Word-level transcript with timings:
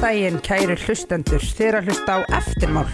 daginn, 0.00 0.38
kæru 0.40 0.74
hlustendur, 0.80 1.42
þeir 1.44 1.76
að 1.76 1.90
hlusta 1.90 2.14
á 2.16 2.18
eftirmál. 2.38 2.86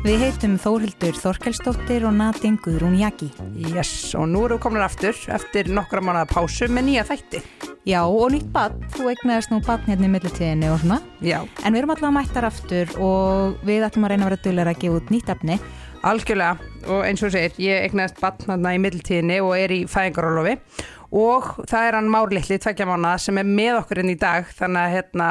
Við 0.00 0.22
heitum 0.22 0.54
Þórhildur 0.60 1.18
Þorkelsdóttir 1.18 2.06
og 2.08 2.14
Natin 2.16 2.56
Guðrún 2.64 2.96
Jaki. 2.96 3.28
Yes, 3.74 4.14
og 4.16 4.30
nú 4.32 4.46
erum 4.46 4.56
við 4.56 4.62
komin 4.64 4.84
aftur 4.84 5.18
eftir 5.34 5.68
nokkra 5.68 6.00
mánuða 6.00 6.28
pásu 6.30 6.70
með 6.72 6.86
nýja 6.86 7.04
þætti. 7.10 7.42
Já, 7.88 8.00
og 8.06 8.32
nýtt 8.32 8.48
badn, 8.54 8.86
þú 8.94 9.10
egnaðist 9.12 9.52
nú 9.52 9.60
badn 9.66 9.92
hérna 9.92 10.08
í 10.08 10.12
millitíðinni 10.14 10.70
og 10.72 10.80
svona. 10.84 11.00
Já. 11.20 11.38
En 11.64 11.76
við 11.76 11.82
erum 11.82 11.92
alltaf 11.96 12.14
mættar 12.16 12.48
aftur 12.48 12.94
og 12.96 13.66
við 13.68 13.84
ætlum 13.90 14.08
að 14.08 14.14
reyna 14.14 14.28
að 14.28 14.30
vera 14.30 14.44
dölur 14.46 14.72
að 14.72 14.80
gefa 14.84 15.02
út 15.02 15.12
nýtt 15.12 15.32
efni. 15.36 15.58
Algjörlega, 16.08 16.70
og 16.86 17.02
eins 17.04 17.24
og 17.26 17.34
segir, 17.34 17.58
ég 17.60 17.90
egnaðist 17.90 18.22
badn 18.22 18.54
hérna 18.54 18.72
í 18.72 18.80
millitíðinni 18.86 19.42
og 19.44 19.52
er 19.58 19.74
í 19.74 19.82
fæðingarólofi 19.90 20.56
og 21.08 21.54
það 21.68 21.86
er 21.88 21.96
hann 21.96 22.10
Márlittli, 22.12 22.58
tveggja 22.60 22.86
mánuða, 22.88 23.16
sem 23.20 23.40
er 23.40 23.48
með 23.48 23.78
okkur 23.80 24.02
inn 24.02 24.12
í 24.12 24.18
dag, 24.20 24.48
þannig 24.58 24.82
að 24.82 24.94
hérna, 24.94 25.28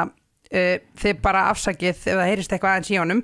Uh, 0.48 0.78
þið 0.96 1.18
bara 1.20 1.42
afsakið 1.50 1.90
ef 1.92 2.06
það 2.06 2.24
heyrist 2.24 2.52
eitthvað 2.54 2.74
aðeins 2.74 2.92
í 2.94 3.00
honum. 3.00 3.22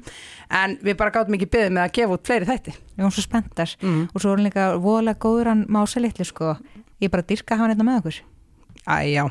En 0.53 0.77
við 0.85 0.99
bara 1.01 1.15
gáðum 1.15 1.39
ekki 1.39 1.49
byggðið 1.55 1.73
með 1.73 1.85
að 1.87 1.95
gefa 1.97 2.19
út 2.19 2.29
fleiri 2.29 2.49
þætti. 2.51 2.75
Við 2.77 3.01
erum 3.01 3.15
svo 3.17 3.25
spenntar. 3.25 3.77
Mm. 3.81 4.03
og 4.11 4.21
svo 4.21 4.33
er 4.33 4.37
hann 4.37 4.49
líka 4.49 4.67
voðalega 4.77 5.23
góður 5.25 5.51
hann 5.55 5.63
mása 5.73 6.03
litlu 6.05 6.27
sko. 6.29 6.57
Ég 7.01 7.13
bara 7.15 7.25
dyrka 7.25 7.57
hann 7.57 7.73
hérna 7.73 7.87
með 7.89 8.01
okkur. 8.03 8.21
Æjá, 8.85 9.25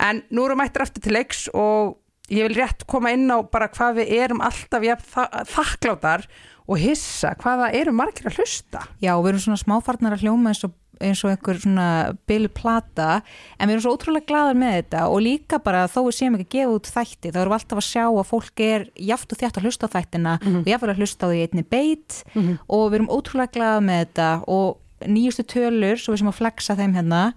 en 0.00 0.22
nú 0.32 0.46
erum 0.48 0.62
mættir 0.62 0.86
aftur 0.86 1.04
til 1.04 1.12
leiks 1.12 1.44
og 1.52 1.98
ég 2.32 2.46
vil 2.46 2.56
rétt 2.56 2.86
koma 2.88 3.12
inn 3.12 3.28
á 3.28 3.44
bara 3.44 3.68
hvað 3.68 4.00
við 4.00 4.14
erum 4.22 4.40
alltaf 4.44 4.86
ja, 4.86 4.96
þakkláttar 4.96 6.24
og 6.70 6.80
hissa. 6.80 7.34
Hvaða 7.40 7.72
eru 7.76 7.92
margir 7.96 8.30
að 8.30 8.40
hlusta? 8.40 8.86
Já, 9.02 9.12
við 9.18 9.34
erum 9.34 9.44
svona 9.44 9.60
smáfarnar 9.60 10.16
að 10.16 10.24
hljóma 10.24 10.54
eins 10.54 10.64
og 10.64 10.72
eins 11.00 11.22
og 11.24 11.32
einhver 11.32 11.60
svona 11.60 11.86
bilu 12.28 12.50
plata 12.52 13.22
en 13.58 13.68
við 13.68 13.74
erum 13.74 13.84
svo 13.84 13.94
ótrúlega 13.96 14.28
gladar 14.28 14.58
með 14.58 14.76
þetta 14.78 15.06
og 15.08 15.22
líka 15.24 15.60
bara 15.64 15.86
þó 15.90 16.00
við 16.08 16.16
séum 16.18 16.36
ekki 16.38 16.46
að 16.48 16.54
gefa 16.56 16.76
út 16.76 16.92
þætti 16.96 17.32
þá 17.32 17.40
erum 17.40 17.54
við 17.54 17.58
alltaf 17.58 17.80
að 17.80 17.88
sjá 17.88 18.04
að 18.10 18.28
fólk 18.30 18.62
er 18.66 18.86
jáft 19.10 19.32
og 19.32 19.40
þjátt 19.40 19.58
að 19.58 19.66
hlusta 19.66 19.88
á 19.88 19.94
þættina 19.94 20.36
mm 20.36 20.46
-hmm. 20.46 20.60
og 20.60 20.70
jáfnvel 20.72 20.92
að 20.92 21.00
hlusta 21.00 21.26
á 21.26 21.30
því 21.30 21.40
einni 21.46 21.64
beit 21.64 22.12
mm 22.34 22.42
-hmm. 22.42 22.58
og 22.68 22.84
við 22.90 22.94
erum 22.94 23.12
ótrúlega 23.16 23.54
gladar 23.56 23.82
með 23.82 23.98
þetta 24.04 24.30
og 24.46 24.78
nýjustu 25.06 25.44
tölur, 25.48 25.96
svo 25.96 26.12
við 26.12 26.18
sem 26.18 26.28
að 26.28 26.40
flexa 26.40 26.76
þeim 26.76 26.94
hérna, 26.94 27.32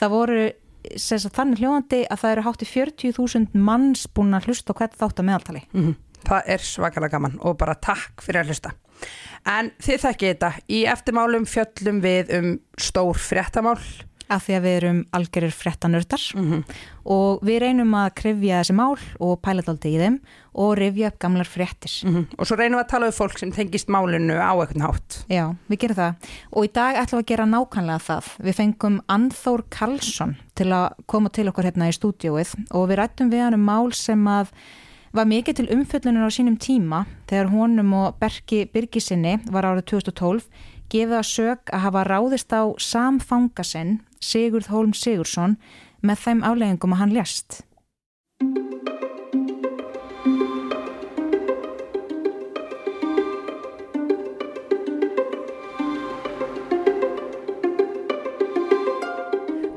það 0.00 0.14
voru 0.16 0.52
þannig 0.82 1.60
hljóðandi 1.60 2.00
að 2.10 2.22
það 2.22 2.32
eru 2.32 2.44
hátt 2.46 2.62
í 2.62 2.66
40.000 2.66 3.54
manns 3.54 4.06
búin 4.08 4.34
að 4.34 4.48
hlusta 4.48 4.74
á 4.74 4.78
hvert 4.78 4.96
þátt 4.98 5.20
að 5.20 5.28
meðaltali 5.28 5.62
mm 5.72 5.82
-hmm. 5.82 5.94
Það 6.22 6.42
er 6.46 6.58
svakalega 6.58 7.16
gaman 7.16 7.38
og 7.40 7.56
bara 7.58 7.74
takk 7.74 8.22
fyrir 8.22 8.42
að 8.42 8.46
hlusta 8.52 8.70
En 9.48 9.72
þið 9.82 10.06
þekkið 10.06 10.32
þetta, 10.32 10.52
í 10.70 10.80
eftirmálum 10.92 11.44
fjöllum 11.50 12.00
við 12.04 12.32
um 12.38 12.48
stór 12.78 13.18
fréttamál. 13.18 13.78
Af 14.32 14.46
því 14.46 14.54
að 14.56 14.62
við 14.64 14.74
erum 14.78 14.98
algjörir 15.12 15.52
fréttanördar 15.52 16.22
mm 16.38 16.44
-hmm. 16.46 16.76
og 17.04 17.42
við 17.44 17.58
reynum 17.60 17.90
að 17.92 18.14
krifja 18.16 18.60
þessi 18.62 18.76
mál 18.78 18.96
og 19.20 19.42
pæla 19.42 19.64
þetta 19.66 19.88
í 19.90 19.98
þeim 20.00 20.16
og 20.54 20.70
rifja 20.78 21.10
upp 21.10 21.18
gamlar 21.18 21.44
fréttir. 21.44 21.92
Mm 22.06 22.14
-hmm. 22.14 22.26
Og 22.38 22.46
svo 22.46 22.56
reynum 22.56 22.78
við 22.78 22.84
að 22.84 22.88
tala 22.88 23.06
um 23.06 23.12
fólk 23.12 23.38
sem 23.38 23.52
tengist 23.52 23.88
málinu 23.88 24.38
á 24.40 24.52
eitthvað 24.56 24.80
nátt. 24.80 25.24
Já, 25.28 25.54
við 25.68 25.78
gerum 25.78 25.96
það. 25.96 26.14
Og 26.52 26.64
í 26.64 26.72
dag 26.72 26.96
ætlum 26.96 27.18
við 27.18 27.24
að 27.24 27.32
gera 27.32 27.46
nákvæmlega 27.46 27.98
það. 27.98 28.24
Við 28.38 28.54
fengum 28.54 29.00
Anþór 29.08 29.62
Karlsson 29.68 30.36
til 30.54 30.72
að 30.72 30.92
koma 31.06 31.28
til 31.28 31.48
okkur 31.48 31.64
hérna 31.64 31.88
í 31.88 31.92
stúdióið 31.92 32.54
og 32.70 32.88
við 32.88 32.96
rættum 32.96 33.30
við 33.30 33.42
hann 33.42 33.54
um 33.54 33.64
mál 33.64 33.92
sem 33.92 34.26
að 34.26 34.48
var 35.12 35.28
mikið 35.28 35.58
til 35.58 35.70
umfjöllunar 35.74 36.24
á 36.24 36.30
sínum 36.32 36.56
tíma 36.56 37.04
þegar 37.28 37.50
honum 37.52 37.92
og 37.96 38.16
Berki 38.20 38.64
Birgisinni 38.72 39.38
var 39.52 39.68
árið 39.68 39.90
2012 39.92 40.46
gefið 40.92 41.18
að 41.18 41.28
sög 41.28 41.72
að 41.72 41.84
hafa 41.84 42.04
ráðist 42.08 42.52
á 42.56 42.62
samfangasinn 42.80 44.00
Sigurð 44.24 44.70
Hólm 44.72 44.94
Sigursson 44.96 45.58
með 46.00 46.24
þeim 46.24 46.40
afleggingum 46.48 46.96
að 46.96 47.02
hann 47.02 47.14
ljast. 47.16 47.60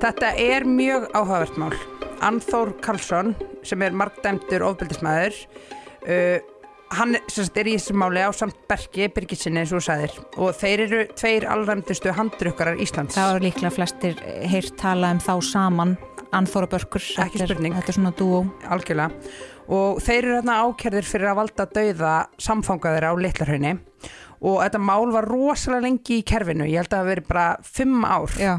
Þetta 0.06 0.32
er 0.38 0.68
mjög 0.70 1.10
áhugavert 1.18 1.56
mál. 1.58 1.74
Anþór 2.24 2.76
Karlsson 2.86 3.34
sem 3.66 3.86
er 3.86 3.96
markdæmdur 3.98 4.66
ofbeldismæður 4.70 5.40
uh, 6.06 6.38
hann 6.94 7.16
sagt, 7.32 7.58
er 7.58 7.70
í 7.70 7.76
þessu 7.78 7.96
máli 7.98 8.22
á 8.22 8.30
samt 8.36 8.58
Berki 8.70 9.08
Birgitsinni 9.14 9.64
eins 9.64 9.74
og 9.76 9.84
sæðir 9.84 10.14
og 10.38 10.54
þeir 10.58 10.84
eru 10.86 11.02
tveir 11.18 11.48
allræmdustu 11.50 12.14
handrukkarar 12.16 12.80
Íslands. 12.82 13.16
Það 13.18 13.32
eru 13.34 13.46
líklega 13.48 13.74
flestir 13.74 14.22
heyrt 14.52 14.78
tala 14.80 15.14
um 15.16 15.22
þá 15.24 15.34
saman. 15.46 15.96
Anþór 16.36 16.68
og 16.68 16.74
Börkur 16.74 17.04
ekki 17.24 17.40
spurning. 17.40 17.76
þetta 17.78 17.92
er 17.94 17.98
svona 17.98 18.14
dúó. 18.18 18.44
Algjörlega. 18.68 19.34
Og 19.72 20.02
þeir 20.04 20.20
eru 20.20 20.38
hérna 20.38 20.60
ákerðir 20.66 21.08
fyrir 21.08 21.32
að 21.32 21.40
valda 21.40 21.68
dauða 21.78 22.14
samfangaður 22.42 23.08
á 23.10 23.12
Littlarhaunni 23.24 23.76
og 24.46 24.60
þetta 24.62 24.82
mál 24.84 25.10
var 25.14 25.26
rosalega 25.32 25.88
lengi 25.88 26.20
í 26.20 26.26
kerfinu. 26.28 26.68
Ég 26.70 26.84
held 26.84 26.92
að 26.92 27.00
það 27.00 27.12
veri 27.14 27.26
bara 27.30 27.48
fimm 27.64 28.04
ár. 28.06 28.36
Já. 28.38 28.56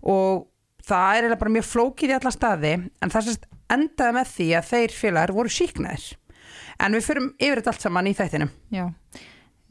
og 0.00 0.46
það 0.84 1.16
er 1.30 1.36
bara 1.36 1.52
mjög 1.52 1.66
flókið 1.68 2.12
í 2.12 2.16
alla 2.16 2.32
staði. 2.34 2.72
En 3.00 3.12
það 3.12 3.26
sést 3.28 3.46
endaði 3.70 4.16
með 4.18 4.32
því 4.36 4.48
að 4.58 4.70
þeir 4.74 4.96
félagar 5.00 5.36
voru 5.36 5.54
síknaðir 5.54 6.08
en 6.80 6.96
við 6.96 7.06
fyrum 7.06 7.34
yfir 7.38 7.60
þetta 7.60 7.74
allt 7.74 7.84
saman 7.84 8.08
í 8.08 8.14
þættinum. 8.16 8.50
Já, 8.72 8.86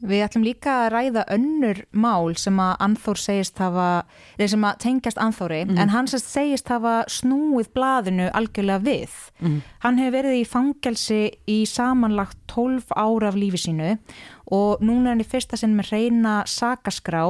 við 0.00 0.22
ætlum 0.24 0.44
líka 0.46 0.74
að 0.84 0.90
ræða 0.94 1.24
önnur 1.34 1.80
mál 1.92 2.36
sem 2.40 2.60
að 2.62 2.84
Anþór 2.86 3.20
segist 3.20 3.60
hafa, 3.60 3.88
þeir 4.38 4.52
sem 4.54 4.66
að 4.68 4.78
tengjast 4.84 5.20
Anþóri, 5.20 5.60
mm 5.66 5.80
en 5.80 5.92
hann 5.92 6.10
segist 6.10 6.70
hafa 6.72 7.00
snúið 7.10 7.72
blaðinu 7.76 8.30
algjörlega 8.36 8.84
við. 8.86 9.16
Mm 9.40 9.60
hann 9.80 9.98
hefur 10.00 10.16
verið 10.18 10.38
í 10.40 10.44
fangelsi 10.44 11.20
í 11.48 11.58
samanlagt 11.68 12.38
12 12.52 12.92
ára 12.96 13.30
af 13.30 13.38
lífi 13.40 13.62
sínu 13.66 13.94
og 14.52 14.82
núna 14.84 15.10
er 15.10 15.14
hann 15.14 15.24
í 15.24 15.28
fyrsta 15.28 15.56
sinn 15.56 15.76
með 15.78 15.94
reyna 15.94 16.40
sakaskrá 16.46 17.24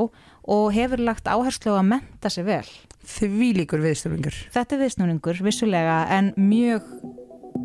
og 0.51 0.73
hefur 0.75 1.03
lagt 1.05 1.31
áherslu 1.31 1.77
á 1.77 1.81
að 1.81 1.91
menta 1.95 2.31
sig 2.33 2.47
vel 2.49 2.67
því 3.07 3.53
líkur 3.61 3.83
viðsnúringur 3.85 4.37
Þetta 4.55 4.77
er 4.77 4.83
viðsnúringur, 4.85 5.41
vissulega 5.45 6.03
en 6.17 6.33
mjög 6.37 6.87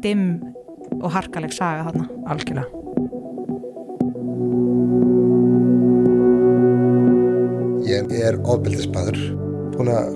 dimm 0.04 0.28
og 1.02 1.12
harkaleg 1.16 1.54
saga 1.56 1.88
þarna. 1.90 2.08
Algjörlega. 2.32 2.84
Ég 7.86 8.16
er 8.26 8.40
ofbeldismæður 8.42 9.20
búin 9.76 9.92
að 9.94 10.16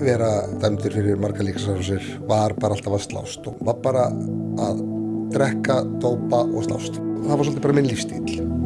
vera 0.00 0.30
dæmdur 0.62 0.94
fyrir 0.96 1.20
marga 1.20 1.44
líkasarhúsir 1.44 2.06
var 2.30 2.54
bara 2.60 2.78
alltaf 2.78 2.96
að 2.96 3.04
slást 3.08 3.50
og 3.50 3.60
var 3.66 3.82
bara 3.84 4.06
að 4.64 4.80
drekka, 5.34 5.82
dópa 6.00 6.46
og 6.46 6.64
slást. 6.66 6.96
Það 6.96 7.36
var 7.36 7.44
svolítið 7.44 7.66
bara 7.66 7.76
minn 7.76 7.90
lífstíl 7.90 8.59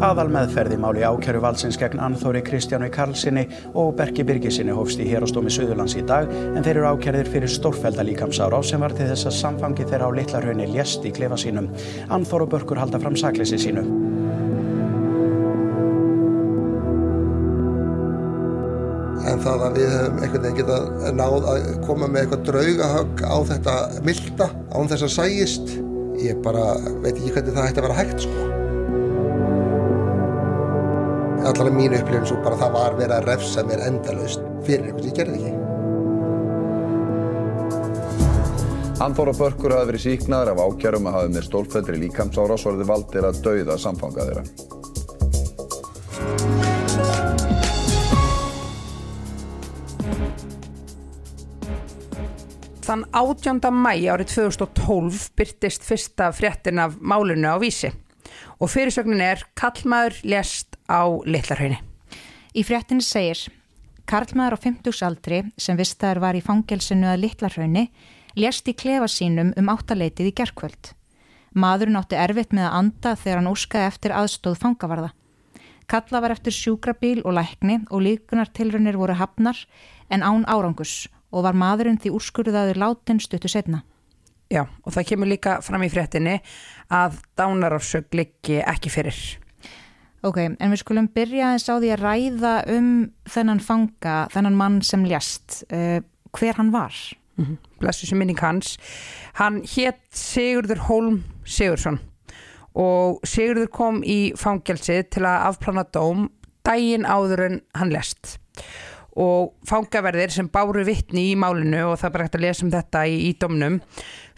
Aðal 0.00 0.30
meðferði 0.32 0.78
máli 0.80 1.02
ákjæru 1.04 1.42
valsins 1.44 1.76
gegn 1.76 2.00
Anþóri 2.00 2.40
Kristjánu 2.40 2.86
Karlssoni 2.88 3.42
og 3.76 3.90
Berki 3.98 4.24
Birgisinni 4.24 4.72
hófst 4.72 4.96
í 4.96 5.04
hérastómi 5.04 5.50
Suðurlands 5.52 5.92
í 6.00 6.04
dag 6.08 6.30
en 6.32 6.64
þeir 6.64 6.78
eru 6.78 6.86
ákjærðir 6.94 7.28
fyrir 7.28 7.50
stórfælda 7.52 8.06
líkamsára 8.08 8.62
sem 8.64 8.80
var 8.80 8.94
til 8.96 9.10
þess 9.10 9.28
að 9.28 9.34
samfangi 9.36 9.84
þeirra 9.90 10.08
á 10.08 10.16
litlarhaunni 10.16 10.70
ljest 10.72 11.04
í 11.04 11.12
klefa 11.12 11.36
sínum. 11.42 11.68
Anþór 12.08 12.46
og 12.46 12.52
Börkur 12.54 12.80
halda 12.80 12.96
fram 13.02 13.18
sakleysi 13.20 13.58
sínu. 13.60 13.84
En 19.28 19.44
það 19.44 19.66
að 19.66 19.76
við 19.82 19.92
hefum 19.98 20.22
einhvern 20.22 20.46
veginn 20.46 20.60
getað 20.62 21.10
náð 21.18 21.50
að 21.52 21.68
koma 21.84 22.08
með 22.08 22.22
eitthvað 22.22 22.46
draugahögg 22.48 23.20
á 23.28 23.36
þetta 23.52 23.76
milda 24.08 24.48
án 24.72 24.90
þess 24.94 25.06
að 25.10 25.14
sæjist, 25.18 25.76
ég 26.24 26.40
bara 26.40 26.70
veit 27.04 27.12
ekki 27.18 27.34
hvernig 27.36 27.52
það 27.52 27.68
ætti 27.68 27.84
að 27.84 27.88
vera 27.90 28.00
hægt 28.00 28.24
sko 28.24 28.59
allavega 31.50 31.76
mínu 31.76 31.98
upplifin 32.00 32.26
svo 32.28 32.36
bara 32.44 32.56
það 32.60 32.72
var 32.76 32.96
verið 32.98 33.16
að 33.16 33.26
refsa 33.30 33.66
mér 33.66 33.80
endalaust 33.88 34.42
fyrir 34.66 34.86
eitthvað 34.86 35.02
sem 35.02 35.10
ég 35.10 35.18
gerði 35.20 35.36
ekki. 35.40 35.54
Anþóra 39.00 39.32
Börkur 39.32 39.72
hafi 39.72 39.88
verið 39.88 40.02
síknaður 40.04 40.50
af 40.52 40.58
ákjærum 40.66 41.06
að 41.08 41.14
hafi 41.16 41.30
með 41.32 41.46
stólfellri 41.46 42.02
líkamsára 42.02 42.58
svo 42.60 42.74
er 42.74 42.82
þið 42.82 42.90
valdir 42.90 43.24
að 43.30 43.40
dauða 43.46 43.78
samfanga 43.80 44.26
þeirra. 44.28 44.44
Þann 52.90 53.06
18. 53.14 53.70
mæ 53.70 53.92
árið 54.10 54.34
2012 54.34 55.30
byrtist 55.38 55.84
fyrsta 55.86 56.28
fréttin 56.34 56.82
af 56.82 56.98
málunni 57.00 57.48
á 57.48 57.56
vísi 57.62 57.92
og 58.60 58.68
fyrirsögnin 58.68 59.22
er 59.24 59.44
Kallmaður 59.56 60.20
lést 60.28 60.69
á 60.90 61.06
Littlarhaunni. 61.24 61.78
Í 62.58 62.66
fréttinni 62.66 63.06
segir 63.06 63.46
Karlmaður 64.10 64.56
á 64.58 64.62
50 64.66 65.04
aldri 65.06 65.44
sem 65.54 65.78
vistaður 65.78 66.18
var 66.24 66.34
í 66.34 66.42
fangelsinu 66.42 67.06
að 67.12 67.22
Littlarhaunni 67.24 67.84
lést 68.34 68.66
í 68.66 68.74
klefa 68.74 69.06
sínum 69.06 69.52
um 69.58 69.70
áttaleitið 69.70 70.32
í 70.32 70.34
gerkvöld. 70.40 70.92
Maðurinn 71.54 71.98
átti 71.98 72.18
erfitt 72.18 72.54
með 72.54 72.66
að 72.68 72.76
anda 72.80 73.14
þegar 73.18 73.40
hann 73.40 73.50
úrskaði 73.50 73.86
eftir 73.90 74.14
aðstóð 74.14 74.58
fangavarða. 74.62 75.12
Kalla 75.90 76.20
var 76.22 76.34
eftir 76.34 76.54
sjúkrabíl 76.54 77.20
og 77.24 77.34
lækni 77.38 77.80
og 77.90 78.02
líkunartilrunir 78.06 78.98
voru 78.98 79.16
hafnar 79.18 79.58
en 80.10 80.22
án 80.22 80.46
árangus 80.46 81.08
og 81.30 81.46
var 81.46 81.58
maðurinn 81.58 81.98
því 81.98 82.14
úrskurðaður 82.18 82.78
látin 82.82 83.22
stuttu 83.22 83.50
setna. 83.50 83.82
Já, 84.50 84.66
og 84.66 84.94
það 84.94 85.06
kemur 85.12 85.30
líka 85.30 85.58
fram 85.62 85.82
í 85.86 85.90
fréttinni 85.90 86.40
að 86.90 87.20
dánarársök 87.38 88.10
liggi 88.18 88.58
ekki 88.62 88.90
fyrir. 88.90 89.18
Ok, 90.20 90.36
en 90.36 90.72
við 90.72 90.82
skulum 90.82 91.08
byrja 91.14 91.54
eins 91.54 91.64
á 91.64 91.80
því 91.80 91.94
að 91.94 92.02
ræða 92.04 92.54
um 92.74 92.90
þennan 93.30 93.62
fanga, 93.64 94.16
þennan 94.34 94.58
mann 94.58 94.82
sem 94.84 95.06
ljast, 95.08 95.62
uh, 95.72 96.02
hver 96.36 96.60
hann 96.60 96.72
var. 96.74 96.92
Mm 97.38 97.44
-hmm. 97.46 97.56
Blessu 97.80 98.06
sem 98.06 98.18
minning 98.18 98.40
hans. 98.40 98.76
Hann 99.34 99.62
hétt 99.64 100.02
Sigurður 100.12 100.78
Holm 100.88 101.24
Sigursson 101.44 102.00
og 102.74 103.20
Sigurður 103.24 103.70
kom 103.72 104.02
í 104.04 104.32
fangelsi 104.36 105.02
til 105.10 105.24
að 105.24 105.46
afplana 105.48 105.84
dóm 105.84 106.28
dægin 106.62 107.06
áður 107.08 107.46
en 107.46 107.60
hann 107.74 107.90
lest 107.90 108.38
og 109.16 109.54
fangaverðir 109.66 110.30
sem 110.30 110.48
báru 110.48 110.84
vittni 110.86 111.32
í 111.32 111.36
málinu 111.38 111.90
og 111.90 111.98
það 111.98 112.12
bara 112.14 112.26
hægt 112.28 112.38
að 112.38 112.44
lesa 112.46 112.64
um 112.64 112.70
þetta 112.70 113.04
í, 113.10 113.16
í 113.30 113.32
domnum 113.40 113.80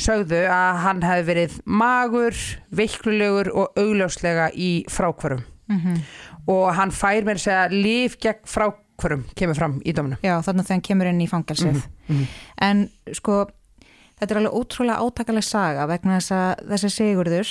sögðu 0.01 0.47
að 0.49 0.81
hann 0.87 1.03
hefði 1.03 1.29
verið 1.29 1.59
magur, 1.67 2.39
veiklulegur 2.71 3.53
og 3.53 3.77
augljóslega 3.77 4.51
í 4.55 4.73
frákvörum 4.89 5.45
mm 5.73 5.81
-hmm. 5.81 5.99
og 6.55 6.75
hann 6.77 6.91
fær 6.91 7.25
þess 7.25 7.49
að 7.49 7.77
líf 7.87 8.17
gegn 8.21 8.47
frákvörum 8.55 9.25
kemur 9.35 9.59
fram 9.59 9.81
í 9.85 9.93
domnum. 9.93 10.19
Já 10.23 10.41
þannig 10.43 10.65
að 10.65 10.71
hann 10.77 10.87
kemur 10.89 11.07
inn 11.07 11.21
í 11.21 11.29
fangelsið 11.29 11.83
mm 11.83 11.83
-hmm. 12.09 12.27
en 12.61 12.89
sko 13.13 13.47
þetta 14.21 14.35
er 14.35 14.41
alveg 14.41 14.59
ótrúlega 14.59 15.03
átakalega 15.03 15.43
saga 15.43 15.87
vegna 15.87 16.19
þess 16.21 16.33
að 16.33 16.67
þessi 16.71 16.91
Sigurður 16.91 17.49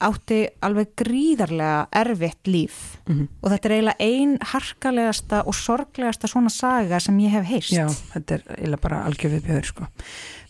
átti 0.00 0.38
alveg 0.64 0.94
gríðarlega 0.96 1.88
erfitt 2.00 2.48
líf 2.48 2.76
mm 3.06 3.14
-hmm. 3.14 3.26
og 3.42 3.50
þetta 3.52 3.68
er 3.68 3.74
eiginlega 3.74 4.04
ein 4.06 4.38
harkalegasta 4.52 5.42
og 5.46 5.54
sorglegasta 5.54 6.28
svona 6.28 6.48
saga 6.48 7.00
sem 7.00 7.18
ég 7.18 7.30
hef 7.30 7.46
heist. 7.46 7.72
Já, 7.72 7.86
þetta 8.14 8.34
er 8.34 8.44
eiginlega 8.56 8.82
bara 8.82 9.02
algjörfið 9.04 9.44
bjöður 9.46 9.66
sko. 9.66 9.88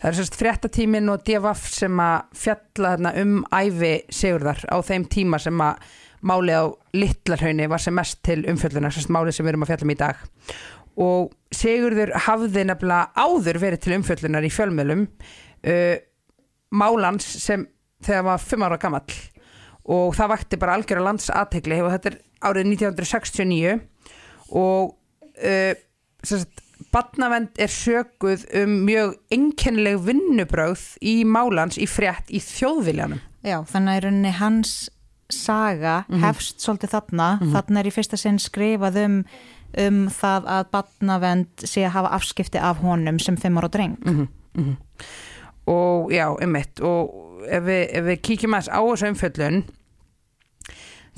Það 0.01 0.09
er 0.11 0.15
sérst 0.15 0.39
fréttatímin 0.39 1.11
og 1.11 1.25
divaf 1.27 1.67
sem 1.69 2.01
að 2.01 2.21
fjalla 2.35 3.13
um 3.23 3.45
æfi 3.51 3.95
Sigurðar 4.09 4.65
á 4.71 4.77
þeim 4.83 5.09
tíma 5.09 5.39
sem 5.39 5.61
að 5.61 5.77
málið 6.27 6.61
á 6.61 6.65
Littlarhaunni 6.97 7.69
var 7.71 7.83
sem 7.83 7.97
mest 7.97 8.21
til 8.27 8.43
umfjöldunar, 8.51 8.93
sérst 8.95 9.13
málið 9.13 9.39
sem 9.39 9.47
við 9.47 9.55
erum 9.55 9.67
að 9.67 9.73
fjalla 9.73 9.87
um 9.87 9.95
í 9.95 9.99
dag. 10.01 10.23
Og 11.01 11.35
Sigurður 11.55 12.13
hafði 12.27 12.65
nefnilega 12.69 13.11
áður 13.17 13.61
verið 13.63 13.85
til 13.85 13.97
umfjöldunar 13.97 14.47
í 14.47 14.53
fjölmjölum 14.53 15.05
uh, 15.07 15.97
málans 16.71 17.27
sem 17.43 17.67
þegar 18.05 18.27
var 18.31 18.43
fimm 18.43 18.65
ára 18.65 18.81
gammal 18.81 19.05
og 19.91 20.15
það 20.15 20.33
vakti 20.35 20.59
bara 20.61 20.77
algjör 20.79 21.01
að 21.01 21.07
landsategli 21.09 21.81
og 21.83 21.93
þetta 21.95 22.13
er 22.13 22.19
árið 22.47 22.69
1969 22.77 23.79
og 24.61 24.93
uh, 24.93 25.73
sérst, 26.27 26.63
badnavend 26.95 27.59
er 27.61 27.73
söguð 27.73 28.47
um 28.63 28.79
mjög 28.87 29.17
enkennileg 29.35 30.01
vinnubröð 30.07 30.85
í 31.07 31.21
málans 31.29 31.79
í 31.81 31.89
frétt 31.91 32.31
í 32.33 32.41
þjóðviljanum. 32.45 33.21
Já, 33.47 33.61
þannig 33.69 33.97
að 33.97 34.03
rauninni 34.07 34.33
hans 34.37 34.73
saga 35.31 36.05
mm 36.09 36.15
-hmm. 36.15 36.27
hefst 36.27 36.61
svolítið 36.61 36.91
þarna, 36.91 37.29
mm 37.33 37.47
-hmm. 37.47 37.53
þarna 37.53 37.81
er 37.81 37.87
í 37.87 37.95
fyrsta 37.95 38.17
sinn 38.17 38.39
skrifað 38.39 38.97
um, 39.05 39.25
um 39.79 40.09
það 40.09 40.47
að 40.47 40.65
badnavend 40.71 41.65
sé 41.65 41.85
að 41.85 41.97
hafa 41.97 42.09
afskipti 42.09 42.59
af 42.59 42.77
honum 42.77 43.19
sem 43.19 43.37
fimm 43.37 43.59
ára 43.59 43.69
dreng. 43.69 43.99
Mm 44.05 44.29
-hmm. 44.57 44.77
Og 45.67 46.13
já, 46.13 46.37
um 46.43 46.51
mitt 46.51 46.81
og 46.81 47.31
ef 47.49 47.63
við, 47.63 47.89
ef 47.93 48.05
við 48.05 48.21
kíkjum 48.21 48.55
aðeins 48.55 48.73
á 48.73 48.81
þessu 48.81 49.09
umfjöllun 49.09 49.65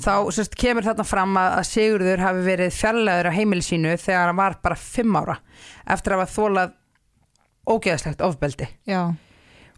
þá 0.03 0.13
sérst, 0.33 0.55
kemur 0.59 0.85
þarna 0.85 1.05
fram 1.07 1.37
að, 1.39 1.59
Sigurður 1.69 2.23
hafi 2.23 2.45
verið 2.45 2.73
fjarlæður 2.75 3.29
á 3.29 3.37
heimili 3.37 3.65
sínu 3.65 3.97
þegar 4.01 4.31
hann 4.31 4.39
var 4.39 4.57
bara 4.63 4.79
fimm 4.79 5.15
ára 5.19 5.37
eftir 5.85 6.15
að 6.15 6.23
hafa 6.23 6.33
þólað 6.33 6.73
ógeðslegt 7.69 8.23
ofbeldi 8.25 8.67
Já. 8.89 9.13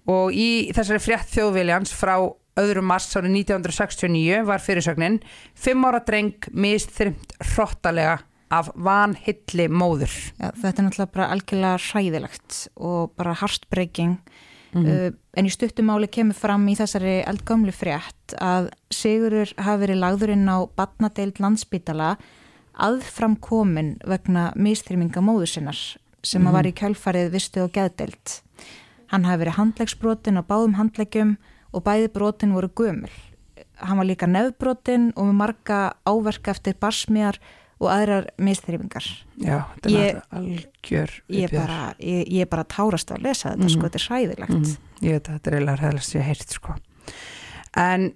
og 0.10 0.34
í 0.34 0.72
þessari 0.74 1.04
frétt 1.04 1.32
þjóðviljans 1.34 1.94
frá 1.94 2.16
öðrum 2.60 2.88
mars 2.88 3.10
árið 3.16 3.36
1969 3.42 4.46
var 4.48 4.64
fyrirsögnin 4.64 5.20
fimm 5.54 5.86
ára 5.86 6.02
dreng 6.06 6.50
mist 6.52 6.94
þrymt 6.96 7.36
hrottalega 7.54 8.20
af 8.54 8.70
vanhilli 8.76 9.68
móður 9.68 10.14
Já, 10.38 10.52
þetta 10.54 10.76
er 10.78 10.86
náttúrulega 10.88 11.16
bara 11.18 11.32
algjörlega 11.34 11.86
hræðilegt 11.90 12.60
og 12.76 13.16
bara 13.18 13.38
heartbreaking 13.42 14.20
Mm 14.76 14.86
-hmm. 14.86 15.08
uh, 15.08 15.14
en 15.38 15.46
í 15.46 15.50
stuttumáli 15.50 16.08
kemur 16.12 16.36
fram 16.36 16.68
í 16.68 16.76
þessari 16.76 17.24
eldgamlu 17.24 17.72
frétt 17.72 18.36
að 18.42 18.70
Sigurur 18.92 19.54
hafi 19.58 19.80
verið 19.80 20.02
lagðurinn 20.04 20.50
á 20.52 20.68
batnadeild 20.76 21.40
landsbítala 21.40 22.18
aðframkomin 22.74 23.98
vegna 24.04 24.52
mistrýminga 24.56 25.22
móður 25.24 25.48
sinnar 25.48 25.80
sem 26.24 26.42
mm 26.42 26.48
-hmm. 26.48 26.52
var 26.52 26.66
í 26.66 26.74
kjálfarið 26.74 27.32
vistu 27.32 27.64
og 27.64 27.72
geðdeild. 27.72 28.42
Hann 29.08 29.24
hafi 29.24 29.40
verið 29.40 29.58
handlegsbrotin 29.60 30.38
á 30.38 30.44
báðum 30.44 30.76
handlegjum 30.76 31.38
og 31.76 31.84
bæði 31.86 32.10
brotin 32.16 32.56
voru 32.56 32.72
gömul. 32.72 33.12
Hann 33.84 34.00
var 34.00 34.08
líka 34.08 34.28
nefnbrotin 34.32 35.12
og 35.16 35.28
með 35.28 35.38
marga 35.42 35.80
áverka 36.08 36.56
eftir 36.56 36.78
barsmiðar 36.80 37.42
og 37.82 37.90
aðrar 37.92 38.28
mistrýmingar 38.42 39.06
Já, 39.42 39.66
þetta 39.76 39.94
er 40.00 40.20
algjör 40.36 41.16
ég 41.36 41.52
bara, 41.54 41.80
ég, 42.00 42.22
ég 42.32 42.50
bara 42.52 42.64
tárast 42.72 43.12
að 43.12 43.26
lesa 43.28 43.52
þetta 43.52 43.66
mm. 43.66 43.74
sko, 43.74 43.88
þetta 43.88 44.00
er 44.00 44.06
hræðilegt 44.10 44.56
mm. 44.56 44.76
Ég 45.02 45.18
veit 45.18 45.28
að 45.28 45.34
þetta 45.34 45.52
er 45.52 45.58
eiginlega 45.58 45.82
hræðilegst 45.82 46.14
sem 46.14 46.22
ég 46.22 46.30
heirt 46.30 46.56
sko 46.56 46.76
en 47.76 48.08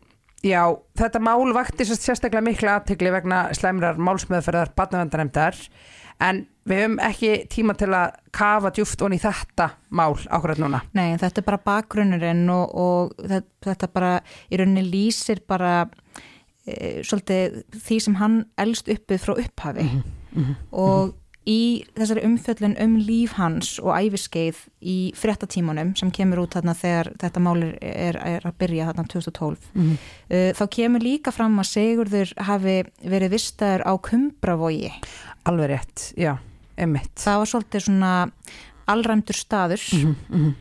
já, 0.46 0.62
þetta 1.02 1.24
mál 1.28 1.52
vakti 1.58 1.88
sérstaklega 1.90 2.46
mikla 2.46 2.78
aðtegli 2.80 3.12
vegna 3.18 3.42
slæmrar 3.58 4.00
málsmeðferðar 4.00 4.72
badnavendanemdar 4.80 5.60
en 6.24 6.46
við 6.70 6.84
höfum 6.84 6.98
ekki 7.04 7.32
tíma 7.52 7.76
til 7.78 7.92
að 7.98 8.18
kafa 8.36 8.72
djúft 8.76 9.02
onni 9.06 9.20
þetta 9.22 9.72
mál 9.96 10.14
ákveðat 10.18 10.62
núna. 10.62 10.82
Nei, 10.98 11.18
þetta 11.22 11.42
er 11.42 11.48
bara 11.48 11.62
bakgrunnurinn 11.70 12.44
og, 12.54 12.76
og 12.76 13.40
þetta 13.66 13.90
bara 13.94 14.18
í 14.50 14.60
rauninni 14.60 14.86
lýsir 14.86 15.42
bara 15.50 15.88
e, 16.66 17.00
svolítið 17.06 17.64
því 17.80 18.04
sem 18.06 18.20
hann 18.20 18.44
elst 18.62 18.92
uppið 18.92 19.26
frá 19.26 19.34
upphafi. 19.38 19.88
Mm 19.88 19.90
-hmm, 19.96 20.14
mm 20.36 20.44
-hmm, 20.44 20.56
og 20.72 21.06
mm 21.06 21.10
-hmm. 21.10 21.16
í 21.50 21.86
þessari 21.98 22.26
umfjöllin 22.26 22.78
um 22.84 22.98
líf 22.98 23.32
hans 23.32 23.80
og 23.80 23.96
æfiskeið 23.98 24.58
í 24.82 25.14
fréttatímanum 25.16 25.96
sem 25.96 26.12
kemur 26.12 26.40
út 26.40 26.54
þarna 26.54 26.74
þegar 26.74 27.14
þetta 27.20 27.40
málir 27.40 27.78
er, 27.82 28.16
er 28.16 28.42
að 28.46 28.58
byrja 28.60 28.86
þarna 28.86 29.04
2012 29.08 29.58
uh, 29.76 29.98
e, 30.30 30.54
þá 30.54 30.68
kemur 30.70 31.02
líka 31.02 31.32
fram 31.32 31.60
að 31.60 31.66
Sigurður 31.66 32.34
hafi 32.38 32.84
verið 33.04 33.32
vistaður 33.32 33.82
á 33.90 33.94
Kumbravogi. 33.98 34.92
Alveg 35.44 35.70
rétt, 35.70 36.14
já, 36.18 36.38
emitt 36.80 37.14
Það 37.20 37.42
var 37.42 37.52
svolítið 37.54 37.86
svona 37.88 38.12
allræmdur 38.90 39.38
staður. 39.38 39.84
Mhm, 39.94 40.54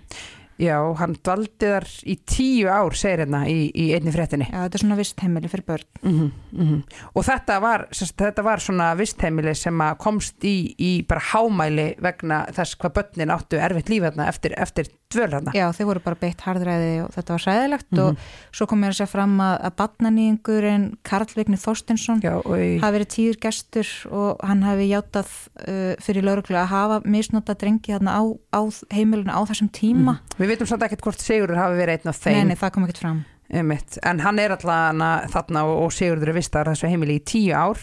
Já, 0.58 0.76
hann 0.98 1.14
dvaldi 1.22 1.68
þar 1.70 1.86
í 2.02 2.16
tíu 2.26 2.66
ár, 2.66 2.96
segir 2.98 3.22
hérna, 3.22 3.44
í, 3.46 3.68
í 3.70 3.88
einni 3.94 4.10
fréttinni. 4.14 4.48
Já, 4.50 4.64
þetta 4.64 4.78
er 4.78 4.82
svona 4.82 4.98
vistheimili 4.98 5.50
fyrir 5.52 5.66
börn. 5.68 5.86
Mm 6.02 6.16
-hmm, 6.18 6.30
mm 6.52 6.66
-hmm. 6.68 6.98
Og 7.14 7.24
þetta 7.24 7.60
var, 7.62 7.86
þetta 7.92 8.42
var 8.42 8.60
svona 8.60 8.94
vistheimili 8.98 9.54
sem 9.54 9.82
komst 9.98 10.44
í, 10.44 10.74
í 10.78 11.06
bara 11.06 11.20
hámæli 11.20 11.94
vegna 12.02 12.46
þess 12.52 12.74
hvað 12.74 12.94
börnin 12.94 13.30
áttu 13.30 13.56
erfitt 13.56 13.88
líf 13.88 14.02
hérna 14.02 14.28
eftir, 14.28 14.54
eftir 14.56 14.90
dvöl 15.08 15.30
hérna. 15.32 15.52
Já, 15.56 15.70
þeir 15.72 15.88
voru 15.88 16.02
bara 16.04 16.18
beitt 16.20 16.42
hardræði 16.44 16.92
og 17.04 17.12
þetta 17.14 17.32
var 17.32 17.42
sæðilegt 17.44 17.90
mm 17.90 17.98
-hmm. 17.98 18.08
og 18.08 18.16
svo 18.52 18.66
kom 18.66 18.80
mér 18.80 18.92
að 18.92 18.98
segja 18.98 19.12
fram 19.12 19.40
að, 19.40 19.54
að 19.66 19.76
batnaníðingurinn 19.80 20.86
Karl 21.02 21.32
Vigni 21.36 21.56
Þorstinsson 21.56 22.20
í... 22.20 22.78
hafi 22.82 22.96
verið 22.96 23.10
tíður 23.14 23.38
gestur 23.40 23.88
og 24.10 24.44
hann 24.44 24.62
hafi 24.62 24.90
játað 24.90 25.28
uh, 25.68 25.94
fyrir 26.02 26.24
lauruglu 26.24 26.56
að 26.56 26.72
hafa 26.72 27.00
misnóta 27.04 27.54
drengi 27.54 27.92
hérna 27.92 28.18
á, 28.20 28.22
á 28.52 28.60
heimilinu 28.92 29.32
á 29.32 29.40
þessum 29.48 29.70
tíma. 29.72 30.18
Við 30.36 30.47
veitum 30.48 30.68
svolítið 30.68 30.88
ekkert 30.88 31.06
hvort 31.06 31.24
Sigurður 31.24 31.62
hafi 31.62 31.78
verið 31.78 31.98
einn 31.98 32.12
af 32.12 32.18
þeim. 32.18 32.36
Nei, 32.38 32.48
nei, 32.50 32.58
það 32.60 32.74
kom 32.74 32.88
ekkert 32.88 33.02
fram. 33.04 33.22
Einmitt. 33.48 33.98
En 34.04 34.20
hann 34.20 34.38
er 34.42 34.52
alltaf 34.56 35.32
þarna 35.32 35.64
og, 35.68 35.78
og 35.86 35.94
Sigurður 35.96 36.32
er 36.32 36.36
vistar 36.36 36.68
þessu 36.68 36.90
heimili 36.90 37.16
í 37.20 37.24
tíu 37.24 37.56
ár. 37.56 37.80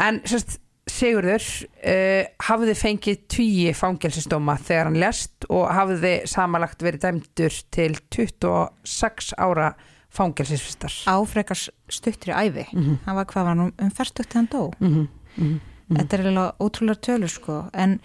En 0.00 0.22
sérst, 0.28 0.58
Sigurður 0.88 1.44
uh, 1.44 2.24
hafði 2.48 2.74
fengið 2.78 3.20
tíu 3.28 3.74
fangelsistóma 3.76 4.56
þegar 4.64 4.88
hann 4.88 5.00
lest 5.02 5.46
og 5.52 5.66
hafði 5.76 6.14
samanlagt 6.28 6.84
verið 6.84 7.04
dæmdur 7.04 7.58
til 7.74 7.98
26 8.14 9.34
ára 9.36 9.74
fangelsisvistar. 10.14 10.94
Áfrekars 11.12 11.68
stuttri 11.92 12.32
æfi. 12.32 12.66
Mm 12.72 12.84
-hmm. 12.84 12.96
Hann 13.04 13.16
var 13.16 13.26
hvað 13.26 13.44
var 13.44 13.54
hann 13.56 13.72
um 13.78 13.90
færstugt 13.90 14.32
þegar 14.32 14.40
hann 14.40 14.52
dó. 14.52 14.72
Mm 14.80 14.94
-hmm. 14.94 15.08
Mm 15.36 15.60
-hmm. 15.88 15.98
Þetta 15.98 16.16
er 16.16 16.26
alveg 16.26 16.52
ótrúlega 16.60 17.00
tölur 17.00 17.28
sko. 17.28 17.70
En 17.74 18.00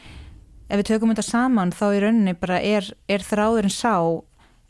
ef 0.74 0.82
við 0.82 0.89
tökum 0.89 1.13
þetta 1.13 1.27
saman 1.27 1.74
þá 1.75 1.86
í 1.94 2.00
rauninni 2.01 2.34
bara 2.39 2.58
er, 2.62 2.88
er 3.08 3.25
þráðurinn 3.25 3.74
sá 3.74 4.24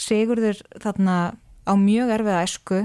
Sigurður 0.03 0.59
þarna 0.81 1.15
á 1.63 1.73
mjög 1.79 2.11
erfiða 2.11 2.43
esku 2.43 2.81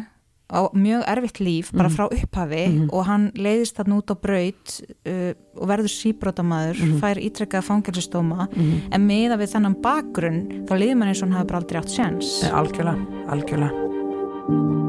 á 0.49 0.61
mjög 0.73 1.03
erfitt 1.05 1.41
líf 1.45 1.73
bara 1.75 1.91
mhm. 1.91 1.97
frá 1.97 2.05
upphafi 2.09 2.65
mm 2.67 2.79
-hmm. 2.79 2.93
og 2.93 3.05
hann 3.05 3.31
leiðist 3.37 3.77
þarna 3.77 3.99
út 4.01 4.13
á 4.13 4.17
braut 4.17 4.81
uh, 5.05 5.33
og 5.61 5.69
verður 5.69 5.93
síbrótamaður 5.93 6.77
mm 6.81 6.89
-hmm. 6.89 7.01
fær 7.01 7.19
ítrekkað 7.19 7.69
fangelsistóma 7.69 8.49
mm 8.49 8.63
-hmm. 8.63 8.81
en 8.91 9.07
meða 9.07 9.37
við 9.37 9.53
þannan 9.53 9.81
bakgrunn 9.83 10.65
þá 10.69 10.73
leiður 10.79 10.97
mann 10.97 11.09
eins 11.09 11.23
og 11.23 11.29
hann 11.29 11.37
hafi 11.37 11.47
bara 11.47 11.59
aldrei 11.59 11.81
átt 11.81 11.91
séns 11.91 12.45
Algjörlega, 12.53 13.07
algjörlega 13.29 14.88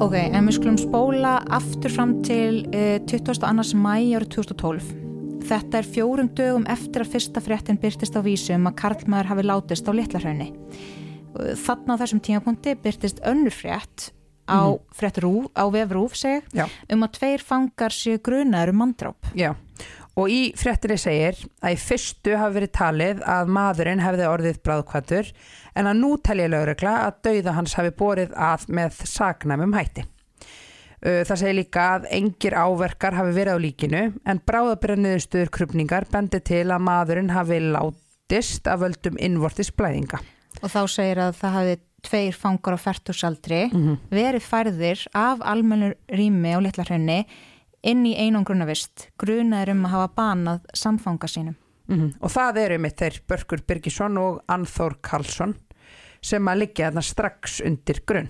Ok, 0.00 0.14
en 0.16 0.46
við 0.48 0.54
skulum 0.56 0.76
spóla 0.80 1.30
aftur 1.52 1.92
fram 1.92 2.14
til 2.24 2.62
uh, 2.72 2.94
22. 3.04 3.76
mæ 3.76 3.90
árið 4.16 4.30
2012. 4.32 4.86
Þetta 5.44 5.76
er 5.76 5.88
fjórum 5.92 6.30
dögum 6.38 6.64
eftir 6.72 7.04
að 7.04 7.10
fyrsta 7.12 7.42
fréttin 7.44 7.76
byrtist 7.82 8.16
á 8.16 8.24
vísum 8.24 8.64
að 8.70 8.78
Karlmaður 8.80 9.28
hafi 9.28 9.44
látist 9.44 9.90
á 9.90 9.92
Littlarhraunni. 9.92 10.48
Þannig 11.36 11.92
á 11.92 12.00
þessum 12.00 12.22
tímapunkti 12.24 12.74
byrtist 12.80 13.20
önnur 13.28 13.52
frétt 13.52 14.08
á, 14.48 14.72
mm 14.72 14.80
-hmm. 14.80 15.50
á 15.52 15.64
vefrúf 15.68 16.16
seg, 16.16 16.48
um 16.88 17.04
að 17.04 17.12
tveir 17.20 17.44
fangar 17.44 17.92
séu 17.92 18.16
grunaður 18.16 18.72
um 18.72 18.80
mandráp. 18.80 19.20
Já, 19.36 19.52
og 20.20 20.28
í 20.32 20.40
fréttinni 20.58 20.98
segir 21.00 21.38
að 21.64 21.74
í 21.74 21.80
fyrstu 21.80 22.36
hafi 22.36 22.58
verið 22.58 22.72
talið 22.76 23.20
að 23.24 23.52
maðurinn 23.56 24.02
hefði 24.04 24.28
orðið 24.28 24.62
bráðkvættur 24.66 25.30
en 25.80 25.90
að 25.90 26.00
nú 26.02 26.14
telja 26.20 26.48
lögregla 26.52 26.94
að 27.06 27.20
dauða 27.26 27.56
hans 27.56 27.76
hafi 27.78 27.92
borið 27.96 28.34
að 28.36 28.66
með 28.68 29.02
saknæmum 29.08 29.76
hætti. 29.78 30.04
Það 31.00 31.36
segir 31.40 31.56
líka 31.56 31.84
að 31.94 32.08
engir 32.12 32.56
áverkar 32.60 33.16
hafi 33.16 33.32
verið 33.32 33.56
á 33.56 33.64
líkinu 33.64 34.02
en 34.28 34.40
bráðabrenniðustuður 34.50 35.52
krupningar 35.54 36.04
bendi 36.12 36.42
til 36.44 36.66
að 36.68 36.84
maðurinn 36.84 37.32
hafi 37.32 37.62
látist 37.64 38.68
af 38.68 38.82
völdum 38.82 39.16
innvortis 39.16 39.72
blæðinga. 39.72 40.20
Og 40.60 40.68
þá 40.68 40.82
segir 40.92 41.22
að 41.24 41.38
það 41.38 41.56
hafi 41.56 41.78
tveir 42.04 42.36
fangar 42.36 42.76
á 42.76 42.78
færtursaldri 42.80 43.62
mm 43.70 43.80
-hmm. 43.80 43.96
verið 44.10 44.44
færðir 44.44 45.06
af 45.14 45.40
almennur 45.40 45.96
rými 46.08 46.52
á 46.52 46.58
Littlarhraunni 46.60 47.26
inn 47.82 48.04
í 48.06 48.14
einangrunavist 48.18 49.08
grunaður 49.20 49.74
um 49.74 49.86
að 49.86 49.94
hafa 49.94 50.12
banað 50.16 50.70
samfanga 50.76 51.28
sínum. 51.28 51.56
Mm 51.88 51.98
-hmm. 51.98 52.12
Og 52.20 52.30
það 52.30 52.58
eru 52.58 52.78
mitt 52.78 53.00
þeir 53.00 53.20
Börgur 53.28 53.62
Birgisson 53.66 54.18
og 54.18 54.42
Anþór 54.48 54.98
Karlsson 55.02 55.54
sem 56.22 56.48
að 56.48 56.58
liggja 56.58 56.90
þarna 56.90 57.02
strax 57.02 57.60
undir 57.60 58.00
grunn. 58.06 58.28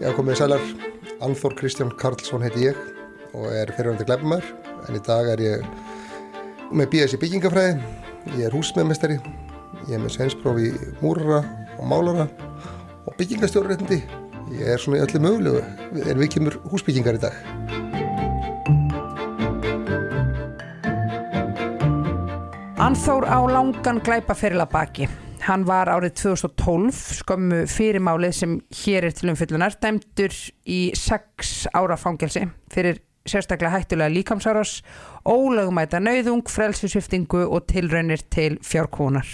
Já, 0.00 0.12
komið 0.16 0.36
sælar. 0.36 0.60
Anþór 1.20 1.54
Kristján 1.56 1.96
Karlsson 1.96 2.42
heiti 2.42 2.66
ég 2.66 2.76
og 3.32 3.46
er 3.52 3.72
fyrirvændi 3.72 4.04
glefumar 4.04 4.44
en 4.88 4.96
í 4.98 5.00
dag 5.06 5.28
er 5.32 5.40
ég 5.40 5.64
með 6.74 6.90
BS 6.90 7.14
í 7.14 7.20
byggingafræði, 7.22 7.80
ég 8.36 8.46
er 8.46 8.52
húsmeðmestari, 8.52 9.18
ég 9.88 9.94
er 9.96 10.02
með 10.02 10.16
svensprófi 10.16 10.68
í 10.68 10.92
múrara 11.00 11.40
og 11.78 11.86
málara 11.88 12.26
og 13.14 13.20
byggingastjórnreitindi. 13.22 14.00
Ég 14.58 14.70
er 14.74 14.80
svona 14.80 14.98
í 14.98 15.04
öllu 15.04 15.20
mögulegu 15.22 15.60
en 16.02 16.18
við 16.18 16.30
kemur 16.34 16.56
húsbyggingar 16.72 17.18
í 17.18 17.22
dag. 17.22 17.36
Anþór 22.84 23.26
á 23.30 23.38
langan 23.48 24.02
glæpaferila 24.04 24.66
baki. 24.66 25.08
Hann 25.44 25.64
var 25.68 25.90
árið 25.92 26.16
2012 26.24 27.00
skömmu 27.20 27.62
fyrirmálið 27.70 28.34
sem 28.34 28.58
hér 28.82 29.08
er 29.08 29.16
til 29.16 29.30
umfyllunar 29.32 29.76
dæmdur 29.80 30.34
í 30.66 30.80
sex 30.96 31.66
ára 31.76 31.98
fangelsi 32.00 32.46
fyrir 32.72 33.02
sérstaklega 33.24 33.78
hættulega 33.78 34.12
líkamsáras, 34.12 34.82
ólögumæta 35.24 36.00
nauðung, 36.02 36.44
frelsusviftingu 36.50 37.46
og 37.46 37.64
tilraunir 37.70 38.26
til 38.28 38.58
fjárkónar. 38.60 39.28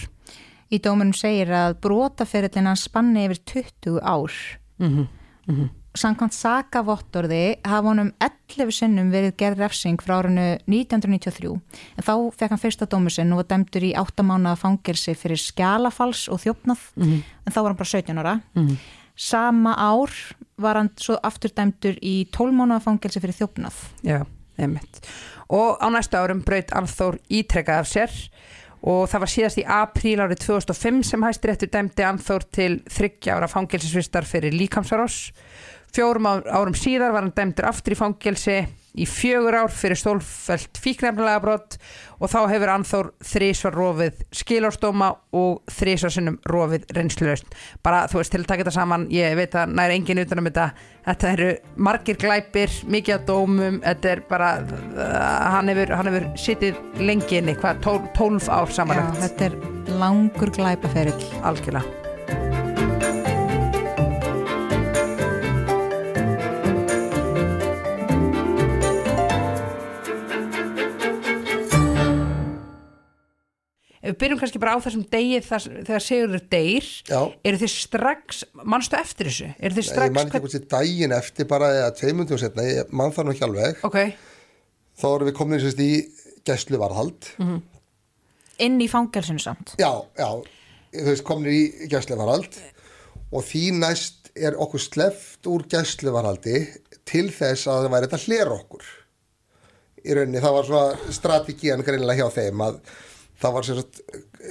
Í 0.70 0.78
dómunum 0.78 1.14
segir 1.16 1.50
að 1.50 1.80
brotaferillina 1.82 2.76
spanni 2.78 3.26
yfir 3.26 3.40
20 3.54 4.00
ár. 4.02 4.32
Mm 4.78 4.88
-hmm. 4.88 5.06
Mm 5.46 5.56
-hmm. 5.56 5.68
Sankant 5.98 6.34
Saka-vottorði 6.34 7.56
hafa 7.66 7.88
honum 7.88 8.12
11 8.22 8.70
sinnum 8.70 9.08
verið 9.10 9.34
gerð 9.40 9.58
refsing 9.64 9.98
frá 9.98 10.20
árinu 10.20 10.44
1993 10.70 11.50
en 11.96 12.06
þá 12.06 12.12
fekk 12.38 12.54
hann 12.54 12.62
fyrsta 12.62 12.86
dómu 12.86 13.10
sinn 13.10 13.32
og 13.32 13.42
var 13.42 13.48
dæmdur 13.50 13.82
í 13.82 13.90
8 13.98 14.22
mánuða 14.22 14.60
fangelsi 14.60 15.16
fyrir 15.18 15.40
skjálafals 15.42 16.28
og 16.30 16.38
þjófnað 16.44 16.78
mm 16.94 17.04
-hmm. 17.04 17.22
en 17.46 17.52
þá 17.52 17.58
var 17.60 17.70
hann 17.70 17.76
bara 17.76 17.92
17 17.92 18.18
ára. 18.18 18.40
Sama 19.16 19.74
ár 19.74 20.10
var 20.56 20.76
hann 20.76 20.90
svo 20.96 21.18
afturdæmdur 21.22 21.98
í 22.02 22.30
12 22.30 22.52
mánuða 22.52 22.80
fangelsi 22.80 23.20
fyrir 23.20 23.34
þjófnað. 23.34 23.74
Já, 24.02 24.26
einmitt. 24.58 25.06
Og 25.48 25.76
á 25.82 25.90
næsta 25.90 26.22
árum 26.22 26.44
braut 26.44 26.70
Anþór 26.70 27.18
ítrekkað 27.28 27.78
af 27.78 27.86
sér 27.86 28.10
og 28.80 29.06
það 29.10 29.22
var 29.24 29.32
síðast 29.34 29.60
í 29.60 29.66
apríl 29.68 30.18
árið 30.24 30.42
2005 30.46 31.00
sem 31.10 31.24
hæstiréttur 31.26 31.72
dæmdi 31.72 32.06
Anþór 32.06 32.46
til 32.48 32.78
30 32.88 33.32
ára 33.34 33.48
fangelsisvistar 33.50 34.28
fyrir 34.28 34.56
líkamsarós. 34.56 35.30
Fjórum 35.92 36.28
árum 36.30 36.76
síðar 36.78 37.12
var 37.12 37.26
hann 37.26 37.34
dæmdur 37.36 37.68
aftur 37.68 37.96
í 37.96 37.98
fangelsi 37.98 38.60
í 38.98 39.06
fjögur 39.06 39.56
ár 39.62 39.72
fyrir 39.72 39.98
stólfælt 39.98 40.80
fíknefnilega 40.82 41.42
brott 41.42 41.76
og 42.20 42.30
þá 42.32 42.38
hefur 42.50 42.72
Anþór 42.74 43.10
þrísvar 43.24 43.76
rofið 43.76 44.24
skilárstóma 44.40 45.10
og 45.36 45.60
þrísvar 45.72 46.14
sinnum 46.14 46.38
rofið 46.50 46.88
reynslulaust. 46.96 47.54
Bara 47.84 48.04
þú 48.10 48.20
veist 48.20 48.34
til 48.34 48.42
að 48.42 48.48
taka 48.50 48.64
þetta 48.64 48.74
saman, 48.76 49.06
ég 49.14 49.36
veit 49.38 49.54
að 49.56 49.76
næri 49.78 49.96
engin 50.00 50.22
utanum 50.24 50.50
þetta, 50.50 50.66
þetta 51.06 51.32
eru 51.36 51.50
margir 51.88 52.20
glæpir, 52.20 52.74
mikið 52.90 53.22
á 53.22 53.26
dómum, 53.30 53.80
þetta 53.86 54.12
er 54.14 54.24
bara, 54.28 54.50
hann 55.54 55.72
hefur, 55.72 55.94
hann 56.00 56.12
hefur 56.12 56.28
sittið 56.40 57.00
lengi 57.00 57.40
inni, 57.40 57.56
hvað, 57.62 57.80
tól, 57.86 58.02
tólf 58.18 58.50
ár 58.52 58.74
samanlegt. 58.74 59.16
Já, 59.16 59.28
þetta 59.28 59.50
er 59.50 59.96
langur 60.00 60.54
glæpaferill. 60.58 61.32
Algjörlega. 61.40 61.99
Byrjum 74.20 74.40
kannski 74.40 74.60
bara 74.62 74.76
á 74.76 74.84
þessum 74.84 75.04
degi 75.12 75.40
þar, 75.46 75.66
þegar 75.88 76.04
Sigurður 76.04 76.42
deyr, 76.52 76.88
Já. 77.08 77.20
eru 77.50 77.60
þið 77.60 77.72
strax, 77.74 78.42
mannstu 78.62 78.98
eftir 79.00 79.30
þessu? 79.30 79.52
Eru 79.58 79.78
þið 79.78 79.88
strax... 79.88 80.10
Ég 80.10 80.16
man 80.18 80.30
ekki 80.30 80.42
hvort 80.44 80.56
þið 80.56 80.66
daginn 80.74 81.16
eftir 81.16 81.48
bara 81.50 81.70
eða 81.78 81.94
tveimundum 82.00 82.40
setna, 82.40 82.66
ég 82.68 82.92
man 82.92 83.14
það 83.16 83.26
nú 83.26 83.34
ekki 83.34 83.46
alveg. 83.48 83.82
Ok, 83.88 83.98
Þá 85.00 85.06
erum 85.14 85.30
við 85.30 85.36
komin 85.38 85.60
sérst, 85.62 85.80
í 85.80 85.92
gæslu 86.44 86.80
varðhald. 86.80 87.32
Mhm. 87.40 87.60
Inn 88.60 88.80
í 88.84 88.88
fangelsinu 88.92 89.40
samt. 89.40 89.74
Já, 89.80 89.88
já, 90.18 90.28
þú 90.92 91.06
veist 91.08 91.24
komin 91.24 91.48
í 91.48 91.88
gæslu 91.88 92.18
varðhald 92.20 92.58
og 93.30 93.44
því 93.46 93.62
næst 93.78 94.32
er 94.36 94.58
okkur 94.60 94.82
sleft 94.82 95.48
úr 95.48 95.64
gæslu 95.70 96.12
varðhaldi 96.12 96.66
til 97.08 97.30
þess 97.32 97.70
að 97.70 97.86
það 97.86 97.94
væri 97.94 98.10
þetta 98.10 98.24
hler 98.26 98.52
okkur. 98.58 98.90
Í 100.00 100.16
rauninni 100.16 100.42
það 100.44 100.56
var 100.56 100.68
svona 100.68 101.14
strategían 101.16 101.84
greinilega 101.86 102.20
hjá 102.26 102.36
þeim 102.36 102.62
að 102.66 102.76
það 103.40 103.54
var 103.56 103.68
sérst, 103.68 104.00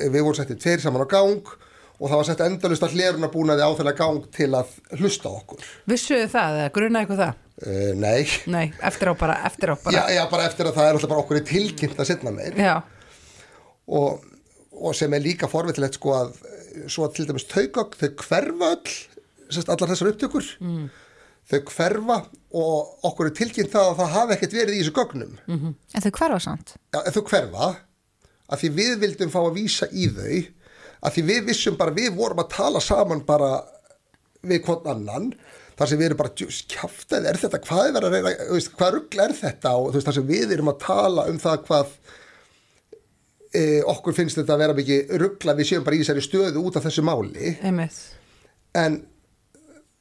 við 0.10 0.22
vorum 0.22 0.38
settið 0.40 0.62
tveir 0.64 0.84
saman 0.84 1.04
á 1.06 1.08
gang 1.12 1.52
og 2.00 2.08
það 2.08 2.16
var 2.22 2.28
sett 2.30 2.42
endalust 2.46 2.86
að 2.88 2.94
hleruna 2.96 3.28
búnaði 3.34 3.66
á 3.66 3.72
þeirra 3.76 3.96
gang 4.00 4.22
til 4.36 4.50
að 4.56 4.70
hlusta 5.02 5.32
okkur. 5.36 5.66
vissuðu 5.92 6.30
það 6.32 6.60
eða 6.62 6.74
grunaði 6.78 7.06
eitthvað 7.06 7.24
það? 7.26 7.46
Uh, 7.60 7.90
nei, 8.00 8.22
Nei, 8.48 8.68
eftir 8.88 9.12
á 9.12 9.14
bara, 9.20 9.34
eftir 9.50 9.74
á 9.74 9.76
bara. 9.76 9.92
já, 9.98 10.04
já, 10.16 10.22
bara 10.32 10.46
eftir 10.48 10.70
að 10.70 10.78
það 10.78 10.86
er 10.88 10.94
alltaf 10.96 11.12
bara 11.12 11.24
okkur 11.26 11.40
í 11.42 11.44
tilkynnt 11.50 12.00
að 12.00 12.08
setna 12.08 12.32
meir 12.32 12.56
Já, 12.56 12.78
og, 14.00 14.24
og 14.80 14.96
sem 14.96 15.12
er 15.18 15.24
líka 15.26 15.50
forvitilegt 15.52 15.98
sko 16.00 16.14
að 16.16 16.32
svo 16.88 17.04
að 17.08 17.18
til 17.18 17.28
dæmis 17.28 17.48
taugögg, 17.52 17.98
þau 18.00 18.10
hverfa 18.24 18.70
öll, 18.78 18.96
sérst, 19.52 19.68
allar 19.74 19.90
þessar 19.92 20.12
upptökur, 20.14 20.48
mm. 20.64 20.88
þau 21.52 21.60
hverfa 21.74 22.18
og 22.56 23.06
okkur 23.10 23.28
er 23.32 23.36
tilkynnt 23.42 23.74
það 23.74 23.92
að 23.92 24.00
það 24.00 24.14
hafi 24.16 24.36
ekkert 24.38 24.56
verið 24.62 24.78
í 24.78 24.82
þessu 24.84 24.96
gögnum. 24.96 25.34
Mhm. 25.50 25.74
En 25.98 26.06
þau 26.06 26.12
hverfa 26.22 26.40
samt. 26.48 26.76
Já, 26.96 27.02
þau 27.18 27.24
hverfa 27.34 27.70
að 28.50 28.64
því 28.64 28.70
við 28.80 28.94
vildum 29.04 29.34
fá 29.34 29.40
að 29.44 29.56
vísa 29.60 29.90
í 29.92 30.08
þau 30.14 30.38
að 31.00 31.16
því 31.16 31.24
við 31.30 31.44
vissum 31.50 31.78
bara, 31.80 31.96
við 31.96 32.12
vorum 32.18 32.42
að 32.44 32.54
tala 32.56 32.82
saman 32.84 33.24
bara 33.28 33.52
við 34.44 34.64
hvern 34.66 34.90
annan 34.94 35.30
þar 35.80 35.88
sem 35.92 36.00
við 36.00 36.10
erum 36.10 36.20
bara, 36.20 36.34
kjáftað 36.36 37.28
er 37.30 37.40
þetta, 37.40 37.62
hvað 37.64 38.00
er 38.00 38.08
að 38.08 38.16
reyna, 38.16 38.34
veist, 38.52 38.72
hvað 38.76 38.96
ruggla 38.98 39.28
er 39.30 39.36
þetta 39.38 39.76
og 39.80 39.92
þú 39.92 40.00
veist, 40.00 40.10
þar 40.10 40.18
sem 40.18 40.28
við 40.28 40.56
erum 40.58 40.72
að 40.74 40.82
tala 40.84 41.28
um 41.32 41.40
það 41.40 41.62
hvað 41.70 41.94
e, 43.56 43.64
okkur 43.94 44.18
finnst 44.18 44.42
þetta 44.42 44.56
að 44.58 44.64
vera 44.66 44.78
mikið 44.80 45.14
ruggla 45.24 45.56
við 45.60 45.70
séum 45.72 45.86
bara 45.88 45.96
í 45.96 46.02
þessari 46.04 46.26
stöðu 46.26 46.66
út 46.68 46.80
af 46.80 46.88
þessu 46.90 47.06
máli 47.08 47.54
einmitt. 47.64 48.00
en 48.76 49.00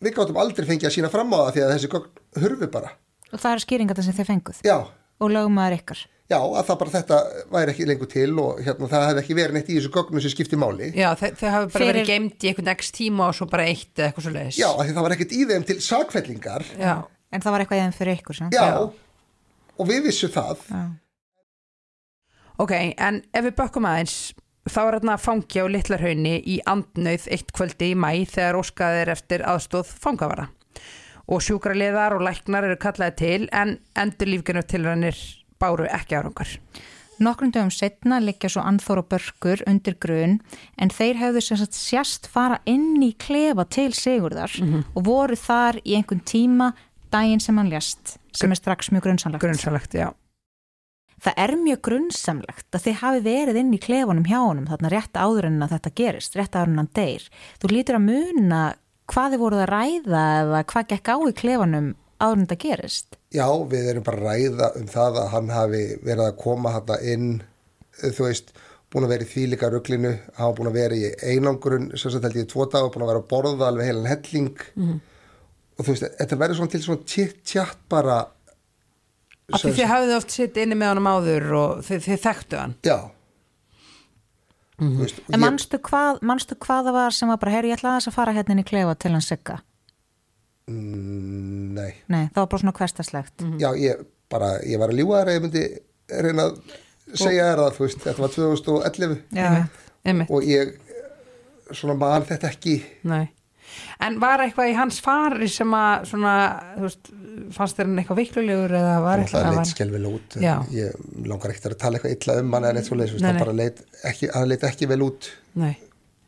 við 0.02 0.18
gáttum 0.18 0.40
aldrei 0.42 0.66
fengið 0.66 0.90
að 0.90 0.96
sína 0.98 1.12
fram 1.12 1.30
á 1.34 1.38
það 1.46 1.52
því 1.54 1.64
að 1.66 1.74
þessi 1.76 2.42
hurfi 2.42 2.72
bara 2.74 2.96
Og 3.28 3.36
það 3.42 3.52
er 3.52 3.60
skýringar 3.60 3.98
sem 4.00 4.14
þið 4.16 4.28
fenguð. 4.30 4.60
já, 4.64 4.76
Og 5.20 5.32
lögumæður 5.34 5.74
ykkar. 5.82 5.98
Já, 6.28 6.38
að 6.38 6.64
það 6.68 6.78
bara 6.82 6.92
þetta 6.94 7.18
væri 7.54 7.72
ekki 7.74 7.86
lengur 7.88 8.10
til 8.12 8.30
og 8.42 8.58
hérna, 8.64 8.88
það 8.92 9.04
hefði 9.08 9.22
ekki 9.24 9.36
verið 9.38 9.56
neitt 9.58 9.68
í 9.72 9.76
þessu 9.78 9.92
gögnum 9.94 10.20
sem 10.24 10.32
skipti 10.34 10.58
máli 10.60 10.90
Já, 10.94 11.08
þau, 11.16 11.28
hafi 11.28 11.50
bara 11.50 11.72
Fyrir- 11.78 11.92
verið 11.92 12.08
geimt 12.12 12.44
í 12.44 12.50
einhvern 12.52 12.72
x 12.74 12.90
tíma 12.98 13.28
og 13.30 13.36
svo 13.38 13.48
bara 13.48 13.64
eitt 13.70 13.94
eða 13.96 14.10
eitthvað 14.10 14.26
svo 14.28 14.32
leiðis. 14.36 14.58
Já, 14.60 14.68
það 14.92 15.02
var 15.06 15.14
ekkert 15.16 15.32
í 15.38 15.44
þeim 15.52 15.64
til 15.70 15.78
sakfellingar. 15.80 16.66
Já, 16.78 16.96
En 17.32 17.42
það 17.44 17.52
var 17.52 17.60
eitthvað 17.64 17.78
í 17.78 17.82
þeim 17.84 17.96
fyrir 17.98 18.18
ykkur. 18.22 18.38
Já, 18.48 18.48
Já. 18.56 18.68
og 19.78 19.88
við 19.88 20.04
vissum 20.08 20.30
það. 20.32 20.62
Já. 20.72 20.82
ok, 22.64 22.72
en 22.98 23.22
ef 23.36 23.44
við 23.48 23.56
bökkum 23.58 23.86
aðeins, 23.88 24.14
þá 24.68 24.78
er 24.86 24.96
hérna 24.98 25.16
fangi 25.20 25.60
á 25.62 25.66
Littlarhaunni 25.70 26.32
í 26.44 26.58
andnauð 26.68 27.26
eitt 27.32 27.52
kvöldi 27.56 27.92
í 27.92 27.98
mæ 27.98 28.10
þegar 28.28 28.58
óskað 28.60 29.00
er 29.02 29.12
eftir 29.14 29.44
aðstóð 29.48 29.92
fangavara. 30.02 30.48
Og 31.28 31.42
sjúkraliðar 31.44 32.16
og 32.16 32.24
læknar 32.24 32.64
eru 32.64 32.78
kallaði 32.80 33.16
til 33.20 33.48
en 33.52 33.74
endur 34.00 34.30
lífgenu 34.32 34.62
tilrænir 34.64 35.16
báru 35.60 35.88
ekki 35.90 36.18
árangur. 36.18 36.58
Nokkrum 37.18 37.50
dögum 37.50 37.70
setna 37.74 38.20
liggja 38.22 38.50
svo 38.52 38.62
Anþór 38.62 39.00
og 39.02 39.08
Börkur 39.10 39.62
undir 39.66 39.96
grun 39.98 40.36
en 40.78 40.92
þeir 40.94 41.18
hefðu 41.18 41.42
sérst 41.66 42.28
fara 42.30 42.60
inn 42.64 43.00
í 43.02 43.10
klefa 43.18 43.64
til 43.66 43.90
Sigurðar 43.90 44.54
og 44.94 45.02
voru 45.08 45.38
þar 45.38 45.80
í 45.82 45.96
einhvern 45.98 46.22
tíma 46.22 46.70
daginn 47.10 47.42
sem 47.42 47.58
hann 47.58 47.72
lést 47.72 48.18
sem 48.38 48.52
er 48.54 48.60
strax 48.60 48.92
mjög 48.94 49.08
grunnsamlegt. 49.08 49.42
grunnsalegt, 49.42 49.94
já. 49.94 50.12
Það 51.18 51.38
er 51.42 51.52
mjög 51.58 51.80
grunnsamlegt 51.88 52.76
að 52.76 52.84
þið 52.84 52.98
hafi 53.00 53.22
verið 53.24 53.56
inn 53.58 53.74
í 53.74 53.80
klefunum 53.82 54.28
hjá 54.28 54.38
honum 54.38 54.68
þarna 54.70 54.92
rétt 54.92 55.18
áður 55.18 55.48
en 55.48 55.62
að 55.66 55.72
þetta 55.74 55.94
gerist, 55.98 56.36
rétt 56.38 56.54
áður 56.54 56.70
en 56.70 56.82
hann 56.84 56.92
deyr. 56.94 57.24
Þú 57.58 57.70
lítur 57.72 57.98
að 57.98 58.06
muna 58.06 58.60
hvað 59.10 59.34
þið 59.34 59.42
voruð 59.42 59.64
að 59.64 59.72
ræða 59.72 60.22
eða 60.44 60.60
hvað 60.70 60.92
gekk 60.92 61.10
á 61.10 61.16
í 61.18 61.34
klefunum 61.40 61.88
en 62.20 62.46
þetta 62.46 62.56
gerist. 62.64 63.16
Já, 63.34 63.46
við 63.70 63.90
erum 63.92 64.02
bara 64.06 64.18
að 64.18 64.26
ræða 64.28 64.70
um 64.80 64.86
það 64.86 65.18
að 65.22 65.28
hann 65.34 65.48
hafi 65.54 65.82
verið 66.04 66.24
að 66.26 66.38
koma 66.42 66.70
hann 66.74 66.94
inn, 67.12 67.28
eh, 68.02 68.10
þú 68.10 68.24
veist, 68.28 68.52
búin 68.90 69.04
að 69.04 69.12
vera 69.14 69.24
í 69.26 69.30
þvílika 69.34 69.70
rugglinu, 69.70 70.14
hann 70.38 70.46
var 70.48 70.56
búin 70.58 70.70
að 70.72 70.78
vera 70.80 70.94
í 70.96 71.10
einangrun, 71.34 71.90
sem 71.98 72.10
sagt 72.10 72.24
held 72.24 72.34
ég 72.40 72.46
í 72.48 72.50
tvo 72.52 72.64
daga, 72.72 72.88
búin 72.90 73.04
að 73.04 73.12
vera 73.12 73.20
að 73.22 73.28
borða 73.28 73.68
alveg 73.68 73.86
heilan 73.90 74.06
helling 74.08 74.56
og 75.78 75.84
þú 75.84 75.92
veist, 75.92 76.08
þetta 76.18 76.38
verður 76.40 76.56
svona 76.56 76.70
til 76.74 76.82
svona 76.82 77.04
tjitt-tjatt 77.04 77.78
bara 77.88 78.18
Af 79.48 79.62
því 79.62 79.70
þið 79.78 79.86
hafið 79.88 80.10
oft 80.16 80.30
sitt 80.34 80.56
inni 80.60 80.74
með 80.76 80.90
honum 80.92 81.06
áður 81.08 81.44
og 81.56 81.78
þið, 81.86 82.00
þið 82.04 82.18
þekktu 82.26 82.56
hann. 82.60 82.74
Já 82.84 82.98
Þú 84.78 84.98
veist, 85.02 85.18
En 85.32 85.40
ég- 85.40 85.42
manstu 85.42 85.78
hvað, 85.82 86.20
manstu 86.22 86.54
hvað 86.54 86.84
það 86.88 86.92
var 86.92 87.10
sem 87.16 87.28
var 87.28 87.38
bara, 87.42 87.50
heyri, 87.56 87.70
ég 87.72 87.78
ætla 87.78 87.90
aðeins 87.96 88.08
að 88.10 88.14
fara 88.14 88.32
hérna 88.36 88.52
inn 88.54 88.60
í 88.62 88.66
klefa 88.68 88.94
til 88.98 89.10
hann 89.10 89.24
sigga? 89.24 89.56
Mm, 90.68 91.72
Nei, 91.78 91.92
Nei, 92.12 92.24
það 92.34 92.42
var 92.42 92.50
bara 92.52 92.60
svona 92.62 92.76
hverstaslegt. 92.76 93.44
já, 93.62 93.70
ég 93.80 94.02
bara, 94.30 94.50
ég 94.68 94.78
var 94.82 94.92
að 94.92 94.98
ljúga 95.00 95.22
þér 95.22 95.30
að 95.32 95.38
ég 95.38 95.42
myndi 95.46 95.64
reyna 96.26 96.44
að 96.48 96.58
segja 97.16 97.46
þér 97.48 97.62
það, 97.62 97.72
þú 97.78 97.84
veist, 97.86 98.02
þetta 98.04 98.22
var 98.24 98.34
2011 98.36 99.16
Já, 99.38 99.48
Einmitt, 100.08 100.30
og 100.30 100.44
ég 100.48 100.74
svona 101.72 101.96
man 102.00 102.24
þetta 102.28 102.50
ekki 102.52 102.78
nei. 103.08 103.26
En 104.00 104.14
var 104.22 104.40
eitthvað 104.40 104.70
í 104.70 104.76
hans 104.78 104.96
fari 105.04 105.44
sem 105.52 105.72
að 105.76 106.06
svona, 106.08 106.30
þú 106.78 106.84
veist, 106.86 107.10
fannst 107.52 107.76
þér 107.76 107.88
hann 107.90 107.98
eitthvað 108.00 108.20
veiklulegur 108.22 108.74
eða 108.78 108.94
var 109.04 109.20
eitthvað 109.22 109.42
það 109.44 109.50
var... 109.52 109.58
leit 109.60 109.72
skelvel 109.74 110.06
út 110.08 110.36
Já. 110.40 110.54
ég 110.72 111.26
langar 111.28 111.52
ekkert 111.52 111.74
að 111.74 111.80
tala 111.82 111.98
eitthvað 112.00 112.14
illa 112.16 112.36
um 112.42 112.56
hann 112.56 112.68
en 112.70 112.80
eitt 112.80 112.88
svo 112.88 112.96
leið, 112.96 113.12
Nei, 113.18 113.26
hann 113.28 113.36
nei. 113.36 113.42
bara 113.44 113.56
leit 113.60 113.82
ekki, 114.08 114.30
hann 114.34 114.48
leit 114.48 114.64
ekki 114.70 114.88
vel 114.88 115.00
út 115.08 115.28
Nei, 115.60 115.74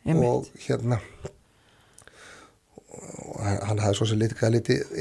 einmitt. 0.04 0.28
og 0.28 0.64
hérna 0.66 1.00
hann 3.67 3.79
hafði 3.83 3.97
svo 3.99 4.07
sem 4.11 4.19
litið 4.21 4.43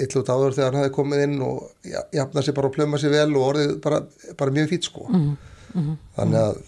illa 0.03 0.21
út 0.21 0.31
áður 0.33 0.55
þegar 0.57 0.71
hann 0.73 0.81
hafði 0.83 0.95
komið 0.95 1.23
inn 1.25 1.35
og 1.45 1.69
ja- 1.85 2.05
jafnað 2.19 2.47
sér 2.47 2.55
bara 2.59 2.67
og 2.71 2.75
plöma 2.75 2.99
sér 3.01 3.13
vel 3.15 3.35
og 3.35 3.47
orðið 3.53 3.73
bara, 3.83 4.01
bara 4.37 4.51
mjög 4.55 4.69
fýtt 4.73 4.89
sko. 4.89 5.05
Mhm, 5.09 5.97
þannig 6.17 6.41
að 6.45 6.61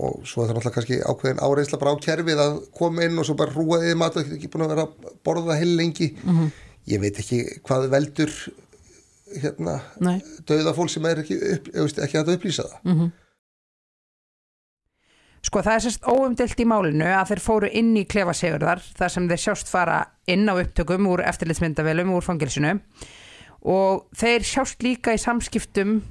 og 0.00 0.20
svo 0.24 0.42
er 0.44 0.48
það 0.50 0.54
náttúrulega 0.56 0.74
kannski 0.76 0.98
ákveðin 1.02 1.40
áreinsla 1.42 1.78
bara 1.80 1.92
á 1.94 2.02
kerfið 2.04 2.40
að 2.44 2.58
koma 2.78 3.02
inn 3.04 3.18
og 3.18 3.26
svo 3.26 3.34
bara 3.34 3.50
rúaðið 3.54 3.96
mat 3.98 4.16
og 4.16 4.28
ekki 4.36 4.50
búin 4.52 4.64
að 4.66 4.74
vera 4.74 4.84
að 4.86 5.14
borða 5.26 5.56
heil 5.58 5.72
lengi. 5.76 6.12
Mhm. 6.24 6.50
ég 6.90 7.00
veit 7.00 7.18
ekki 7.18 7.40
hvað 7.66 7.88
veldur 7.90 8.30
hérna 9.42 9.80
dauða 10.46 10.72
fólk 10.74 10.90
sem 10.90 11.04
er 11.06 11.20
ekki, 11.22 11.36
upp, 11.54 11.68
ekki 11.74 12.18
að 12.18 12.32
upplýsa 12.36 12.64
það 12.70 13.10
Sko 15.40 15.62
það 15.64 15.74
er 15.74 15.84
sérst 15.86 16.04
óumdilt 16.04 16.60
í 16.60 16.66
málinu 16.68 17.06
að 17.16 17.30
þeir 17.32 17.40
fóru 17.40 17.70
inn 17.80 17.94
í 17.96 18.04
klefa 18.08 18.34
segurðar 18.36 18.82
þar 18.98 19.12
sem 19.14 19.28
þeir 19.30 19.42
sjást 19.44 19.70
fara 19.72 20.02
inn 20.28 20.44
á 20.44 20.52
upptökum 20.52 21.08
úr 21.08 21.22
eftirlitsmyndavelum 21.24 22.12
úr 22.12 22.26
fangilsinu 22.26 22.74
og 23.72 24.04
þeir 24.16 24.44
sjást 24.44 24.84
líka 24.84 25.14
í 25.16 25.20
samskiptum 25.20 26.02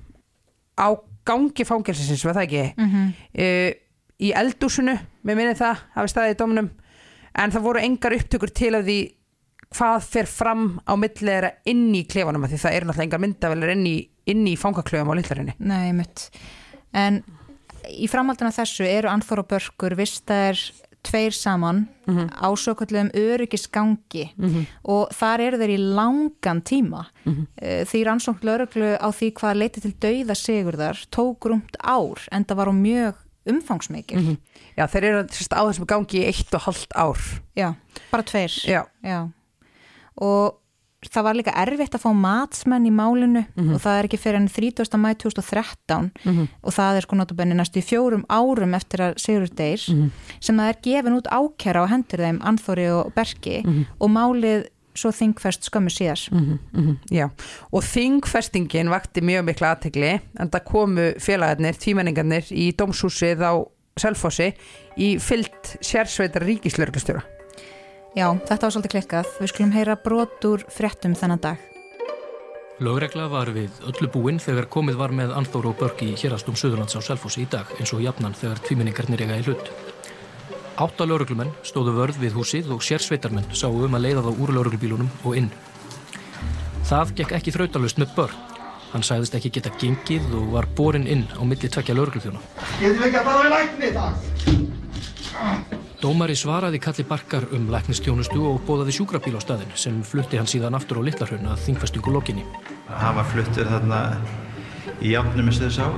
á 0.81 0.97
gangi 1.29 1.65
fangilsins, 1.67 2.25
var 2.25 2.39
það 2.39 2.47
ekki? 2.47 2.65
Mm 2.77 2.89
-hmm. 2.89 3.79
í 4.19 4.33
eldúsinu, 4.33 4.97
með 5.23 5.35
minni 5.35 5.55
það, 5.55 5.85
hafi 5.93 6.11
staðið 6.11 6.33
í 6.33 6.39
dómnum 6.39 6.69
en 7.37 7.51
það 7.51 7.65
voru 7.65 7.79
engar 7.85 8.15
upptökur 8.17 8.49
til 8.49 8.75
af 8.75 8.85
því 8.85 8.99
hvað 9.69 10.05
fer 10.09 10.25
fram 10.25 10.79
á 10.89 10.93
millera 10.97 11.51
inn 11.69 11.93
í 11.93 12.05
klefanum 12.09 12.43
af 12.43 12.49
því 12.49 12.61
það 12.63 12.75
eru 12.75 12.89
náttúrulega 12.89 13.05
engar 13.05 13.23
myndavelar 13.25 13.73
inn 13.75 13.85
í, 13.85 13.97
í 14.25 14.55
fangaklöfum 14.57 15.11
á 15.13 15.19
lillarinni. 15.19 15.53
Nei, 15.59 15.93
mitt. 15.93 16.29
En 16.93 17.21
í 17.87 18.07
framhaldinu 18.11 18.51
af 18.51 18.59
þessu 18.59 18.85
eru 18.87 19.09
Anþór 19.11 19.43
og 19.43 19.49
Börkur 19.51 19.95
vistaðir 19.99 20.59
tveir 21.05 21.31
saman 21.31 21.85
á 22.35 22.47
svo 22.59 22.73
kallum 22.75 23.07
öryggisgangi 23.15 24.25
og 24.83 25.13
þar 25.15 25.39
eru 25.45 25.59
þeir 25.61 25.71
í 25.77 25.79
langan 25.95 26.61
tíma. 26.61 27.05
Mm 27.23 27.47
því 27.59 28.03
rannsókn 28.03 28.43
lauruglu 28.43 28.91
á 28.99 29.07
því 29.11 29.31
hvað 29.39 29.59
leiti 29.61 29.81
til 29.81 29.93
dauða 29.95 30.35
sigurðar 30.35 30.99
tók 31.11 31.47
rúmt 31.47 31.75
ár 31.79 32.19
en 32.31 32.43
það 32.45 32.59
var 32.59 32.71
á 32.71 32.75
mjög 32.75 33.15
umfangsmikil. 33.49 34.37
Já, 34.77 34.87
þeir 34.87 35.03
eru 35.03 35.21
sérst 35.31 35.55
á 35.55 35.63
þessum 35.63 35.87
gangi 35.87 36.19
í 36.19 36.25
eitt 36.27 36.53
og 36.53 36.61
halvt 36.67 36.91
ár. 36.95 37.19
Já, 37.55 37.73
bara 38.11 38.23
tveir. 38.23 38.51
Já. 38.67 38.83
Já. 39.03 39.29
og 40.19 40.59
það 41.07 41.23
var 41.23 41.37
líka 41.37 41.53
erfitt 41.55 41.95
að 41.95 42.03
fá 42.03 42.09
matsmenn 42.11 42.85
í 42.85 42.91
málinu 42.91 43.45
og 43.75 43.79
það 43.79 43.99
er 43.99 44.07
ekki 44.09 44.17
fyrir 44.19 44.39
enn 44.41 44.49
30. 44.51 44.97
mæ 44.99 45.13
2013 45.15 46.09
og 46.61 46.73
það 46.75 46.97
er 46.97 47.05
sko 47.07 47.15
notabenni 47.15 47.55
næstu 47.55 47.79
í 47.79 47.85
fjórum 47.85 48.25
árum 48.27 48.73
eftir 48.75 48.99
að 49.05 49.15
Sigurður 49.23 49.53
deyr 49.55 49.79
sem 50.39 50.57
það 50.59 50.67
er 50.73 50.81
gefin 50.83 51.15
út 51.15 51.31
ákæra 51.31 51.85
á 51.87 51.91
hendur 51.91 52.19
þeim 52.19 52.41
Anþóri 52.43 52.89
og 52.91 53.13
Berki 53.15 53.63
og 53.99 54.11
málið 54.11 54.67
svo 54.99 55.11
þingfest 55.15 55.63
skömmu 55.69 55.87
síðar. 55.93 56.19
Já, 57.13 57.29
og 57.71 57.83
þingfestingin 57.87 58.89
vakti 58.91 59.21
mjög 59.23 59.45
mikla 59.47 59.75
aðtegli 59.77 60.19
en 60.35 60.49
það 60.51 60.65
komu 60.67 61.05
félagarnir, 61.23 61.77
tvímenningarnir 61.79 62.51
í 62.51 62.73
dómshúsið 62.75 63.39
á 63.39 63.53
Selfossi 63.99 64.53
í 64.99 65.17
fyllt 65.19 65.77
sérsveitar 65.79 66.43
ríkislörglustjóra. 66.43 67.23
Já, 68.17 68.25
þetta 68.33 68.63
var 68.65 68.73
svolítið 68.73 68.93
klikkað 68.95 69.33
við 69.37 69.51
skulum 69.51 69.73
heyra 69.75 69.95
brot 70.01 70.45
úr 70.49 70.63
fréttum 70.73 71.13
þennan 71.17 71.43
dag 71.43 71.69
Lögregla 72.79 73.27
var 73.27 73.49
við 73.51 73.75
öllu 73.91 74.07
búinn 74.07 74.37
þegar 74.39 74.69
komið 74.71 74.95
var 75.01 75.11
með 75.11 75.33
Anþór 75.35 75.65
og 75.73 75.75
Börk 75.81 75.99
í 76.05 76.13
hérastum 76.15 76.55
Suðurlands 76.55 76.95
á 76.95 77.03
Selfossi 77.03 77.43
í 77.43 77.47
dag 77.51 77.67
eins 77.75 77.91
og 77.91 77.99
jafnan 78.01 78.37
þegar 78.39 78.61
tvíminningarnir 78.63 79.25
eiga 79.25 79.35
í 79.35 79.43
hlut. 79.43 79.71
Átta 80.79 81.03
lögreglumenn 81.03 81.51
stóðu 81.67 81.91
vörð 81.97 82.21
við 82.21 82.37
húsið 82.39 82.71
og 82.71 82.85
sérsveitarmenn 82.87 83.51
sáu 83.51 83.75
um 83.83 83.99
að 83.99 84.05
leiða 84.05 84.23
þá 84.29 84.31
úr 84.31 84.55
lögreglubílunum 84.55 85.11
og 85.27 85.35
inn. 85.41 85.51
Það 86.87 87.11
gekk 87.19 87.35
ekki 87.35 87.55
þrautalust 87.57 87.99
með 87.99 88.15
Börk. 88.15 88.55
Hann 88.93 89.03
sagðist 89.03 89.35
ekki 89.35 89.51
geta 89.59 89.75
gengið 89.83 90.31
og 90.39 90.55
var 90.55 90.71
borin 90.79 91.03
inn 91.03 91.27
á 91.35 91.43
milli 91.43 91.67
tvekja 91.67 91.99
lögreglufjóna. 91.99 92.39
Getum 92.79 93.03
við 93.03 93.09
ekki 93.09 93.19
að 93.19 93.27
fara 93.27 93.43
við 93.43 93.53
lækni 93.57 93.91
í 93.91 93.93
dag? 93.99 95.85
Dómari 95.99 96.31
svaraði 96.31 96.79
kalli 96.79 97.03
Barkar 97.03 97.43
um 97.51 97.65
læknistjónustu 97.73 98.39
og 98.47 98.61
bóðaði 98.63 98.93
sjúkrabíl 98.95 99.33
á 99.35 99.43
staðin 99.43 99.73
sem 99.75 99.97
flutti 100.07 100.37
hann 100.39 100.47
síðan 100.47 100.77
aftur 100.77 101.01
á 101.01 101.03
Littlarhraun 101.03 101.49
að 101.51 101.65
þingfestingu 101.65 102.13
lokinni. 102.15 102.45
Hann 102.87 103.17
var 103.17 103.27
fluttur 103.27 103.67
þarna 103.67 103.97
í 105.03 105.11
jafnum 105.11 105.49
með 105.49 105.59
þessu 105.65 105.83
á 105.83 105.91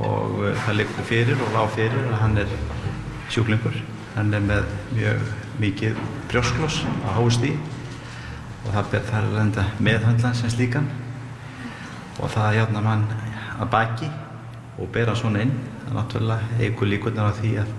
og 0.00 0.38
uh, 0.40 0.54
það 0.64 0.78
liggur 0.78 1.06
fyrir 1.10 1.42
og 1.44 1.52
lág 1.52 1.68
fyrir 1.74 2.06
að 2.06 2.16
hann 2.22 2.40
er 2.40 2.54
sjúklingur. 3.28 3.76
Hann 4.14 4.32
er 4.32 4.46
með 4.48 4.70
mjög 4.96 5.26
mikið 5.60 6.00
brjóskloss 6.30 6.80
á 7.04 7.08
háustí 7.18 7.52
og 8.64 8.70
það 8.78 8.88
ber 8.94 9.04
þar 9.10 9.28
að 9.28 9.36
lenda 9.42 9.66
meðhöndlan 9.76 10.38
sem 10.40 10.54
slíkan 10.56 10.88
og 12.16 12.32
það 12.32 12.62
jafnum 12.62 12.88
hann 12.88 13.04
að 13.58 13.68
baki 13.76 14.08
og 14.78 14.88
bera 14.94 15.12
svona 15.18 15.44
inn. 15.44 15.52
Það 15.84 16.00
náttúrulega 16.00 16.64
eigur 16.64 16.88
líkurnar 16.88 17.28
á 17.28 17.36
því 17.36 17.52
að, 17.60 17.76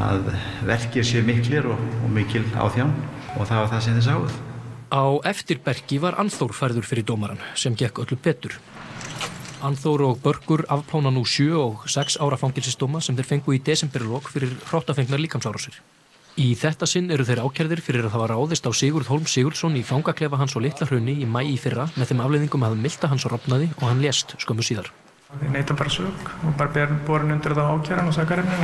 að 0.00 0.30
verkir 0.68 1.06
séu 1.06 1.24
miklir 1.26 1.68
og, 1.70 1.80
og 2.04 2.12
mikil 2.14 2.44
áþján 2.54 2.92
og 3.36 3.46
það 3.46 3.58
var 3.58 3.70
það 3.74 3.84
sem 3.86 3.98
þið 3.98 4.06
sáuð. 4.08 4.38
Á 4.90 5.04
eftirbergi 5.30 6.00
var 6.02 6.18
Anþór 6.18 6.54
færður 6.56 6.88
fyrir 6.88 7.06
dómaran 7.06 7.42
sem 7.54 7.76
gekk 7.78 8.02
öllu 8.02 8.18
betur. 8.18 8.56
Anþór 9.62 10.06
og 10.08 10.20
Börgur 10.24 10.64
afplána 10.72 11.12
nú 11.12 11.22
sjö 11.28 11.52
og 11.60 11.84
sex 11.90 12.16
ára 12.16 12.38
fangilsistóma 12.40 13.02
sem 13.04 13.16
þeir 13.18 13.28
fengu 13.28 13.54
í 13.54 13.60
desemberilok 13.62 14.30
fyrir 14.32 14.56
hróttafengnar 14.70 15.20
líkamsárásir. 15.20 15.76
Í 16.40 16.54
þetta 16.56 16.86
sinn 16.88 17.10
eru 17.12 17.26
þeir 17.28 17.42
ákjærðir 17.44 17.82
fyrir 17.84 18.06
að 18.06 18.14
það 18.14 18.22
var 18.22 18.32
ráðist 18.32 18.66
á 18.66 18.72
Sigurð 18.72 19.10
Holm 19.12 19.26
Sigurdsson 19.28 19.76
í 19.76 19.84
fangaklefa 19.84 20.38
hans 20.40 20.56
og 20.56 20.64
litla 20.64 20.88
hrunni 20.88 21.18
í 21.20 21.28
mæ 21.28 21.42
í 21.44 21.58
fyrra 21.60 21.90
með 21.98 22.12
þeim 22.12 22.24
afleiðingum 22.24 22.64
að 22.64 22.76
milta 22.80 23.10
hans 23.10 23.26
ropnaði 23.28 23.68
og 23.76 23.86
hann 23.90 24.00
lést 24.00 24.36
skömmu 24.40 24.64
síðar. 24.64 24.88
Þeir 25.30 25.52
neyta 25.54 25.76
bara 25.76 25.92
sög 25.92 26.30
og 26.46 26.54
bara 26.58 26.86
borin 27.06 27.34
undir 27.36 27.54
það 27.58 27.74
ákjæran 27.74 28.08
og 28.10 28.16
sakarinn 28.16 28.54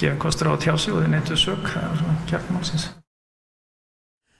gefa 0.00 0.20
kostur 0.22 0.50
á 0.50 0.52
að 0.54 0.62
tjá 0.66 0.74
sig 0.78 0.94
og 0.94 1.02
þeir 1.02 1.12
neytu 1.12 1.38
sög, 1.40 1.66
það 1.72 1.88
er 1.88 2.00
svona 2.00 2.16
kjarnmálsins. 2.30 2.86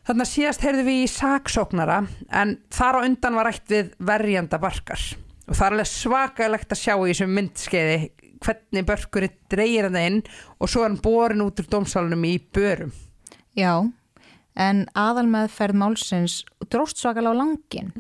Þannig 0.07 0.23
að 0.23 0.31
síðast 0.31 0.63
heyrðu 0.63 0.83
við 0.87 1.01
í 1.03 1.07
saksóknara 1.11 1.97
en 2.41 2.53
þar 2.71 3.01
á 3.03 3.07
undan 3.09 3.39
var 3.39 3.49
rætt 3.51 3.73
við 3.73 3.89
verjanda 4.07 4.61
barkar 4.63 5.03
og 5.47 5.55
það 5.55 5.67
er 5.67 5.75
alveg 5.75 5.91
svakalegt 5.91 6.75
að 6.75 6.83
sjá 6.83 6.95
í 6.95 7.09
þessum 7.11 7.35
myndskeiði 7.35 7.99
hvernig 8.45 8.87
börkurinn 8.87 9.37
dreigir 9.51 9.89
hann 9.89 9.99
inn 10.01 10.21
og 10.61 10.71
svo 10.71 10.85
er 10.85 10.91
hann 10.91 11.03
borin 11.03 11.43
út 11.43 11.63
úr 11.63 11.71
dómsálunum 11.73 12.27
í 12.29 12.37
börum. 12.55 12.93
Já, 13.57 13.83
en 14.57 14.87
aðalmeðferð 14.97 15.75
málsins 15.77 16.45
dróst 16.73 16.97
svakalega 16.99 17.35
á 17.37 17.41
langin 17.41 17.91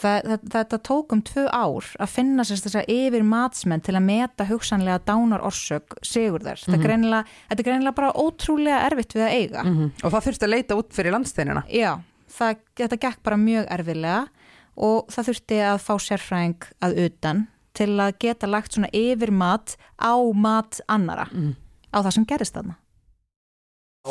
það, 0.00 0.22
það, 0.24 0.44
þetta 0.54 0.78
tók 0.88 1.12
um 1.12 1.20
tvö 1.22 1.44
ár 1.52 1.84
að 2.00 2.08
finna 2.14 2.44
sér 2.48 2.62
þess 2.64 2.78
að 2.80 2.88
yfir 2.94 3.22
matsmenn 3.28 3.82
til 3.84 3.94
að 3.94 4.06
meta 4.08 4.46
hugsanlega 4.48 4.98
dánar 5.04 5.44
orsök 5.44 5.98
Mhm. 6.00 6.48
þetta, 6.64 6.72
er 6.74 6.86
greinilega, 6.86 7.24
þetta 7.50 7.60
er 7.60 7.68
greinilega 7.68 7.94
bara 7.94 8.12
ótrúlega 8.12 8.80
erfitt 8.90 9.12
við 9.14 9.26
að 9.26 9.34
eiga 9.36 9.62
Mhm. 9.64 9.92
og 10.04 10.12
það 10.12 10.24
þurfti 10.26 10.44
að 10.48 10.54
leita 10.54 10.76
út 10.76 10.90
fyrir 10.92 11.12
landsteinina 11.12 11.62
Já, 11.68 12.00
það, 12.30 12.56
þetta 12.76 12.98
gekk 13.00 13.22
bara 13.22 13.36
mjög 13.36 13.66
erfilega 13.70 14.28
og 14.76 15.06
það 15.08 15.28
þurfti 15.28 15.56
að 15.68 15.78
fá 15.84 15.94
sérfræðing 15.98 16.62
að 16.82 16.98
utan 17.06 17.46
til 17.74 17.96
að 18.00 18.18
geta 18.18 18.46
lagt 18.46 18.72
svona 18.72 18.88
yfir 18.92 19.30
mat 19.30 19.76
á 20.00 20.14
mat 20.34 20.80
annara 20.88 21.28
Mhm. 21.32 21.54
á 21.94 21.98
það 22.02 22.12
sem 22.12 22.24
gerist 22.26 22.54
þarna. 22.54 22.76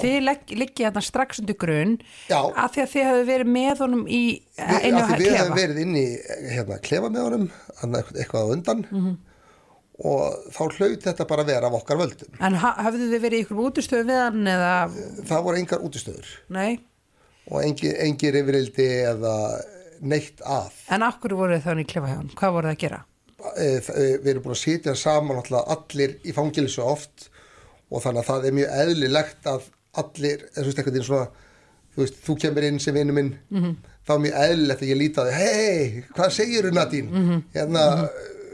Þið 0.01 0.17
liggið 0.61 0.83
hérna 0.85 1.01
strax 1.05 1.39
undir 1.41 1.57
grunn 1.61 1.97
Já. 2.29 2.39
að 2.53 2.71
því 2.75 2.81
að 2.83 2.91
þið 2.93 3.07
hefðu 3.09 3.25
verið 3.31 3.51
með 3.57 3.77
honum 3.83 4.03
í 4.07 4.21
einu 4.57 4.97
af 5.01 5.09
því 5.09 5.17
við 5.17 5.23
klefa 5.27 5.37
hefum 5.43 5.57
verið 5.61 5.79
inn 5.85 5.95
í 5.95 6.05
hérna, 6.53 6.79
klefa 6.87 7.09
með 7.13 7.25
honum, 7.27 7.47
hann 7.81 7.97
eitthvað, 8.01 8.51
undan 8.57 8.85
Mhm. 8.91 9.17
og 9.97 10.51
þá 10.53 10.61
hlaut 10.77 11.01
þetta 11.07 11.25
bara 11.27 11.43
að 11.43 11.47
vera 11.53 11.67
af 11.71 11.73
okkar 11.79 11.97
völdum. 11.97 12.29
En 12.39 12.53
ha- 12.61 12.75
hafðu 12.85 13.07
þið 13.13 13.21
verið 13.23 13.39
í 13.39 13.45
ykkur 13.45 13.61
útistöðu 13.65 14.05
við 14.05 14.19
hann 14.21 14.45
eða, 14.45 14.73
Það 15.25 15.43
voru 15.47 15.57
engar 15.57 15.79
útistöður 15.87 16.27
nei, 16.49 16.79
og 17.49 17.63
engir, 17.63 17.95
engir 18.05 18.33
yfirildi 18.41 18.87
eða 19.09 19.35
neitt 20.01 20.41
að. 20.45 20.71
en 20.93 21.01
akkur 21.01 21.33
voruð 21.33 21.57
þið 21.61 21.65
þannig 21.71 21.87
í 21.87 21.91
klefa 21.93 22.07
hjá 22.11 22.15
hann, 22.19 22.29
hvað 22.35 22.53
voruð 22.53 22.69
þið 22.69 22.75
að 22.77 22.83
gera? 22.85 23.03
Þ- 23.37 23.95
eh, 23.97 24.17
Við 24.17 24.27
erum 24.27 24.43
búin 24.43 24.53
að 24.57 24.61
sitja 24.65 24.93
saman 24.95 25.37
allir 25.41 26.15
í 26.25 26.33
fangilsu 26.33 26.83
oft 26.83 27.29
og 27.91 28.01
þannig 28.03 28.21
að 28.23 28.29
það 28.29 28.45
er 28.45 28.51
mjög 28.51 28.71
eðlilegt 28.83 29.43
að 29.45 29.61
allir, 30.01 30.45
þú 30.55 30.65
veist 30.67 30.79
eitthvað 30.81 31.03
svona, 31.07 31.27
þú 31.95 32.03
veist, 32.03 32.19
þú 32.25 32.35
kemur 32.43 32.63
inn 32.67 32.79
sem 32.79 32.93
vinnu 32.95 33.13
minn, 33.13 33.31
Mhm. 33.51 33.75
þá 34.07 34.11
er 34.15 34.19
mjög 34.25 34.37
eðlilegt 34.43 34.81
að 34.81 34.91
ég 34.91 34.97
líti 35.01 35.21
að 35.23 35.31
þig, 35.31 35.41
hei, 35.41 36.03
hvað 36.15 36.35
segirðu 36.37 36.71
Nadín? 36.77 37.09
Mhm. 37.11 37.43
Hérna, 37.55 38.09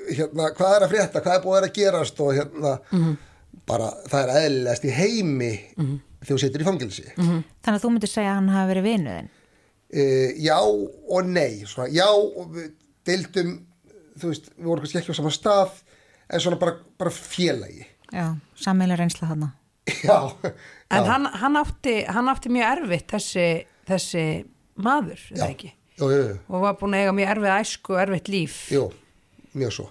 hérna, 0.10 0.49
hvað 0.58 0.75
er 0.77 0.86
að 0.88 0.91
frétta, 0.93 1.21
hvað 1.21 1.36
er 1.38 1.43
búið 1.45 1.67
að 1.67 1.73
gerast 1.77 2.19
og 2.19 2.34
hérna, 2.38 2.79
Mhm. 2.91 3.17
bara 3.65 3.91
það 4.10 4.23
er 4.23 4.34
eðlilegast 4.49 4.84
í 4.86 4.91
heimi 4.91 5.51
þegar 5.77 6.38
þú 6.38 6.39
situr 6.39 6.62
í 6.62 6.65
fangilsi. 6.65 7.06
Mhm. 7.17 7.43
Þannig 7.63 7.79
að 7.79 7.84
þú 7.86 7.89
myndir 7.93 8.10
segja 8.10 8.32
að 8.32 8.36
hann 8.36 8.49
hafi 8.49 8.73
verið 8.73 8.84
vinuðin. 8.89 9.29
Uh, 9.93 10.34
já 10.41 10.58
og 10.58 11.25
nei 11.25 11.63
svona, 11.69 11.88
já 11.93 12.08
við 12.49 12.71
deildum 13.06 13.60
þú 14.17 14.29
veist, 14.32 14.49
við 14.58 14.65
vorum 14.65 14.82
kannski 14.84 14.97
ekki 15.01 15.13
á 15.13 15.19
sama 15.19 15.29
stað 15.29 15.69
en 16.32 16.39
svona 16.39 16.58
bara, 16.60 16.77
bara 16.97 17.12
félagi 17.12 17.86
Já, 18.12 18.36
sammeila 18.56 18.95
reynsla 18.97 19.27
þarna. 19.29 19.51
já, 19.86 20.34
En 20.93 21.03
já, 21.06 21.10
hann, 21.12 21.25
hann, 21.41 21.58
átti, 21.63 21.95
hann 22.17 22.29
átti 22.32 22.51
mjög 22.53 22.69
erfitt 22.77 23.15
þessi, 23.15 23.47
þessi 23.89 24.23
maður, 24.84 25.25
er 25.34 25.41
það 25.41 25.49
ekki? 25.56 25.73
jú, 25.99 26.08
jú, 26.10 26.21
jú, 26.29 26.38
Og 26.49 26.63
var 26.67 26.77
búin 26.79 26.95
að 26.97 27.03
eiga 27.03 27.17
mjög 27.19 27.34
erfið 27.36 27.51
æsku 27.58 27.93
og 27.97 28.01
erfitt 28.06 28.32
líf. 28.34 28.62
jú, 28.73 28.88
mjög 29.53 29.75
svo 29.79 29.89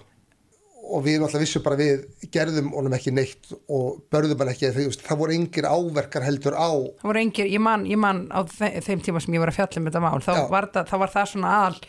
og 0.83 1.03
við 1.05 1.21
náttúrulega 1.21 1.45
vissum 1.45 1.63
bara 1.63 1.77
við 1.79 2.01
gerðum 2.33 2.73
honum 2.75 2.93
ekki 2.97 3.13
neitt 3.15 3.51
og 3.71 4.01
börðum 4.11 4.41
hann 4.43 4.51
ekki, 4.51 4.71
veist, 4.75 5.03
það 5.05 5.21
voru 5.21 5.35
engir 5.37 5.67
áverkar 5.69 6.25
heldur 6.27 6.57
á 6.59 6.69
Það 6.99 7.07
voru 7.07 7.21
engir, 7.23 7.47
ég 7.53 7.63
man, 7.63 7.85
ég 7.87 7.99
man 8.03 8.25
á 8.27 8.43
þe 8.51 8.71
þeim 8.83 9.03
tíma 9.05 9.21
sem 9.23 9.37
ég 9.37 9.43
var 9.43 9.53
að 9.53 9.59
fjalla 9.61 9.79
um 9.79 9.87
þetta 9.87 10.01
mál, 10.03 10.19
þá 10.25 10.33
Já. 10.35 10.43
var, 10.51 10.67
það, 10.75 10.89
þá 10.91 10.95
var 11.05 11.13
það 11.15 11.29
svona 11.31 11.53
aðal, 11.61 11.79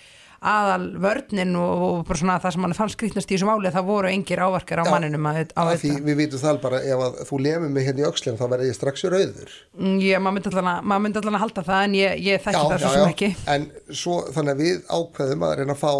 aðal 0.45 0.87
vörnin 1.01 1.55
og, 1.57 1.83
og 1.85 2.01
bara 2.09 2.19
svona 2.21 2.37
það 2.43 2.55
sem 2.57 2.65
hann 2.67 2.75
fann 2.77 2.93
skrýtnast 2.93 3.31
í 3.31 3.37
þessu 3.37 3.49
máli, 3.49 3.71
það 3.73 3.87
voru 3.89 4.11
engir 4.13 4.43
ávarkar 4.45 4.83
á 4.83 4.85
Já, 4.85 4.91
manninum 4.93 5.29
að, 5.31 5.39
af 5.57 5.71
því 5.81 5.93
við 6.05 6.19
vitum 6.21 6.43
það 6.45 6.59
bara 6.67 6.81
ef 6.85 7.05
að 7.07 7.21
þú 7.31 7.39
lemur 7.47 7.73
mig 7.77 7.87
hérna 7.89 8.05
í 8.05 8.09
öxlum 8.11 8.37
þá 8.41 8.45
verður 8.53 8.69
ég 8.71 8.77
strax 8.79 9.05
rauður. 9.15 9.55
Mm, 9.81 9.97
Ég, 10.05 10.21
maður 10.21 10.37
myndi 10.37 10.53
allan 10.53 10.73
að, 10.75 11.39
að 11.39 11.45
halda 11.47 11.65
það 11.71 11.85
en 11.89 11.97
ég, 11.99 12.19
ég 12.29 12.45
þekki 12.45 12.67
það 12.75 12.85
svo 12.85 12.93
sem 12.99 13.15
ekki. 13.15 13.31
en 13.57 13.69
svo 14.03 14.19
þannig 14.37 14.55
að 14.55 14.65
við 14.65 14.83
ákveðum 15.01 15.47
að 15.49 15.57
reyna 15.63 15.77
að 15.79 15.83
fá 15.85 15.95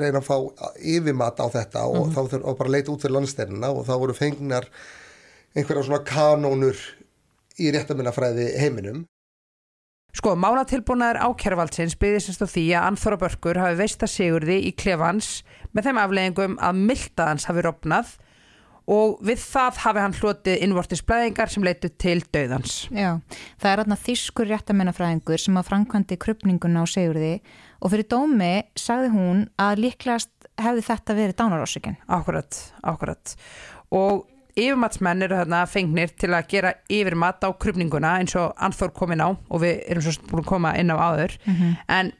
reyna 0.00 0.20
að 0.22 0.28
fá 0.30 0.36
yfirmat 0.80 1.40
á 1.44 1.46
þetta 1.52 1.80
og 1.90 1.98
Mhm. 2.06 2.12
þá 2.14 2.20
þurfum 2.30 2.46
að 2.48 2.58
bara 2.62 2.70
leita 2.72 2.92
út 2.94 3.02
fyrir 3.04 3.16
landsteinina 3.18 3.68
og 3.74 3.82
þá 3.84 3.94
voru 4.00 4.14
fengnar 4.16 4.64
einhverja 5.54 5.82
svona 5.84 6.04
kanónur 6.08 6.78
í 7.60 7.68
réttaminafræði 7.74 8.46
heiminum 8.58 9.02
Sko, 10.14 10.36
málatilbúnaður 10.38 11.18
ákjærvaldsins 11.26 11.96
byggði 11.98 12.20
sérst 12.22 12.44
á 12.44 12.48
því 12.48 12.64
að 12.78 12.84
Anþóra 12.88 13.16
Börkur 13.18 13.58
hafi 13.58 13.78
veist 13.80 14.04
að 14.06 14.12
sigurði 14.12 14.60
í 14.68 14.70
klefans 14.78 15.40
með 15.74 15.88
þeim 15.88 15.98
afleggingum 16.04 16.54
að 16.62 16.84
mildaðans 16.90 17.48
hafi 17.48 17.64
rofnað 17.66 18.12
og 18.94 19.16
við 19.24 19.40
það 19.42 19.80
hafi 19.82 20.02
hann 20.04 20.14
hlotið 20.14 20.62
innvortis 20.66 21.02
blæðingar 21.08 21.50
sem 21.50 21.64
leitu 21.66 21.90
til 21.98 22.20
döðans. 22.34 22.76
Já, 22.92 23.16
það 23.58 23.70
er 23.70 23.82
þarna 23.82 23.98
þýskur 24.04 24.50
réttamennafræðingur 24.52 25.40
sem 25.40 25.58
að 25.58 25.70
framkvæmdi 25.70 26.18
krupninguna 26.22 26.84
á 26.84 26.86
Sigurði 26.94 27.32
og 27.80 27.94
fyrir 27.94 28.08
dómi 28.12 28.52
sagði 28.78 29.10
hún 29.16 29.46
að 29.58 29.82
líklegast 29.86 30.30
hefði 30.60 30.86
þetta 30.92 31.18
verið 31.18 31.38
dánarósökin. 31.40 31.98
Akkurat, 32.06 32.60
akkurat. 32.86 33.34
Og 33.90 34.28
yfirmatsmenn 34.54 35.24
eru 35.26 35.38
þarna 35.40 35.62
fengnir 35.66 36.12
til 36.18 36.30
að 36.34 36.48
gera 36.52 36.74
yfirmat 36.92 37.42
á 37.42 37.50
krupninguna 37.58 38.18
eins 38.20 38.36
og 38.38 38.52
Anþór 38.62 38.92
kom 38.94 39.14
inn 39.14 39.24
á 39.24 39.30
og 39.34 39.62
við 39.62 39.80
erum 39.90 40.04
svo 40.06 40.28
búin 40.30 40.44
að 40.44 40.50
koma 40.52 40.74
inn 40.78 40.92
á 40.94 40.96
áður. 40.96 41.34
En 41.90 42.12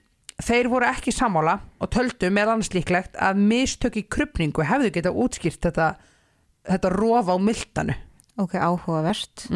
þeir 0.42 0.68
voru 0.72 0.88
ekki 0.90 1.14
sammála 1.14 1.60
og 1.78 1.90
töldu 1.94 2.30
með 2.34 2.50
annars 2.56 2.72
líklegt 2.74 3.14
að 3.22 3.38
mistök 3.38 3.96
í 4.00 4.06
krupningu 4.10 4.66
hefðu 4.66 4.90
getað 4.96 5.18
útskýrt 5.24 5.60
þetta, 5.68 5.92
þetta 6.66 6.90
rofa 6.96 7.34
á 7.34 7.38
mildanu. 7.38 7.94
Ok, 8.42 8.56
áhugavert. 8.58 9.46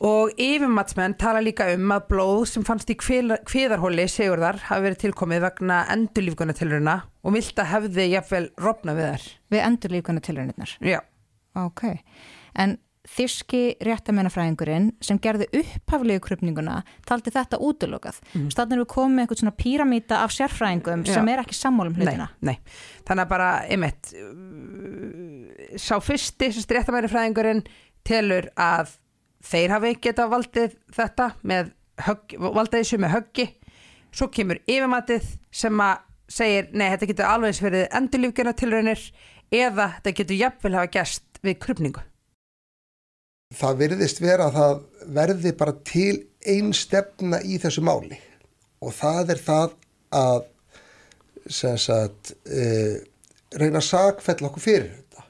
Og 0.00 0.30
yfirmatsmenn 0.40 1.14
tala 1.20 1.40
líka 1.44 1.70
um 1.72 1.92
að 1.92 2.06
blóð 2.08 2.44
sem 2.50 2.64
fannst 2.64 2.90
í 2.92 2.96
kviðarhóli 3.00 4.06
Sigurðar 4.08 4.60
hafi 4.68 4.84
verið 4.88 5.00
tilkomið 5.06 5.44
vegna 5.44 5.82
endurlífgunatilruna 5.92 6.98
og 7.24 7.32
milda 7.32 7.64
hefði 7.68 8.10
jafnvel 8.12 8.46
rofna 8.60 8.96
við 8.96 9.10
þær. 9.12 9.26
Við 9.52 9.66
endur 9.68 9.96
líkana 9.96 10.24
tilraunirnar. 10.24 10.76
Já. 10.84 11.00
Ok, 11.58 11.86
en 12.58 12.78
þýski 13.04 13.76
réttamennafræðingurinn 13.84 14.88
sem 15.04 15.18
gerði 15.22 15.50
upphaflegu 15.60 16.22
krupninguna 16.24 16.78
taldi 17.04 17.32
þetta 17.34 17.58
útilokað. 17.60 18.20
Mm. 18.32 18.46
Stannig 18.54 18.80
við 18.80 18.88
komum 18.94 19.18
með 19.18 19.26
eitthvað 19.26 19.40
svona 19.42 19.56
píramíta 19.60 20.20
af 20.24 20.32
sérfræðingum 20.32 21.04
Já. 21.04 21.18
sem 21.18 21.28
er 21.28 21.42
ekki 21.42 21.58
sammálum 21.58 21.98
hlutina. 21.98 22.30
Nei, 22.40 22.54
nei, 22.54 22.78
þannig 23.04 23.26
að 23.26 23.34
bara, 23.34 23.50
einmitt, 23.68 24.14
sá 25.84 25.98
fyrsti 26.00 26.48
sem 26.54 26.64
stréttamæri 26.64 27.12
fræðingurinn 27.12 27.60
telur 28.08 28.48
að 28.56 28.96
þeir 29.44 29.76
hafi 29.76 29.92
geta 30.08 30.26
valdið 30.32 30.78
þetta 30.96 31.28
með 31.44 31.74
högg, 32.08 32.38
valdið 32.40 32.80
þessu 32.80 33.00
með 33.04 33.14
höggi, 33.18 33.48
svo 34.14 34.30
kemur 34.32 34.62
yfirmatið 34.64 35.28
sem 35.52 35.84
að 35.84 36.00
segir, 36.34 36.72
nei, 36.72 36.88
þetta 36.94 37.10
getur 37.10 37.28
alveg 37.28 37.60
verið 37.60 37.86
endurlífgjörna 38.00 38.56
tilraunir 38.56 39.06
eða 39.52 39.90
þetta 39.98 40.14
getur 40.16 40.40
jafnvel 40.40 40.76
hafa 40.78 40.92
gæst 40.96 41.33
við 41.44 41.60
krupningu. 41.62 42.02
það 43.54 43.76
virðist 43.78 44.20
vera 44.22 44.48
að 44.48 44.56
það 44.58 44.80
verði 45.14 45.52
bara 45.58 45.74
til 45.86 46.14
ein 46.50 46.72
stefna 46.74 47.38
í 47.44 47.58
þessu 47.62 47.84
máli. 47.86 48.18
Og 48.82 48.92
það 48.96 49.30
er 49.34 49.40
það 49.44 49.76
að 50.14 50.42
sagt 51.54 52.32
uh, 52.48 52.96
reyna 53.54 53.78
að 53.78 53.88
sakfella 53.88 54.48
okkur 54.48 54.64
fyrir 54.64 54.90
þetta. 54.90 55.24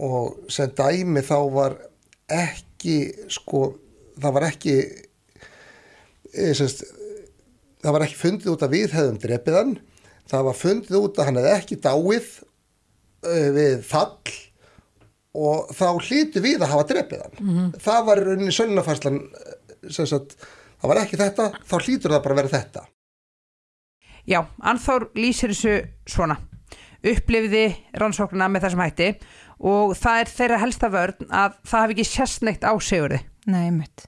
Og 0.00 0.50
sem 0.52 0.72
dæmi 0.72 1.22
þá 1.26 1.38
var 1.52 1.76
ekki 2.30 2.96
sko 3.28 3.64
það 4.20 4.36
var 4.36 4.48
ekki 4.48 4.76
uh, 4.80 6.52
semst, 6.56 6.84
það 7.82 7.96
var 7.96 8.06
ekki 8.06 8.20
fundið 8.20 8.52
út 8.54 8.66
að 8.66 8.76
við 8.76 8.94
hefðum 8.96 9.20
drepiðan 9.22 9.74
það 10.30 10.46
var 10.46 10.58
fundið 10.58 11.00
út 11.00 11.18
að 11.18 11.28
hann 11.28 11.40
hefði 11.40 11.56
ekki 11.56 11.80
dáið 11.84 12.30
uh, 13.26 13.48
við 13.56 13.76
fall 13.88 14.36
og 15.34 15.68
þá 15.76 15.86
hlýtu 16.08 16.42
við 16.42 16.60
að 16.64 16.72
hafa 16.74 16.86
drepið 16.90 17.20
hann 17.22 17.36
Mhm. 17.40 17.72
það 17.84 18.06
var 18.06 18.16
í 18.18 18.24
rauninni 18.26 18.54
sönnafærslan 18.56 19.20
sem 19.90 20.06
sagt, 20.06 20.36
það 20.82 20.88
var 20.88 20.96
ekki 21.04 21.16
þetta 21.20 21.50
þá 21.64 21.74
hlýtur 21.84 22.10
það 22.16 22.22
bara 22.24 22.34
að 22.34 22.42
vera 22.42 22.54
þetta 22.58 22.86
Já, 24.28 24.42
Anþór 24.62 25.08
lýsir 25.16 25.50
þessu 25.54 25.76
svona 26.06 26.36
upplifiði 27.02 27.64
rannsóknina 27.98 28.50
með 28.52 28.66
þessum 28.66 28.82
hætti 28.84 29.06
og 29.64 29.94
það 29.96 30.20
er 30.20 30.30
þeirra 30.36 30.58
helsta 30.60 30.90
vörn 30.92 31.26
að 31.30 31.54
það 31.66 31.80
hafi 31.80 31.94
ekki 31.96 32.04
sérst 32.10 32.42
neitt 32.44 32.62
á 32.68 32.72
sigurði. 32.80 33.20
Nei, 33.46 33.70
mitt. 33.72 34.06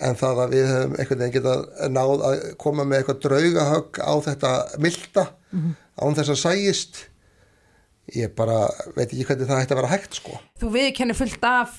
en 0.00 0.14
það 0.20 0.40
að 0.44 0.50
við 0.52 0.66
hefum 0.68 0.94
einhvern 1.00 1.20
veginn 1.22 1.34
getað 1.38 1.60
náð 1.96 2.24
að 2.28 2.42
koma 2.60 2.84
með 2.84 2.98
eitthvað 3.00 3.20
draugahögg 3.24 4.00
á 4.04 4.12
þetta 4.28 4.50
milda 4.84 5.24
án 5.96 6.16
þess 6.18 6.32
að 6.34 6.40
sæjist 6.42 6.98
ég 8.14 8.34
bara 8.38 8.68
veit 8.96 9.10
ekki 9.12 9.24
hvernig 9.26 9.48
það 9.48 9.62
ætti 9.64 9.74
að 9.74 9.80
vera 9.82 9.92
hægt 9.96 10.14
sko 10.20 10.38
Þú 10.60 10.70
viðkennir 10.76 11.18
fullt 11.18 11.44
af 11.44 11.76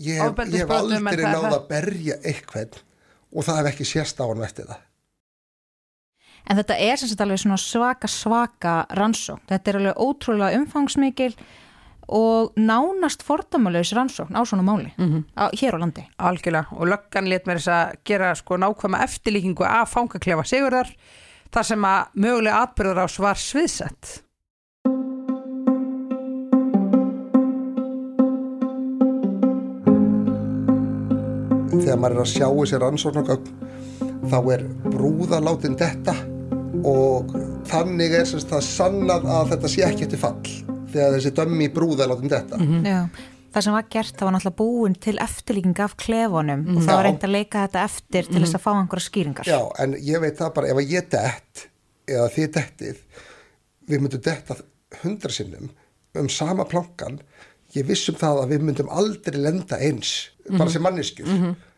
ég, 0.00 0.18
hef- 0.20 0.38
aldrei 0.38 0.60
það- 0.62 1.34
náð 1.34 1.44
það- 1.44 1.58
að 1.58 1.68
berja 1.68 2.16
eitthvað 2.22 2.78
og 3.34 3.44
það 3.44 3.56
hef 3.58 3.70
ekki 3.74 3.84
sérst 3.90 4.20
á 4.22 4.24
hann 4.30 4.42
eftir 4.46 4.66
það 4.70 4.80
En 6.46 6.58
þetta 6.60 6.76
er 6.76 6.96
sem 7.00 7.08
sagt 7.08 7.22
alveg 7.24 7.38
svona 7.40 7.56
svaka 7.56 8.08
svaka 8.10 8.72
rannsókn. 8.98 9.46
Þetta 9.48 9.70
er 9.70 9.76
alveg 9.78 10.00
ótrúlega 10.04 10.58
umfangsmikil 10.58 11.32
og 12.12 12.52
nánast 12.60 13.22
fordamalaus 13.24 13.94
rannsókn 13.96 14.36
á 14.36 14.44
svona 14.44 14.60
máli 14.66 14.92
á, 15.40 15.48
hér 15.56 15.72
á 15.72 15.78
landi. 15.80 16.04
Algjörlega 16.20 16.66
og 16.76 16.84
löggan 16.92 17.28
let 17.32 17.46
mér 17.48 17.56
þess 17.56 17.72
að 17.72 17.94
gera 18.04 18.34
sko 18.36 18.58
nákvæma 18.60 19.00
eftirlíkingu 19.06 19.64
af 19.64 19.94
fangaklefa 19.96 20.44
Sigurðar 20.44 20.92
þar 21.50 21.64
sem 21.64 21.80
að 21.88 22.12
mögulega 22.14 22.60
atbyrður 22.68 23.00
á 23.00 23.06
svar 23.08 23.40
sviðsett. 23.40 24.20
Þegar 31.94 32.02
maður 32.02 32.16
er 32.16 32.24
að 32.24 32.30
sjá 32.32 32.46
þessi 32.50 32.78
rannsóknargögn 32.82 34.30
þá 34.32 34.38
er 34.54 34.62
brúðalátin 34.90 35.76
detta 35.78 36.14
og 36.84 37.34
þannig 37.70 38.16
er 38.18 38.26
semst 38.26 38.50
það 38.50 38.64
sannað 38.66 39.28
að 39.30 39.52
þetta 39.52 39.70
sé 39.70 39.84
ekki 39.86 40.06
eftir 40.08 40.20
fall 40.24 40.54
þegar 40.90 41.14
þessi 41.14 41.32
dömmi 41.36 41.68
brúðalátin 41.74 42.32
detta. 42.32 42.58
Já. 42.82 42.98
Það 43.54 43.66
sem 43.66 43.76
var 43.76 43.86
gert, 43.94 44.16
það 44.18 44.26
var 44.26 44.34
náttúrulega 44.34 44.58
búin 44.58 44.96
til 45.06 45.14
eftirlíking 45.22 45.82
af 45.84 45.94
klefunum 46.02 46.64
og 46.74 46.80
það 46.82 46.98
var 46.98 47.06
reynd 47.06 47.26
að 47.28 47.34
leika 47.36 47.62
þetta 47.68 47.84
eftir 47.86 48.30
til 48.32 48.42
þess 48.42 48.58
að 48.58 48.64
fá 48.64 48.70
einhverja 48.72 49.06
skýringar. 49.06 49.50
Já, 49.54 49.60
en 49.84 49.94
ég 49.94 50.24
veit 50.24 50.40
það 50.40 50.54
bara 50.56 50.72
ef 50.72 50.80
að 50.82 50.94
ég 50.96 51.10
dett 51.14 51.66
eða 52.10 52.26
þið 52.34 52.48
dettið 52.58 53.04
við 53.92 54.02
myndum 54.02 54.24
detta 54.26 54.58
hundra 55.04 55.36
sinnum 55.36 55.70
um 56.18 56.30
sama 56.30 56.66
plankan 56.66 57.20
ég 57.78 57.86
vissum 57.86 58.18
það 58.18 58.42
að 58.42 58.56
við 58.56 58.66
myndum 58.66 58.90
aldrei 58.90 59.38
lenda 59.38 59.78
eins 59.78 60.16
bara 60.50 60.70
sem 60.72 60.82
manneskjur 60.84 61.30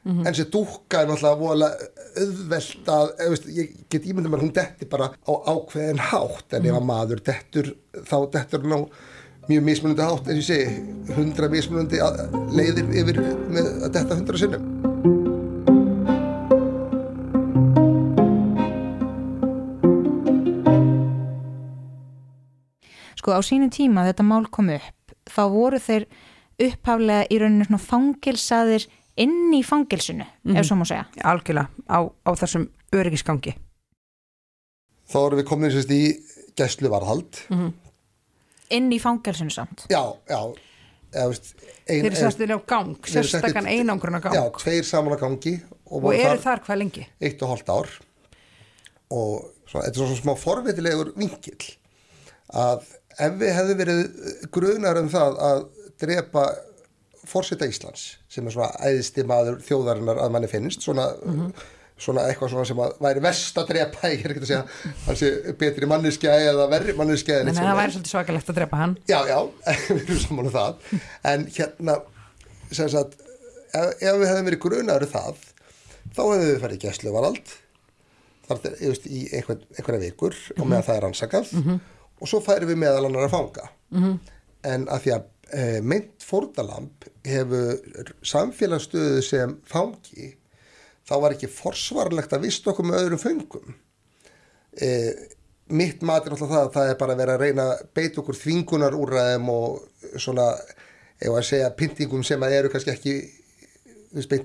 en 0.07 0.35
sem 0.35 0.47
dúkka 0.53 1.03
er 1.03 1.09
náttúrulega 1.11 1.71
auðvelt 2.17 2.89
að 2.89 3.09
veist, 3.33 3.49
ég 3.51 3.73
get 3.91 4.07
ímyndum 4.07 4.37
að 4.37 4.45
hún 4.45 4.53
detti 4.55 4.87
bara 4.89 5.11
á 5.11 5.33
ákveðin 5.51 6.03
hátt. 6.13 6.55
En 6.55 6.69
ef 6.71 6.79
að 6.79 6.87
maður 6.87 7.23
dettur 7.27 7.73
þá 8.07 8.17
dettur 8.37 8.63
hún 8.63 8.77
á 8.79 8.81
mjög 9.51 9.67
mismunandi 9.67 10.07
hátt 10.07 10.31
og 10.31 10.39
ég 10.39 10.47
segi 10.47 11.15
hundra 11.17 11.51
mismunandi 11.51 12.01
leiðir 12.55 12.93
yfir 13.03 13.21
með 13.51 13.73
að 13.87 13.97
detta 13.99 14.19
hundra 14.19 14.41
sinnum. 14.41 14.65
Sko 23.17 23.35
á 23.35 23.43
sínum 23.43 23.75
tíma 23.75 24.07
þetta 24.07 24.23
mál 24.23 24.47
kom 24.55 24.71
upp, 24.71 25.17
þá 25.27 25.43
voru 25.51 25.83
þeir 25.83 26.07
upphaflega 26.63 27.27
í 27.27 27.41
rauninu 27.43 27.67
svona 27.67 27.83
fangilsaðir 27.83 28.87
inn 29.17 29.53
í 29.57 29.63
fangilsinu, 29.65 30.27
ef 30.55 30.67
svo 30.69 30.77
má 30.81 30.85
segja. 30.89 31.07
Algjörlega 31.25 31.69
á, 31.89 31.99
á 32.05 32.31
þessum 32.37 32.69
öryggisgangi. 32.93 33.55
þá 35.07 35.17
erum 35.27 35.39
við 35.41 35.47
komin 35.49 35.71
sérst 35.75 35.93
í 35.95 36.01
gæslu 36.59 36.91
varðhald 36.91 37.43
Inn 38.75 38.89
í 38.91 38.99
fangilsinu 38.99 39.53
samt. 39.55 39.85
já, 39.93 40.03
já 40.27 40.41
eða, 41.15 41.29
veist, 41.31 41.53
ein, 41.87 42.01
Þeir 42.03 42.07
eru 42.11 42.17
sestir 42.19 42.51
á 42.51 42.59
gang, 42.67 42.97
sérstakann 43.07 43.63
settir- 43.69 43.79
einangrun 43.79 44.19
á 44.19 44.21
gang 44.25 44.35
já, 44.35 44.43
tveir 44.59 44.85
saman 44.85 45.15
á 45.15 45.19
gangi 45.23 45.53
og, 45.87 46.03
og 46.05 46.15
eru 46.15 46.41
þar 46.43 46.61
hvað 46.67 46.81
lengi? 46.83 47.07
eitt 47.23 47.43
og 47.47 47.53
hálft 47.55 47.71
ár 47.71 47.89
og 49.15 49.53
svo, 49.71 49.81
þetta 49.85 49.93
er 49.95 50.01
svona 50.03 50.19
smá 50.19 50.35
forvitilegur 50.43 51.13
vinkill 51.17 51.69
að 52.53 52.83
ef 53.23 53.39
við 53.39 53.55
hefðu 53.55 53.77
verið 53.79 54.03
grunar 54.53 54.99
um 55.01 55.09
það 55.15 55.39
að 55.47 55.63
drepa 56.03 56.45
fórseta 57.31 57.69
Íslands 57.69 58.05
sem 58.33 58.47
er 58.47 58.55
svona 58.55 58.71
æðsti 58.89 59.25
maður 59.29 59.59
þjóðarinnar 59.67 60.21
að 60.23 60.35
manni 60.35 60.51
finnst 60.51 60.85
svona, 60.87 61.07
svona 62.01 62.27
eitthvað 62.31 62.53
svona 62.55 62.69
sem 62.69 62.81
að 62.85 62.95
væri 63.07 63.25
verst 63.25 63.61
að 63.61 63.71
drepa 63.73 64.09
ég 64.13 64.25
er 64.25 64.35
ekki 64.35 64.45
að 64.45 64.51
segja 64.53 64.95
hann 65.07 65.21
sé 65.21 65.31
betri 65.61 65.91
manneskja 65.91 66.37
eða 66.51 66.69
verri 66.73 66.97
manneskja 66.99 67.41
eða 67.41 67.53
En 67.53 67.61
það 67.61 67.81
væri 67.81 67.97
svolítið 67.97 68.15
svakalegt 68.15 68.53
að 68.53 68.61
drepa 68.61 68.81
hann. 68.83 68.97
Já, 69.11 69.19
já, 69.31 69.39
við 69.91 70.03
erum 70.07 70.23
saman 70.25 70.51
um 70.51 70.57
það. 70.57 70.97
En 71.33 71.47
hérna 71.59 71.99
sagt, 72.73 73.21
ef, 73.73 73.93
ef 74.01 74.19
við 74.23 74.27
hefðum 74.31 74.51
verið 74.51 74.65
grunaður 74.67 75.07
um 75.09 75.15
það, 75.17 75.45
þá 76.17 76.23
hefðum 76.25 76.47
við 76.47 76.63
farið 76.65 76.79
í 76.79 76.83
gæsluvarald 76.87 77.55
þar 78.47 78.67
í 79.11 79.21
einhver, 79.35 79.63
einhverja 79.75 80.03
vikur 80.05 80.35
og 80.55 80.67
meðan 80.71 80.85
það 80.87 80.97
er 80.97 81.05
rannsakað. 81.09 81.55
Og 82.17 82.31
svo 82.31 82.39
færum 82.45 82.71
við 82.71 82.79
meðal 82.81 83.09
annar 83.09 83.27
að 83.27 83.35
fanga 83.35 83.71
en 84.67 84.87
að 84.91 85.03
því 85.05 85.13
að 85.17 85.27
e, 85.53 85.81
meint 85.83 86.27
fórnalamb 86.27 87.07
hefur 87.27 88.13
samfélagsstöðu 88.27 89.23
sem 89.25 89.57
fangi 89.69 90.33
þá 91.07 91.15
var 91.23 91.37
ekki 91.37 91.51
forsvarlegt 91.53 92.35
að 92.35 92.49
vist 92.49 92.67
okkur 92.67 92.89
með 92.89 93.03
öðrum 93.05 93.23
föngum 93.23 93.75
e, 94.81 94.91
mitt 95.67 96.03
mat 96.07 96.27
er 96.27 96.35
alltaf 96.35 96.51
það 96.51 96.65
að 96.65 96.75
það 96.77 96.91
er 96.91 97.01
bara 97.01 97.15
að 97.15 97.23
vera 97.23 97.37
að 97.37 97.45
reyna 97.47 97.71
að 97.73 97.87
beita 97.99 98.23
okkur 98.23 98.39
þvingunar 98.39 98.99
úrræðum 98.99 99.49
og 99.51 100.13
svona, 100.23 100.53
ef 101.19 101.33
að 101.33 101.49
segja 101.49 101.73
pyntingum 101.79 102.23
sem 102.27 102.47
að 102.47 102.59
eru 102.61 102.73
kannski 102.73 102.95
ekki 102.95 103.17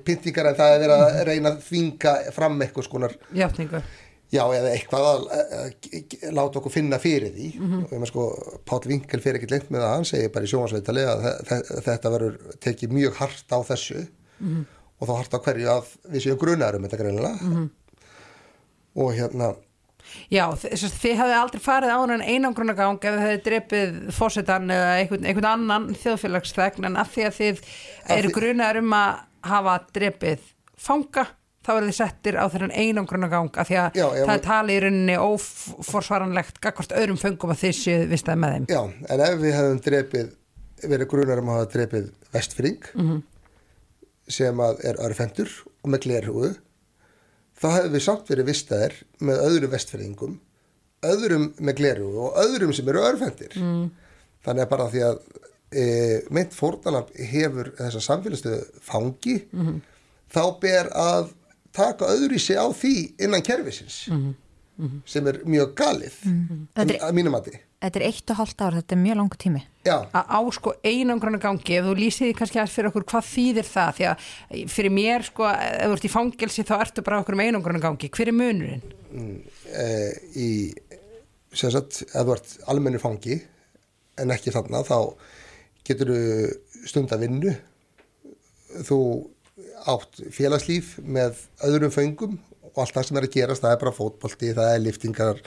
pyntingar 0.05 0.49
en 0.49 0.57
það 0.57 0.73
er 0.73 0.81
verið 0.81 1.03
að 1.05 1.19
reyna 1.29 1.51
að 1.51 1.59
þvinga 1.67 2.15
fram 2.35 2.57
eitthvað 2.63 2.87
skonar 2.87 3.13
Játningu. 3.37 3.83
Já 4.31 4.41
eða 4.55 4.69
eitthvað 4.71 5.07
að, 5.11 5.23
að, 5.35 5.71
að 6.29 6.35
láta 6.37 6.59
okkur 6.61 6.71
finna 6.73 6.99
fyrir 7.03 7.33
því. 7.35 7.47
Og 7.83 7.91
ég 7.91 7.99
með 8.03 8.11
sko 8.13 8.25
Páll 8.69 8.85
Vinkel 8.87 9.19
fyrir 9.23 9.39
ekkert 9.41 9.55
lengt 9.57 9.71
með 9.73 9.83
það 9.85 9.95
hann 9.97 10.07
segir 10.11 10.31
bara 10.35 10.47
í 10.47 10.51
sjónvarsveitali 10.53 11.03
að 11.11 11.25
þe- 11.25 11.39
þe- 11.49 11.81
þetta 11.89 12.11
verður 12.15 12.37
tekið 12.67 12.95
mjög 12.99 13.17
hart 13.19 13.55
á 13.55 13.59
þessu. 13.71 14.05
Og 15.01 15.09
þá 15.09 15.11
hart 15.17 15.35
á 15.35 15.39
hverju 15.43 15.67
að 15.73 15.91
við 16.13 16.23
séum 16.27 16.39
grunar 16.41 16.77
um 16.77 16.85
þetta 16.87 17.01
greinilega. 17.03 17.67
Og 19.01 19.13
hérna 19.17 19.51
Já, 20.33 20.47
þið 20.57 21.13
hefði 21.19 21.35
aldrei 21.37 21.61
farið 21.61 21.91
á 21.93 21.97
hann 22.01 22.23
einangrunargang 22.25 22.97
ef 22.97 23.13
þið 23.13 23.21
hefði 23.21 23.41
drepið 23.45 23.91
fórsetan 24.17 24.65
eða 24.73 24.95
einhvern, 24.97 25.27
einhvern 25.29 25.47
annan 25.51 25.85
þjóðfélagsþegn 26.01 26.87
en 26.89 26.97
að 26.99 27.11
því 27.13 27.25
að 27.27 27.35
þið 27.37 27.61
eru 28.17 28.31
því- 28.31 28.33
grunar 28.39 28.79
um 28.81 28.95
að 28.97 29.21
hafa 29.51 29.75
drepið 29.95 30.49
fanga 30.81 31.27
þá 31.62 31.71
eru 31.78 31.89
þið 31.91 31.97
settir 32.00 32.38
á 32.41 32.45
þennan 32.50 32.71
einangrunargang 32.74 33.50
að 33.62 33.67
því 33.69 33.76
að 33.82 33.97
Já, 34.00 34.06
ef- 34.08 34.26
það 34.26 34.36
er 34.38 34.43
talið 34.47 34.76
í 34.76 34.82
rauninni 34.86 35.17
óforsvaranlegt 35.21 36.62
gagvart 36.63 36.95
öðrum 36.97 37.19
föngum 37.21 37.54
að 37.54 37.62
þið 37.65 37.76
séu 37.80 38.08
vistaði 38.10 38.41
með 38.41 38.56
þeim. 38.56 38.65
Já, 38.74 38.82
en 39.13 39.24
ef 39.28 39.36
við 39.43 39.56
hefum 39.60 39.82
drepið, 39.88 40.32
verið 40.89 41.10
grunar 41.12 41.41
um 41.43 41.52
að 41.54 41.60
hafa 41.60 41.71
drepið 41.76 42.08
vestfring 42.34 42.89
sem 44.32 44.62
að 44.63 44.82
er 44.88 45.00
örfendur 45.04 45.52
og 45.84 45.91
með 45.91 46.04
glerhúu, 46.06 46.52
þá 47.62 47.67
hefum 47.76 47.93
við 47.97 48.04
samt 48.06 48.30
verið 48.32 48.47
vistaðir 48.52 48.95
með 49.28 49.41
öðrum 49.47 49.74
vestfringum, 49.76 50.36
öðrum 51.06 51.47
með 51.60 51.78
glerhúu 51.82 52.26
og 52.30 52.39
öðrum 52.41 52.71
sem 52.78 52.89
eru 52.93 53.04
örfendir. 53.06 53.54
Mm. 53.58 53.89
Þannig 54.45 54.65
að 54.65 54.71
bara 54.71 54.88
því 54.93 55.04
að 55.06 55.19
e, 55.78 55.86
meint 56.34 56.56
fórnalamb 56.58 57.12
hefur 57.32 57.69
þessa 57.78 58.02
samfélagsstöðu 58.08 58.82
fangi, 58.86 59.36
þá 60.32 60.41
ber 60.63 60.89
að 60.97 61.30
taka 61.73 62.05
öðru 62.13 62.36
í 62.38 62.39
sig 62.41 62.57
á 62.60 62.65
því 62.71 62.93
innan 63.25 63.41
kerfisins, 63.45 64.03
sem 65.05 65.27
er 65.29 65.41
mjög 65.45 65.75
galið, 65.77 66.15
er- 66.75 66.97
að 67.05 67.13
mínum 67.17 67.31
mati. 67.38 67.53
Þetta 67.81 67.97
er 67.97 68.03
eitt 68.05 68.29
og 68.29 68.38
hálft 68.38 68.60
ár, 68.62 68.75
þetta 68.77 68.93
er 68.93 68.99
mjög 69.01 69.15
langu 69.17 69.38
tími. 69.41 69.62
Já. 69.86 69.95
að 70.13 70.25
á 70.29 70.39
sko 70.53 70.73
einangrunargangi 70.86 71.77
ef 71.79 71.86
þú 71.88 71.93
lýsið 71.97 72.27
því 72.27 72.34
kannski 72.38 72.60
aðeins 72.62 72.75
fyrir 72.75 72.89
okkur 72.91 73.05
hvað 73.10 73.29
þýðir 73.31 73.65
það 73.71 73.95
því 73.97 74.05
að 74.12 74.25
fyrir 74.69 74.93
mér 74.93 75.25
sko 75.25 75.47
ef 75.49 75.88
þú 75.88 75.95
ert 75.95 76.05
í 76.05 76.12
fangelsi 76.13 76.65
þá 76.69 76.73
ertu 76.86 77.01
bara 77.07 77.21
okkur 77.23 77.34
um 77.34 77.41
einangrunargangi 77.41 78.10
hver 78.13 78.29
er 78.29 78.38
munurinn? 78.38 78.84
eh, 79.73 80.12
í 80.38 80.49
sem 81.53 81.71
sagt, 81.73 82.03
ef 82.13 82.21
þú 82.21 82.36
ert 82.36 82.53
almennu 82.69 83.01
fangi 83.01 83.39
en 84.21 84.29
ekki 84.38 84.53
þarna 84.53 84.84
þá 84.86 84.99
getur 85.89 86.13
þú 86.13 86.86
stunda 86.86 87.17
vinnu 87.17 87.55
þú 88.86 88.99
átt 89.91 90.21
félagslíf 90.34 90.95
með 91.04 91.39
öðrum 91.67 91.93
föngum 91.93 92.39
og 92.71 92.84
allt 92.84 92.95
það 92.95 93.08
sem 93.08 93.19
er 93.19 93.28
að 93.28 93.36
gerast, 93.36 93.65
það 93.65 93.76
er 93.76 93.84
bara 93.84 93.95
fótbolti 93.95 94.54
það 94.56 94.74
er 94.76 94.84
liftingar 94.86 95.41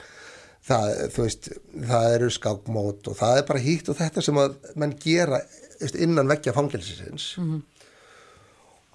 það, 0.65 0.89
veist, 1.17 1.49
það 1.91 2.09
eru 2.17 2.31
skákmót 2.33 3.09
og 3.11 3.17
það 3.19 3.39
er 3.39 3.47
bara 3.49 3.63
hýtt 3.63 3.89
og 3.91 3.99
þetta 3.99 4.25
sem 4.25 4.41
að 4.41 4.59
menn 4.81 4.95
gera 5.01 5.41
þú 5.45 5.81
veist, 5.83 5.97
innan 6.07 6.31
veggja 6.31 6.53
fangelsisins. 6.55 7.31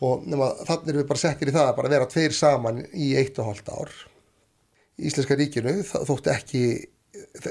Og 0.00 0.24
nema, 0.24 0.48
þannig 0.64 0.94
erum 0.94 1.02
við 1.02 1.10
bara 1.10 1.20
settir 1.20 1.50
í 1.50 1.54
það 1.54 1.68
að 1.68 1.76
bara 1.76 1.92
vera 1.92 2.08
tveir 2.08 2.36
saman 2.36 2.80
í 2.96 3.10
eitt 3.20 3.38
og 3.42 3.50
hálft 3.50 3.68
ár. 3.68 3.92
Íslenska 5.00 5.36
ríkinu 5.36 5.76
þótti 5.84 6.32
ekki 6.32 6.62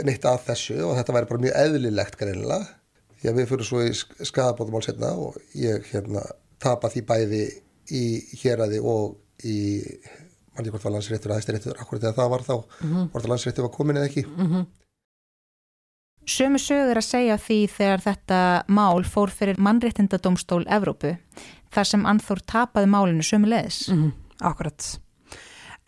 neitt 0.06 0.26
að 0.26 0.44
þessu 0.48 0.80
og 0.88 0.96
þetta 0.98 1.16
væri 1.16 1.30
bara 1.30 1.44
mjög 1.46 1.58
eðlilegt 1.62 2.20
greinilega. 2.20 2.76
Því 3.20 3.30
að 3.30 3.38
við 3.38 3.50
fyrir 3.52 3.68
svo 3.68 3.84
í 3.84 3.94
skadabótumál 3.94 4.82
setna 4.86 5.12
og 5.20 5.38
ég 5.58 5.86
hérna 5.92 6.24
tapa 6.62 6.92
því 6.92 7.06
bæði 7.10 7.44
í 7.96 8.04
héræði 8.42 8.82
og 8.84 9.46
í 9.48 9.60
manni 10.56 10.74
hvort 10.74 10.84
var 10.84 10.98
landsréttur 10.98 11.32
að 11.32 11.40
hæstiréttur 11.40 11.80
akkurat 11.80 12.04
þegar 12.04 12.18
það 12.20 12.34
var 12.34 12.46
þá 12.46 12.56
hvort 13.14 13.24
að 13.24 13.32
landsréttur 13.32 13.66
var 13.68 13.74
komin 13.76 14.00
eða 14.02 14.12
ekki 14.12 14.26
Sömu 16.30 16.60
sögur 16.62 17.00
að 17.00 17.08
segja 17.08 17.36
því 17.42 17.60
þegar 17.74 18.02
þetta 18.04 18.40
mál 18.70 19.02
fór 19.08 19.32
fyrir 19.34 19.58
mannréttindadómstól 19.66 20.62
Evrópu, 20.70 21.16
þar 21.74 21.88
sem 21.90 22.04
Anþór 22.06 22.44
tapaði 22.46 22.90
málinu 22.92 23.26
sömu 23.26 23.50
leðis. 23.50 23.88
Mm 23.90 24.12
Akkurat. 24.40 25.00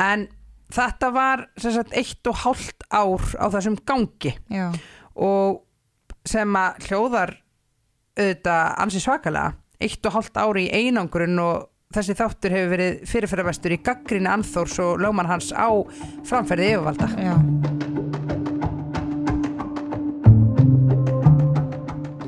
En 0.01 0.25
þetta 0.73 1.11
var 1.15 1.45
sem 1.61 1.71
sagt 1.75 1.93
eitt 1.95 2.27
og 2.27 2.35
hálft 2.41 2.83
ár 2.89 3.23
á 3.39 3.47
þessum 3.53 3.77
gangi 3.85 4.33
Já. 4.51 4.71
og 5.15 5.61
sem 6.27 6.55
að 6.55 6.87
hljóðar 6.87 7.35
auðvitað 8.17 8.65
ansi 8.83 8.99
svakalega 8.99 9.53
eitt 9.81 10.05
og 10.07 10.15
hálft 10.15 10.37
ári 10.39 10.67
í 10.67 10.85
einangrun 10.85 11.39
og 11.41 11.67
þessi 11.95 12.15
þáttur 12.17 12.55
hefur 12.55 12.73
verið 12.75 13.01
fyrirferðarvestur 13.09 13.75
í 13.75 13.81
gaggrinni 13.83 14.31
Anþórs 14.31 14.77
og 14.83 15.01
lögmann 15.03 15.29
hans 15.31 15.51
á 15.51 15.69
framferði 16.27 16.73
yfirvalda 16.75 17.09
Já. 17.17 17.35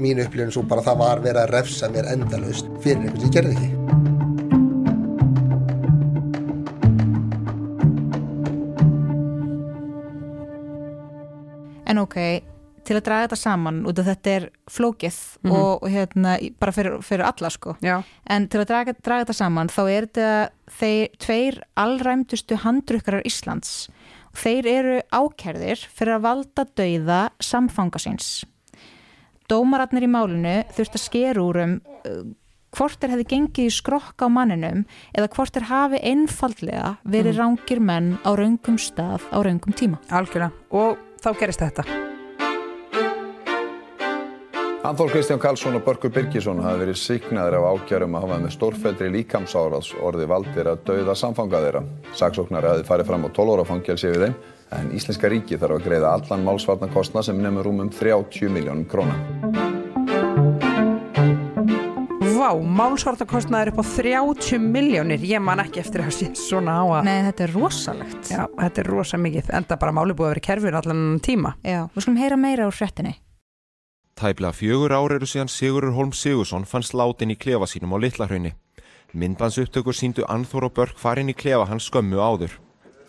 Mín 0.04 0.20
upplifin 0.20 0.52
svo 0.52 0.66
bara 0.68 0.84
það 0.84 1.00
var 1.00 1.24
verið 1.24 1.46
að 1.46 1.54
refsa 1.54 1.88
mér 1.94 2.10
endalaust 2.12 2.68
fyrir 2.84 3.06
einhvern 3.06 3.22
sem 3.22 3.30
ég 3.30 3.36
gerði 3.38 3.56
ekki. 3.56 3.72
En 11.94 12.02
ok, 12.02 12.18
til 12.86 12.98
að 13.00 13.04
draga 13.08 13.28
þetta 13.28 13.40
saman 13.42 13.82
út 13.90 14.00
af 14.00 14.06
þetta 14.12 14.32
er 14.38 14.46
flókið 14.70 15.18
Mhm. 15.44 15.52
og 15.56 15.82
hérna, 15.90 16.38
í- 16.40 16.54
bara 16.60 16.72
fyrir, 16.72 16.98
fyrir 17.04 17.26
alla 17.26 17.50
sko. 17.50 17.76
Já, 17.82 18.04
en 18.28 18.48
til 18.48 18.60
að 18.62 18.68
draga, 18.68 18.94
draga 19.02 19.26
þetta 19.26 19.36
saman 19.36 19.68
þá 19.68 19.82
er 19.92 20.06
þetta 20.08 20.50
þeir 20.70 21.08
tveir 21.18 21.62
allræmdustu 21.78 22.58
handrukkarar 22.58 23.24
Íslands. 23.26 23.90
Þeir 24.34 24.66
eru 24.66 25.02
ákærðir 25.14 25.86
fyrir 25.94 26.16
að 26.18 26.22
valda 26.22 26.66
dauða 26.76 27.30
samfanga 27.40 28.00
síns. 28.02 28.44
Dómararnir 29.50 30.04
í 30.08 30.10
málinu 30.10 30.64
þurft 30.74 30.96
að 30.98 31.04
skera 31.04 31.44
úr 31.44 31.60
um 31.64 31.74
uh, 32.08 32.24
hvort 32.74 32.98
þeir 33.00 33.12
hefði 33.14 33.28
gengið 33.30 33.68
í 33.70 33.74
skrokk 33.76 34.24
á 34.24 34.28
manninum 34.34 34.86
eða 35.14 35.30
hvort 35.36 35.54
þeir 35.54 35.68
hafi 35.70 36.00
einfaldlega 36.02 36.96
verið 37.06 37.38
rángir 37.38 37.80
menn 37.84 38.16
á 38.26 38.34
raungum 38.34 38.80
stað 38.82 39.22
á 39.30 39.38
raungum 39.46 39.76
tíma. 39.78 40.00
Algjörlega. 40.10 40.52
Og 40.72 40.98
þá 41.22 41.30
gerist 41.38 41.62
þetta 41.62 41.86
Anþór 44.84 45.14
Kristján 45.14 45.40
Karlsson 45.40 45.78
og 45.78 45.84
Börkur 45.86 46.12
Birgisson 46.12 46.58
hafa 46.60 46.82
verið 46.82 46.98
síknaðir 47.00 47.56
af 47.56 47.66
ákjærum 47.72 48.18
að 48.18 48.26
hafa 48.26 48.40
með 48.44 48.52
stórfældri 48.52 49.08
líkamsárás 49.14 49.94
orði 50.04 50.28
valdir 50.28 50.68
að 50.68 50.82
dauða 50.90 51.16
samfanga 51.16 51.62
þeirra. 51.64 51.82
Saksóknari 52.20 52.68
hafi 52.68 52.84
farið 52.90 53.08
fram 53.08 53.24
á 53.24 53.30
12 53.32 53.54
ára 53.56 53.66
fangelsi 53.70 54.12
við 54.12 54.26
þeim 54.26 54.36
en 54.76 54.92
Íslenska 55.00 55.32
ríki 55.32 55.62
þarf 55.62 55.78
að 55.78 55.88
greiða 55.88 56.12
allan 56.18 56.44
málsvarnarkostna 56.50 57.24
sem 57.24 57.40
nefnur 57.40 57.70
rúmum 57.70 57.94
30 57.96 58.52
miljónum 58.52 58.84
króna. 58.92 59.16
Vá, 62.36 62.52
málsvartakostnaður 62.60 63.72
upp 63.72 63.80
á 63.80 63.86
30 63.88 64.60
miljónir 64.68 65.24
ég 65.24 65.40
man 65.40 65.64
ekki 65.64 65.80
eftir 65.80 66.04
að 66.04 66.16
sé 66.20 66.34
svona 66.36 66.76
á 66.76 66.84
að 67.00 67.08
Nei, 67.08 67.20
þetta 67.32 67.48
er 67.48 67.56
rosalegt 67.56 68.36
Já, 68.36 68.42
þetta 68.60 68.84
er 68.84 68.96
rosa 68.98 69.26
mikið, 69.32 69.54
enda 69.64 69.80
bara 69.80 69.96
máli 69.96 70.12
búið 70.12 70.28
að 70.28 70.36
vera 70.36 70.50
kerfur 70.52 70.84
allan 70.84 71.06
tíma 71.24 71.56
Já, 71.64 71.86
við 71.94 72.04
skulum 72.04 72.20
heyra 72.20 72.44
meira 72.44 72.68
úr 72.68 72.76
fréttinni 72.76 73.22
Tæplega 74.14 74.54
fjögur 74.54 74.94
ár 74.94 75.16
eru 75.16 75.26
síðan 75.26 75.50
Sigurur 75.50 75.96
Holm 75.98 76.12
Sigursson 76.14 76.68
fannst 76.70 76.94
látin 76.94 77.34
í 77.34 77.38
klefa 77.38 77.66
sínum 77.66 77.96
á 77.96 77.98
Litlahrauni. 77.98 78.52
Myndbandsupptökur 79.14 79.98
síndu 79.98 80.26
Anþór 80.30 80.68
og 80.70 80.76
Börk 80.78 81.00
farin 81.02 81.32
í 81.34 81.34
klefa 81.34 81.66
hans 81.66 81.90
skömmu 81.90 82.22
áður. 82.22 82.54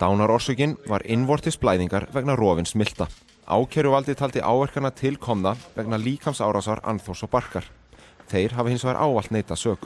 Dánar 0.00 0.32
orsökin 0.32 0.78
var 0.88 1.04
innvortis 1.04 1.60
blæðingar 1.60 2.08
vegna 2.14 2.36
rofins 2.40 2.72
milta. 2.74 3.06
Ákjæruvaldi 3.44 4.16
taldi 4.16 4.40
áverkana 4.40 4.90
til 4.96 5.18
komna 5.20 5.52
vegna 5.76 6.00
líkams 6.00 6.40
árásar 6.40 6.80
Anþórs 6.80 7.26
og 7.28 7.30
Barkar. 7.36 7.68
Þeir 8.32 8.56
hafa 8.56 8.72
hins 8.72 8.84
vegar 8.84 9.04
ávallt 9.04 9.30
neita 9.30 9.60
sög. 9.60 9.84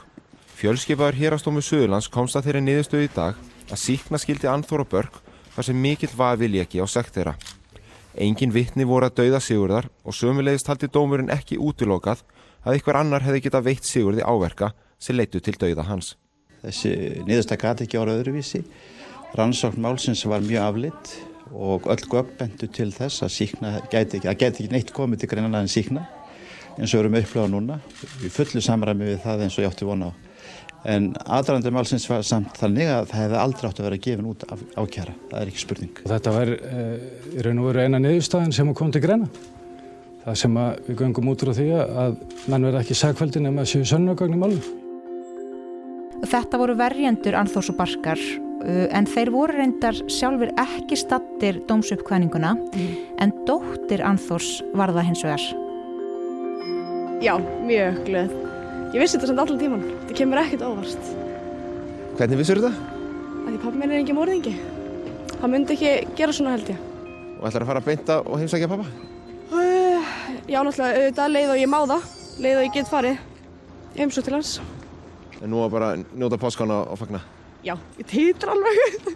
Fjölskipaður 0.55 1.19
hérastómu 1.19 1.63
Suðurlands 1.63 2.11
komst 2.15 2.39
að 2.39 2.47
þeirri 2.47 2.63
niðurstöðu 2.63 3.11
í 3.11 3.15
dag 3.15 3.35
að 3.67 3.83
síkna 3.83 4.23
skildi 4.23 4.47
Anþór 4.47 4.87
og 4.87 4.93
Börk 4.95 5.23
þar 5.57 5.67
sem 5.67 5.83
mikill 5.83 6.15
var 6.15 6.39
viljeki 6.39 6.79
á 6.79 6.87
sekt 6.87 7.19
þeirra. 7.19 7.35
Engin 8.19 8.51
vittni 8.51 8.87
voru 8.89 9.07
að 9.07 9.21
dauða 9.21 9.41
Sigurðar 9.43 9.87
og 10.03 10.17
sömulegist 10.17 10.67
haldi 10.67 10.89
dómurinn 10.91 11.31
ekki 11.31 11.59
útilokað 11.63 12.25
að 12.65 12.75
einhver 12.75 12.99
annar 12.99 13.23
hefði 13.23 13.45
getað 13.45 13.69
veitt 13.69 13.87
Sigurði 13.87 14.25
áverka 14.27 14.73
sem 14.99 15.15
leittu 15.15 15.41
til 15.45 15.55
dauða 15.55 15.87
hans. 15.87 16.17
Þessi 16.65 16.93
niðursta 17.29 17.59
gati 17.61 17.87
ekki 17.87 18.01
ára 18.01 18.17
öðruvísi. 18.19 18.65
Rannsókn 19.39 19.85
málsins 19.85 20.25
var 20.27 20.43
mjög 20.43 20.65
aflitt 20.65 21.13
og 21.55 21.87
öll 21.93 22.07
gögn 22.11 22.35
bentu 22.41 22.67
til 22.67 22.91
þess 22.93 23.23
að 23.23 23.35
síkna 23.37 23.75
gæti 23.93 24.19
ekki, 24.19 24.29
að 24.29 24.41
gæti 24.41 24.65
ekki 24.65 24.73
neitt 24.75 24.95
komið 24.97 25.23
til 25.23 25.31
greinanlega 25.31 25.69
en 25.69 25.73
síkna 25.73 26.07
eins 26.79 26.93
og 26.93 26.99
við 26.99 27.05
erum 27.05 27.19
upplegað 27.21 27.53
núna. 27.55 27.79
Við 28.23 28.35
fullu 28.35 28.63
samræmi 28.63 29.13
við 29.13 29.23
það 29.23 29.45
eins 29.47 29.59
og 29.59 29.65
ég 29.65 29.73
átti 29.73 29.89
vona 29.89 30.11
á. 30.11 30.28
En 30.87 31.11
aðrandi 31.27 31.73
málsins 31.75 32.07
var 32.07 32.23
samt 32.27 32.59
þannig 32.61 32.87
að 32.93 33.09
það 33.11 33.23
hefði 33.25 33.39
aldrei 33.43 33.69
átt 33.69 33.81
að 33.81 33.87
vera 33.89 34.01
gefin 34.05 34.29
út 34.31 34.45
af 34.47 34.61
ákjara. 34.79 35.15
Það 35.31 35.41
er 35.41 35.51
ekki 35.51 35.63
spurning. 35.65 36.03
Þetta 36.07 36.35
var 36.37 36.53
uh, 36.55 36.93
í 37.35 37.45
raun 37.45 37.63
og 37.63 37.71
veru 37.71 37.83
eina 37.83 38.01
niðurstaðan 38.03 38.55
sem 38.55 38.71
kom 38.79 38.93
til 38.95 39.03
greina. 39.03 39.27
Það 40.23 40.39
sem 40.43 40.59
að 40.61 40.83
við 40.87 41.01
göngum 41.03 41.31
út 41.33 41.43
frá 41.43 41.53
því 41.57 41.69
að 41.79 42.19
menn 42.53 42.69
verða 42.69 42.83
ekki 42.85 42.99
sagfældi 43.01 43.43
nema 43.43 43.65
að 43.65 43.73
séu 43.73 43.89
sönnugagn 43.91 44.37
í 44.37 44.41
málum. 44.41 44.63
Þetta 46.29 46.61
voru 46.63 46.75
verjendur 46.79 47.39
Anþórs 47.39 47.73
og 47.73 47.79
Barkar 47.79 48.23
uh, 48.23 48.87
en 48.95 49.11
þeir 49.11 49.35
voru 49.35 49.59
reyndar 49.59 49.99
sjálfur 50.07 50.55
ekki 50.63 50.99
stattir 51.01 51.63
dómsuppkvæninguna 51.67 52.55
en 53.19 53.35
dóttir 53.51 54.07
Anþórs 54.07 54.61
var 54.79 54.95
það 54.95 55.11
hins 55.11 55.27
vegar. 55.27 55.49
Já, 57.19 57.35
mjög 57.67 58.05
glöð. 58.07 58.37
Ég 58.95 59.03
vissi 59.03 59.19
þetta 59.19 59.33
samt 59.33 59.43
allan 59.43 59.59
tíman. 59.59 59.98
Það 60.09 60.15
kemur 60.23 60.41
ekkert 60.41 60.65
óvart. 60.65 61.09
Hvernig 62.19 62.41
vissur 62.41 62.61
þetta? 62.63 62.71
Af 63.45 63.49
því 63.51 63.59
pappi 63.63 63.81
minn 63.81 63.93
er 63.93 64.01
engin 64.01 64.17
morðingi. 64.17 64.55
Það 65.35 65.53
myndi 65.53 65.77
ekki 65.77 65.91
gera 66.19 66.35
svona 66.35 66.55
held 66.57 66.71
ég. 66.73 66.79
Og 67.39 67.45
ætlar 67.47 67.65
að 67.67 67.71
fara 67.71 67.83
að 67.83 67.91
beinta 67.91 68.17
og 68.25 68.41
heimsækja 68.41 68.71
pappa? 68.73 68.89
Uh, 69.53 70.09
já, 70.49 70.59
náttúrulega 70.65 71.03
auðvitað 71.03 71.35
leið 71.35 71.53
og 71.53 71.61
ég 71.61 71.71
má 71.71 71.79
það. 71.93 72.09
Leið 72.39 72.61
og 72.61 72.65
ég 72.67 72.75
get 72.79 72.91
farið. 72.91 73.21
Heimsó 73.99 74.25
til 74.25 74.35
hans. 74.39 74.55
En 75.39 75.53
nú 75.53 75.61
að 75.63 75.75
bara 75.77 75.91
njóta 76.01 76.41
páskana 76.41 76.81
og 76.89 76.99
fagna. 76.99 77.21
Já, 77.67 77.77
ég 78.01 78.09
týtur 78.09 78.55
alveg. 78.55 79.13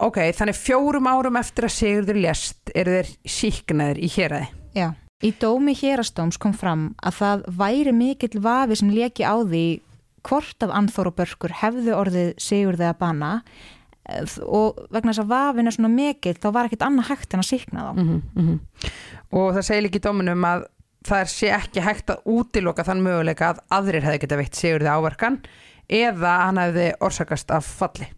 Ok, 0.00 0.16
þannig 0.32 0.56
fjórum 0.56 1.08
árum 1.10 1.36
eftir 1.36 1.66
að 1.68 1.74
Sigurður 1.76 2.18
lést 2.24 2.70
eru 2.72 2.94
þeir 2.96 3.08
síknaðir 3.28 3.98
í 4.00 4.08
héræði 4.08 4.46
Já. 4.72 4.86
Í 5.20 5.34
dómi 5.40 5.74
hérastóms 5.76 6.38
kom 6.40 6.54
fram 6.56 6.94
að 7.04 7.18
það 7.20 7.42
væri 7.60 7.92
mikill 7.92 8.40
vafi 8.40 8.76
sem 8.80 8.90
leki 8.94 9.26
á 9.26 9.36
því 9.44 9.64
hvort 10.28 10.64
af 10.64 10.72
Anþór 10.76 11.10
og 11.10 11.16
Börkur 11.18 11.52
hefðu 11.60 11.92
orðið 11.96 12.30
Sigurði 12.40 12.86
að 12.88 12.98
bana 13.00 13.30
eh, 14.08 14.24
og 14.44 14.80
vegna 14.92 15.12
þess 15.12 15.22
að 15.24 15.32
vafin 15.32 15.66
er 15.70 15.76
svona 15.76 15.92
mikill 15.92 16.36
þá 16.40 16.50
var 16.56 16.68
ekkit 16.68 16.84
annað 16.86 17.08
hægt 17.12 17.34
en 17.34 17.40
að 17.44 17.48
síkna 17.50 17.86
þá. 17.88 17.92
mm 18.00 18.22
-hmm. 18.36 18.58
og 19.32 19.54
það 19.54 19.62
segir 19.68 19.82
líka 19.82 19.98
í 20.00 20.06
dóminum 20.08 20.44
að 20.44 20.64
það 21.08 21.20
er 21.20 21.28
sé 21.32 21.48
ekki 21.56 21.80
hægt 21.80 22.10
að 22.10 22.22
útiloka 22.24 22.84
þann 22.84 23.02
möguleika 23.02 23.50
að 23.50 23.60
aðrir 23.70 24.02
hefði 24.04 24.18
geta 24.20 24.36
veitt 24.36 24.54
Sigurði 24.54 24.88
áverkan 24.88 25.38
eða 25.88 26.32
hann 26.46 26.58
hefði 26.58 26.92
orsakast 27.00 27.50
af 27.50 27.64
falli 27.64 28.08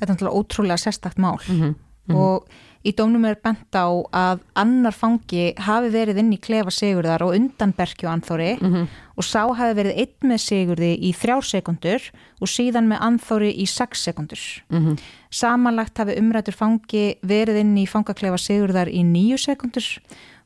Þetta 0.00 0.12
er 0.12 0.16
náttúrulega 0.16 0.38
ótrúlega 0.38 0.76
sérstakt 0.78 1.18
mál 1.18 1.38
Mhm, 1.48 1.74
og 2.14 2.46
í 2.84 2.94
dómnum 2.96 3.26
er 3.28 3.36
bent 3.44 3.76
á 3.76 3.84
að 4.12 4.40
annar 4.56 4.92
fangi 4.96 5.54
hafi 5.60 5.90
verið 5.92 6.18
inn 6.22 6.32
í 6.32 6.38
klefa 6.40 6.70
Sigurðar 6.72 7.20
og 7.26 7.34
undan 7.36 7.74
Berkju 7.76 8.08
Anþóri 8.08 8.54
Mhm. 8.60 8.86
og 9.18 9.24
sá 9.24 9.42
hafi 9.52 9.74
verið 9.76 9.98
einn 10.00 10.30
með 10.30 10.40
Sigurði 10.40 10.92
í 10.98 11.12
þrjár 11.12 11.44
sekundur 11.44 12.00
og 12.40 12.48
síðan 12.48 12.88
með 12.88 13.00
Anþóri 13.00 13.52
í 13.60 13.66
sex 13.68 14.00
sekundur. 14.08 14.40
Mhm. 14.70 14.98
Samanlagt 15.30 15.98
hafi 15.98 16.16
umrættur 16.18 16.54
fangi 16.56 17.16
verið 17.22 17.60
inn 17.60 17.76
í 17.76 17.86
fangaklefa 17.86 18.38
Sigurðar 18.40 18.88
í 18.88 19.04
nýju 19.04 19.36
sekundur 19.38 19.86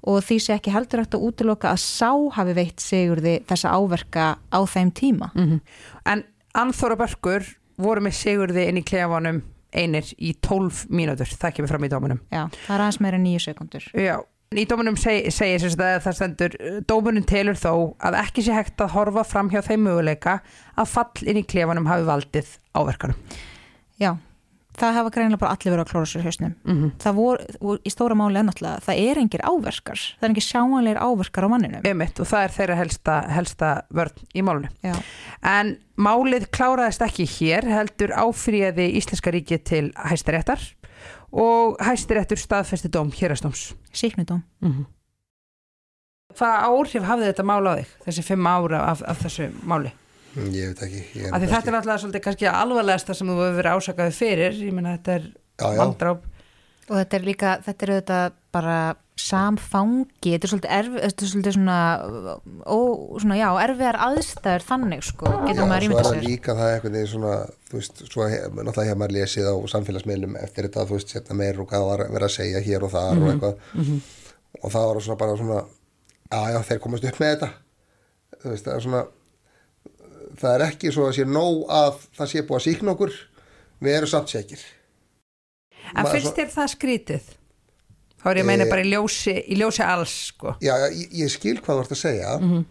og 0.07 0.21
því 0.23 0.37
sé 0.43 0.59
ekki 0.59 0.73
heldur 0.75 1.01
hægt 1.05 1.15
að 1.15 1.23
útiloka 1.31 1.71
að 1.71 1.79
sá 1.81 2.11
hafi 2.35 2.53
veitt 2.55 2.77
Sigurði 2.83 3.45
þessa 3.47 3.71
áverka 3.73 4.37
á 4.53 4.61
þeim 4.67 4.91
tíma. 4.93 5.31
Mhm. 5.35 5.61
En 6.07 6.25
Anþóra 6.55 6.97
Börkur 6.97 7.47
voru 7.79 8.01
með 8.03 8.13
Sigurði 8.15 8.69
inn 8.69 8.77
í 8.79 8.85
klefanum 8.85 9.43
einir 9.75 10.13
í 10.19 10.35
12 10.45 10.87
mínútur, 10.95 11.31
það 11.41 11.59
kemur 11.59 11.75
fram 11.75 11.87
í 11.87 11.91
dóminum. 11.93 12.23
Já, 12.31 12.47
það 12.67 12.77
er 12.77 12.85
aðeins 12.87 13.01
meira 13.05 13.21
en 13.21 13.27
nýju 13.27 13.43
sekundur. 13.45 13.89
Já, 13.99 14.17
í 14.55 14.67
dóminum 14.71 14.99
seg, 15.01 15.31
segir 15.35 15.63
sagt 15.63 15.83
að 15.83 15.97
það 16.05 16.17
stendur 16.19 16.55
dóminum 16.91 17.27
telur 17.29 17.59
þó 17.59 17.73
að 18.05 18.19
ekki 18.21 18.45
sé 18.47 18.55
hægt 18.55 18.85
að 18.85 18.95
horfa 18.95 19.25
fram 19.27 19.51
hjá 19.53 19.61
þeim 19.67 19.87
möguleika 19.89 20.39
að 20.79 20.93
fall 20.93 21.27
inn 21.27 21.41
í 21.41 21.47
klefanum 21.49 21.89
hafi 21.91 22.07
valdið 22.09 22.55
áverkanum 22.79 23.19
Já, 24.01 24.15
það 24.79 24.97
hafa 24.99 25.13
greinilega 25.15 25.41
bara 25.41 25.55
allir 25.55 25.75
verið 25.75 25.85
að 25.85 25.91
klóra 25.93 26.09
sér 26.11 26.25
hausnum. 26.27 26.55
Mhm. 26.65 26.93
Það 27.03 27.17
voru, 27.19 27.79
í 27.85 27.91
stóra 27.93 28.17
máli 28.19 28.41
er 28.41 28.47
náttúrulega, 28.49 28.85
það 28.87 29.03
er 29.09 29.21
engir 29.23 29.45
áverkar, 29.45 30.01
það 30.19 30.27
er 30.27 30.29
engir 30.29 30.47
sjáanleir 30.49 31.01
áverkar 31.01 31.47
á 31.47 31.49
manninum. 31.49 31.85
Emitt, 31.85 32.21
og 32.21 32.27
það 32.27 32.45
er 32.45 32.55
þeirra 32.59 32.79
helsta, 32.81 33.19
helsta 33.29 33.71
vörn 33.95 34.25
í 34.35 34.43
málunum. 34.43 35.03
En 35.43 35.77
málið 35.97 36.49
kláraðist 36.51 37.05
ekki 37.07 37.27
hér, 37.27 37.69
heldur 37.71 38.11
áfríði 38.11 38.91
Íslenska 38.99 39.31
ríki 39.31 39.63
til 39.63 39.93
hæstiréttar 39.95 40.61
og 41.33 41.79
hæstiréttur 41.83 42.39
staðfesti 42.39 42.91
dóm 42.91 43.11
hérastóms. 43.11 43.75
Síknudóm. 43.93 44.43
Mm 44.61 44.73
-hmm. 44.73 44.87
Hvaða 46.35 46.67
áhrif 46.67 47.03
hafði 47.03 47.27
þetta 47.31 47.45
mál 47.47 47.67
á 47.71 47.73
þig, 47.79 47.91
þessi 48.07 48.23
fimm 48.23 48.47
ára 48.47 48.81
af, 48.91 49.03
af 49.07 49.23
þessu 49.23 49.53
máli? 49.63 49.93
Ég 50.35 50.73
veit 50.73 50.83
ekki. 50.89 51.03
Ég 51.21 51.31
því 51.31 51.49
þetta 51.53 51.71
er 51.71 51.77
náttúrulega 51.79 52.03
svolítið 52.03 52.25
kannski 52.27 52.49
alvarlegasta 52.51 53.15
sem 53.15 53.29
þú 53.31 53.37
hefur 53.39 53.59
verið 53.61 53.77
ásakaði 53.79 54.17
fyrir, 54.19 54.57
ég 54.67 54.73
meina 54.75 54.97
þetta 54.97 55.13
er 55.21 55.27
Já, 55.31 55.67
já. 55.71 55.79
vandráp. 55.85 56.25
Og 56.85 56.97
þetta 56.99 57.17
er 57.17 57.23
líka, 57.25 57.51
þetta 57.65 57.87
er 57.87 57.93
auðvitað 57.95 58.33
bara 58.53 58.79
samfangi, 59.25 60.33
þetta 60.35 60.45
er 60.47 60.51
svolítið 60.51 60.73
erf, 60.75 60.97
þetta 61.05 61.25
er 61.25 61.31
svolítið 61.31 61.55
svona, 61.55 61.77
ó, 62.67 62.79
svona 63.23 63.37
já, 63.39 63.47
erfiðar 63.63 63.99
aðstæður 64.09 64.65
þannig 64.69 65.05
sko, 65.07 65.31
getur 65.47 65.63
Já, 65.63 65.69
maður 65.71 65.85
svo 65.85 65.89
ímyndað 65.89 66.01
er 66.03 66.09
það 66.09 66.19
sér. 66.19 66.27
líka 66.29 66.57
það 66.59 66.73
eitthvað 66.75 66.97
þegar 66.99 67.11
svona, 67.15 67.35
þú 67.71 67.79
veist, 67.79 68.03
svo 68.11 68.27
náttúrulega 68.27 68.87
hefur 68.91 69.01
maður 69.05 69.15
lesið 69.17 69.49
á 69.49 69.55
samfélagsmiðlum 69.75 70.37
eftir 70.43 70.67
þetta, 70.69 70.87
þú 70.91 70.99
veist, 70.99 71.15
hérna 71.15 71.39
meir 71.41 71.61
og 71.63 71.71
hvað 71.71 71.87
var 71.89 72.05
verið 72.11 72.29
að 72.29 72.35
segja 72.37 72.65
hér 72.67 72.87
og 72.89 72.93
þar 72.97 73.15
og 73.15 73.25
Mhm, 73.25 73.31
eitthvað 73.33 73.55
mhm. 73.79 74.01
og 74.61 74.75
það 74.75 74.89
var 74.91 75.01
svona 75.07 75.21
bara 75.23 75.37
svona 75.41 75.61
já, 76.35 76.41
já, 76.57 76.61
þeir 76.69 76.83
komast 76.89 77.09
upp 77.13 77.21
með 77.23 77.33
þetta 77.37 77.51
þú 78.43 78.51
veist, 78.51 78.65
það 78.69 78.75
er 78.81 78.85
svona 78.89 79.05
það 80.41 80.55
er 80.55 80.65
ekki 80.71 80.93
svo 80.95 81.09
að 81.09 81.17
sé 81.19 81.25
nóg 81.29 81.65
að 81.69 81.99
það 82.19 82.31
sé 82.33 82.43
búið 82.43 82.59
að 82.61 82.67
síkna 82.69 82.95
okkur 82.95 83.13
við 83.85 83.97
erum 83.99 84.09
samt 84.15 84.29
sekir 84.35 84.61
En 85.95 86.07
finnst 86.09 86.35
þér 86.37 86.49
það 86.55 86.71
skrítið? 86.73 87.25
Þá 88.25 88.31
er 88.31 88.37
ég 88.39 88.45
að 88.45 88.49
meina 88.49 88.65
Eh, 88.65 88.71
bara 88.71 88.83
í 88.83 88.89
ljósi, 88.89 89.35
í 89.53 89.57
ljósi 89.61 89.83
alls, 89.85 90.15
sko. 90.33 90.55
já, 90.65 90.73
ég, 90.89 91.11
ég 91.13 91.29
skil 91.31 91.59
hvað 91.61 91.77
þú 91.77 91.81
ert 91.85 91.93
að 91.93 92.01
segja 92.01 92.39
Mhm. 92.41 92.65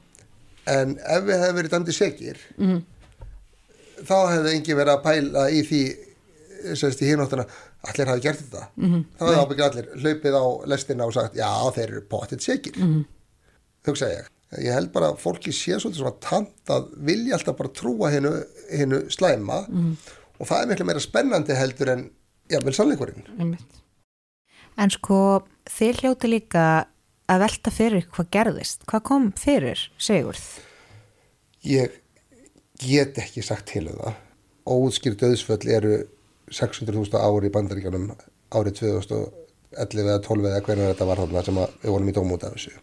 en 0.65 0.97
ef 0.97 1.23
við 1.23 1.39
hefum 1.43 1.55
verið 1.59 1.69
dæmdi 1.75 1.93
sekir 1.93 2.37
Mhm. 2.57 2.83
þá 4.03 4.15
hefði 4.33 4.53
engin 4.55 4.77
verið 4.77 4.93
að 4.97 5.03
pæla 5.03 5.43
í 5.51 5.61
því 5.67 5.81
sérst 6.79 7.01
í 7.03 7.09
hinóttuna 7.11 7.45
allir 7.85 8.07
hafi 8.07 8.21
gert 8.21 8.39
þetta 8.39 8.67
Mhm. 8.77 9.05
þá 9.19 9.21
hefði 9.23 9.35
Nei. 9.35 9.45
ábyggja 9.45 9.69
allir 9.69 9.87
hlaupið 10.01 10.33
á 10.33 10.45
lestina 10.67 11.05
og 11.05 11.13
sagt 11.13 11.35
já 11.35 11.49
þeir 11.75 11.87
eru 11.89 12.01
potið 12.01 12.39
sekir 12.41 12.73
Mhm. 12.77 13.05
hugsa 13.85 14.05
ég 14.09 14.25
ég 14.61 14.73
held 14.73 14.91
bara 14.93 15.11
að 15.13 15.21
fólki 15.23 15.51
sé 15.55 15.77
svolítið 15.79 16.01
svona 16.03 16.19
tant 16.21 16.73
að 16.73 16.89
vilja 17.07 17.37
alltaf 17.37 17.57
bara 17.57 17.69
trúa 17.73 18.11
hennu, 18.13 18.33
hennu 18.71 18.99
slæma 19.09 19.63
Mhm. 19.69 19.95
og 20.39 20.47
það 20.47 20.61
er 20.63 20.67
miklu 20.73 20.85
meira 20.85 20.99
spennandi 20.99 21.55
heldur 21.55 21.89
en 21.93 22.09
jafnvel 22.49 22.73
sannleikurinn 22.73 23.23
Einmitt. 23.39 23.79
En 24.77 24.89
sko, 24.89 25.43
þið 25.69 25.99
hljóti 26.01 26.27
líka 26.29 26.85
að 27.29 27.39
velta 27.39 27.71
fyrir 27.71 28.07
hvað 28.09 28.29
gerðist. 28.31 28.85
Hvað 28.89 29.03
kom 29.03 29.31
fyrir 29.37 29.79
Sigurð? 29.97 30.41
ég 31.63 31.91
get 32.79 33.15
ekki 33.21 33.43
sagt 33.43 33.67
til 33.71 33.87
um 33.87 33.95
það 34.01 34.13
óutskýrt 34.67 35.19
döðsföll 35.21 35.69
eru 35.71 36.07
600.000 36.51 37.19
ári 37.19 37.47
í 37.47 37.53
bandaríkjanum 37.53 38.09
árið 38.51 38.73
2011 38.81 40.03
eða 40.03 40.19
12 40.25 40.45
eða 40.49 40.61
hvernig 40.65 40.89
þetta 40.91 41.05
var 41.07 41.17
þarna 41.23 41.43
sem 41.45 41.55
við 41.55 41.89
vorum 41.93 42.09
í 42.09 42.13
dómúta 42.17 42.47
af 42.49 42.57
þessu 42.57 42.73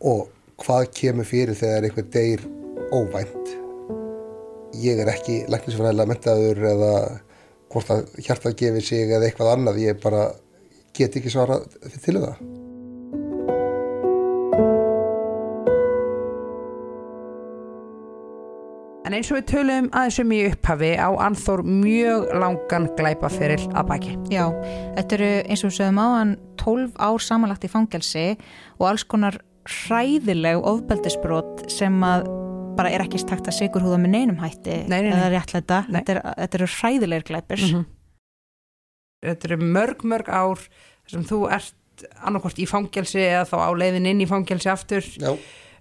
og 0.00 0.28
hvað 0.62 0.88
kemur 0.96 1.28
fyrir 1.28 1.56
þegar 1.58 1.86
einhver 1.88 2.08
deyr 2.14 2.42
óvænt? 2.94 3.54
Ég 4.76 5.00
er 5.00 5.10
ekki 5.12 5.42
læknisfræðilega 5.52 6.10
mentaður 6.10 6.62
eða 6.72 6.92
hvort 7.72 7.92
að 7.92 8.04
hjartað 8.20 8.58
gefi 8.60 8.84
sig 8.84 9.08
eða 9.10 9.28
eitthvað 9.28 9.54
annað. 9.54 9.82
Ég 9.84 9.98
bara 10.02 10.28
get 10.96 11.16
ekki 11.16 11.32
svara 11.32 11.60
til 12.04 12.16
um 12.18 12.28
það. 12.28 12.46
En 19.06 19.14
eins 19.14 19.28
og 19.30 19.36
við 19.38 19.44
tölum 19.52 19.86
aðeins 19.94 20.16
um 20.18 20.32
í 20.34 20.38
upphafi 20.48 20.88
á 20.98 21.08
Anþór 21.28 21.60
mjög 21.62 22.24
langan 22.42 22.88
glæpaferil 22.98 23.62
að 23.70 23.92
baki. 23.92 24.16
Já, 24.34 24.48
þetta 24.96 25.14
eru 25.20 25.28
eins 25.46 25.62
og 25.62 25.70
við 25.70 25.76
sögum 25.76 26.00
á 26.02 26.06
hann 26.16 26.32
12 26.58 26.96
ár 26.98 27.22
samanlagt 27.22 27.68
í 27.68 27.70
fangelsi 27.70 28.24
og 28.80 28.88
alls 28.90 29.06
konar 29.06 29.38
hræðileg 29.70 30.60
ofbeldisbrot 30.66 31.66
sem 31.72 31.96
að 32.06 32.26
bara 32.76 32.90
er 32.92 33.04
ekki 33.06 33.18
stakt 33.22 33.48
að 33.48 33.56
sigur 33.56 33.84
húða 33.86 33.98
með 34.02 34.12
neinum 34.12 34.40
hætti 34.42 34.82
Nei, 34.84 34.98
nei, 35.00 35.08
nei. 35.08 35.16
eða 35.16 35.28
réttlæta. 35.32 35.78
Þetta, 35.88 36.12
er, 36.16 36.20
þetta 36.42 36.58
eru 36.58 36.68
hræðilegir 36.74 37.26
glæpir. 37.30 37.62
Mhm. 37.66 37.84
Þetta 39.26 39.48
eru 39.48 39.58
mörg, 39.64 40.04
mörg 40.06 40.28
ár 40.28 40.60
sem 41.10 41.24
þú 41.26 41.38
ert 41.56 42.04
annarkvort 42.20 42.58
í 42.60 42.66
fangelsi 42.68 43.22
eða 43.24 43.46
þá 43.48 43.56
á 43.64 43.70
leiðin 43.80 44.08
inn 44.10 44.20
í 44.20 44.28
fangelsi 44.28 44.68
aftur. 44.68 45.06
Já. 45.16 45.32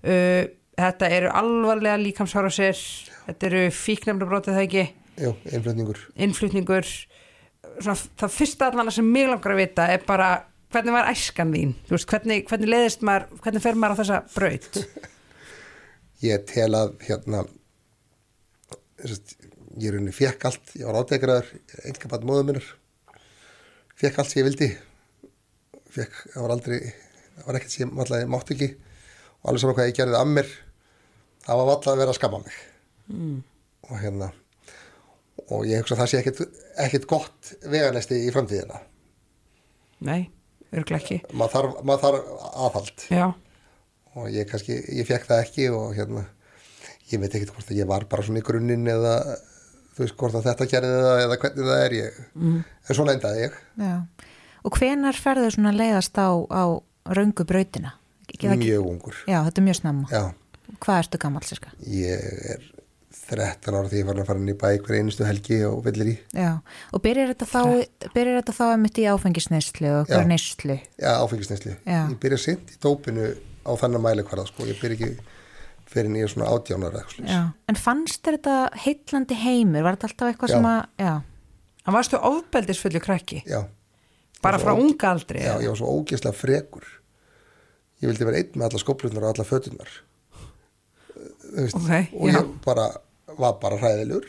Uh, 0.06 0.48
þetta 0.80 1.10
eru 1.12 1.32
alvarlega 1.36 2.00
líkamsára 2.00 2.50
sér, 2.54 2.80
þetta 3.28 3.50
eru 3.50 3.64
fíknefna 3.76 4.28
brotið 4.30 4.56
það 4.58 4.66
ekki, 4.68 4.86
Jú, 5.16 5.30
einflutningur 5.52 6.00
innflutningur. 6.20 6.90
Svona, 7.80 7.96
það 8.20 8.34
fyrsta 8.36 8.68
allan 8.72 8.92
sem 8.92 9.08
mig 9.08 9.28
langar 9.30 9.54
að 9.56 9.62
vita 9.62 9.86
er 9.92 10.02
bara 10.08 10.30
hvernig 10.76 10.94
var 10.96 11.10
æskan 11.12 11.54
þín? 11.56 11.74
Veist, 11.90 12.08
hvernig, 12.12 12.44
hvernig 12.50 12.70
leiðist 12.72 13.06
maður, 13.08 13.30
hvernig 13.44 13.64
fer 13.64 13.78
maður 13.80 13.96
á 13.96 14.00
þessa 14.02 14.20
braut? 14.36 14.80
ég 16.30 16.46
tel 16.52 16.72
að 16.78 16.96
hérna 17.08 17.44
ég 19.06 19.90
er 19.90 19.98
unni 20.00 20.14
fekk 20.16 20.46
allt 20.50 20.76
ég 20.80 20.88
var 20.88 21.02
átekraður, 21.02 21.50
enga 21.86 22.12
bætt 22.12 22.28
móðu 22.28 22.46
minnar 22.48 22.68
fekk 24.00 24.22
allt 24.22 24.32
sem 24.32 24.40
ég 24.42 24.48
vildi 24.48 24.70
fekk, 25.96 26.16
það 26.34 26.46
var 26.46 26.54
aldrei 26.56 26.78
það 26.86 27.50
var 27.50 27.58
ekkert 27.60 27.76
sem 27.76 27.84
ég 27.84 28.00
alltaf 28.06 28.30
mátt 28.32 28.54
ekki 28.56 28.70
og 28.76 29.50
alveg 29.52 29.62
saman 29.66 29.78
hvað 29.78 29.90
ég 29.92 29.98
gerði 30.00 30.18
að 30.22 30.32
mér 30.38 30.54
það 31.46 31.60
var 31.62 31.74
alltaf 31.76 31.92
að 31.94 32.02
vera 32.04 32.16
að 32.16 32.20
skama 32.22 32.42
mig 32.46 32.64
Mm. 33.06 33.44
og 33.86 34.00
hérna 34.02 34.32
og 35.54 35.68
ég 35.70 35.78
hugsa 35.84 35.94
að 35.94 36.00
það 36.00 36.08
sé 36.10 36.20
ekkert, 36.24 36.40
ekkert 36.82 37.04
gott 37.06 37.52
veganesti 37.70 38.18
í 38.18 38.32
framtíðina 38.34 38.80
Nei, 40.08 40.24
örglega 40.74 41.02
ekki. 41.04 41.22
maður 41.34 41.52
þarf, 41.56 41.84
maður 41.84 42.02
þarf 42.06 42.30
aðhald 42.66 43.06
Já. 43.12 43.26
og 44.16 44.30
ég 44.32 44.48
kannski, 44.50 44.80
ég 45.00 45.08
fekk 45.08 45.28
það 45.30 45.44
ekki 45.46 45.68
og 45.76 45.96
hérna, 45.96 46.26
ég 47.12 47.20
veit 47.22 47.36
ekkert 47.36 47.54
hvort 47.56 47.70
að 47.72 47.78
ég 47.82 47.88
var 47.88 48.06
bara 48.10 48.24
svona 48.24 48.40
í 48.40 48.46
grunninn 48.48 48.88
eða 48.88 49.16
þú 49.96 50.04
veist 50.04 50.16
hvort 50.20 50.36
að 50.36 50.48
þetta 50.50 50.70
gerði 50.72 50.96
það 51.06 51.22
eða 51.26 51.38
hvernig 51.44 51.70
það 51.70 51.84
er 51.86 51.92
ég, 52.00 52.18
Mhm. 52.36 52.64
en 52.90 52.96
svona 52.96 53.14
endaði 53.16 53.44
ég 53.46 53.54
Já. 53.80 54.06
Og 54.66 54.72
hvenar 54.80 55.14
ferðu 55.14 55.52
svona 55.54 55.72
leiðast 55.72 56.18
á, 56.18 56.30
á 56.50 56.64
röngu 57.14 57.46
brautina? 57.46 57.94
Ekki- 58.28 58.50
ekki- 58.50 58.58
mjög 58.66 58.88
ungur 58.90 59.16
Já, 59.28 59.44
þetta 59.46 59.58
er 59.62 59.66
mjög 59.68 59.76
snemma. 59.82 60.08
Já. 60.10 60.34
Hvað 60.82 60.98
ertu 61.04 61.18
gammal 61.22 61.42
sérska? 61.46 61.70
ég 61.86 62.50
er 62.50 62.62
13 63.30 63.76
ára 63.78 63.90
því 63.90 64.00
ég 64.02 64.08
var 64.10 64.20
að 64.22 64.28
fara 64.30 64.40
inn 64.42 64.52
í 64.54 64.58
bæ 64.62 64.68
hver 64.86 64.98
einustu 65.00 65.26
helgi 65.26 65.60
og 65.66 65.80
villir 65.86 66.12
í 66.14 66.16
Já, 66.38 66.52
og 66.94 67.02
byrjar 67.06 67.32
þetta 67.34 67.48
þá, 67.50 67.62
byrjar 68.14 68.40
þetta 68.42 68.56
þá 68.60 68.66
einmitt 68.72 69.00
í 69.02 69.06
áfengisneislu 69.12 69.92
og 70.02 70.10
Já. 70.12 70.16
hver 70.20 70.28
neislu? 70.30 70.76
Já, 71.02 71.12
áfengisneslu. 71.26 71.76
Já. 71.86 72.02
Ég 72.12 72.20
byrja 72.22 72.38
sent 72.44 72.74
í 72.76 72.80
dópinu 72.86 73.32
á 73.66 73.72
þannig 73.82 74.04
mælikvarða, 74.06 74.46
sko. 74.52 74.68
Ég 74.70 74.78
byrja 74.82 74.98
ekki 75.00 75.16
fyrir 75.90 76.12
nýja 76.14 76.28
svona 76.34 76.50
átjánar. 76.54 77.00
Já, 77.22 77.40
en 77.70 77.76
fannst 77.80 78.22
þér 78.26 78.38
þetta 78.40 78.58
heitlandi 78.86 79.38
heimur? 79.42 79.84
Var 79.86 79.98
þetta 79.98 80.10
alltaf 80.12 80.32
eitthvað 80.34 80.54
Já. 80.54 80.56
sem 80.60 80.70
að, 80.74 80.84
já, 81.02 81.16
En 81.86 81.94
varstu 81.94 82.18
ofbeldisfullu 82.18 83.00
krakki? 83.00 83.44
Já. 83.46 83.60
Bara 84.42 84.58
frá 84.62 84.74
unga 84.74 85.12
aldri? 85.14 85.42
Já, 85.46 85.56
ég 85.62 85.70
var 85.70 85.78
svo 85.78 85.92
ógeðslega 86.00 86.34
frekur. 86.38 86.86
Ég 88.02 88.10
vildi 88.10 88.26
vera 88.26 88.38
einn 88.42 88.58
með 88.58 88.66
alla 88.72 88.82
skóplunar 88.82 89.24
og 89.24 89.34
alla 89.36 89.46
fötunar. 89.46 89.92
Veist, 91.56 91.76
Ok, 91.78 91.90
og 92.20 92.28
já. 92.30 92.40
ég 92.42 92.50
bara, 92.66 92.88
var 93.40 93.58
bara 93.62 93.78
hræðilegur 93.82 94.26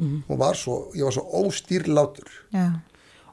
Mhm. 0.00 0.22
og 0.30 0.38
var 0.38 0.54
svo, 0.54 0.74
ég 0.94 1.02
var 1.04 1.12
svo 1.12 1.24
óstýrlátur. 1.44 2.28
já, 2.54 2.80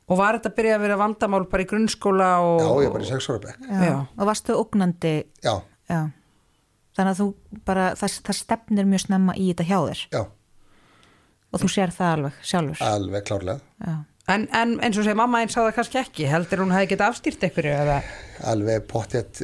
Og 0.10 0.18
var 0.18 0.38
þetta 0.40 0.50
að 0.50 0.56
byrja 0.56 0.76
að 0.78 0.82
vera 0.82 0.98
vandamál 0.98 1.50
bara 1.52 1.64
í 1.64 1.68
grunnskóla 1.68 2.28
og... 2.40 2.60
Já, 2.62 2.70
ég 2.82 2.88
var 2.88 2.94
bara 2.94 3.04
í 3.04 3.08
sex 3.10 3.28
ára 3.30 3.40
bekk. 3.44 3.58
já. 3.68 3.84
Já. 3.86 4.08
Og 4.18 4.26
varstu 4.28 4.54
ógnandi? 4.56 5.24
Já. 5.44 5.62
Já. 5.90 6.00
Þannig 6.98 7.12
að 7.14 7.20
þú 7.22 7.28
bara, 7.66 7.90
það, 7.96 8.14
það 8.26 8.38
stefnir 8.40 8.86
mjög 8.88 9.02
snemma 9.06 9.36
í 9.38 9.50
þetta 9.54 9.66
hjá 9.68 9.80
þér? 9.90 10.02
Já. 10.16 10.22
Og 11.54 11.60
þú 11.62 11.68
sér 11.72 11.92
það 11.96 12.14
alveg 12.16 12.40
sjálfur? 12.44 12.82
Alveg 12.88 13.24
klárlega. 13.28 13.60
Já. 13.86 13.96
En, 14.28 14.48
en 14.52 14.74
eins 14.84 14.98
og 14.98 15.04
segir, 15.06 15.16
mamma 15.16 15.40
einn 15.44 15.48
sá 15.54 15.62
það 15.62 15.76
kannski 15.78 16.00
ekki, 16.02 16.26
heldur 16.28 16.60
hún 16.66 16.74
hefði 16.76 16.90
getað 16.96 17.12
afstýrt 17.14 17.44
einhverju 17.48 17.76
eða? 17.84 18.00
Alveg 18.52 18.88
pottjett, 18.90 19.40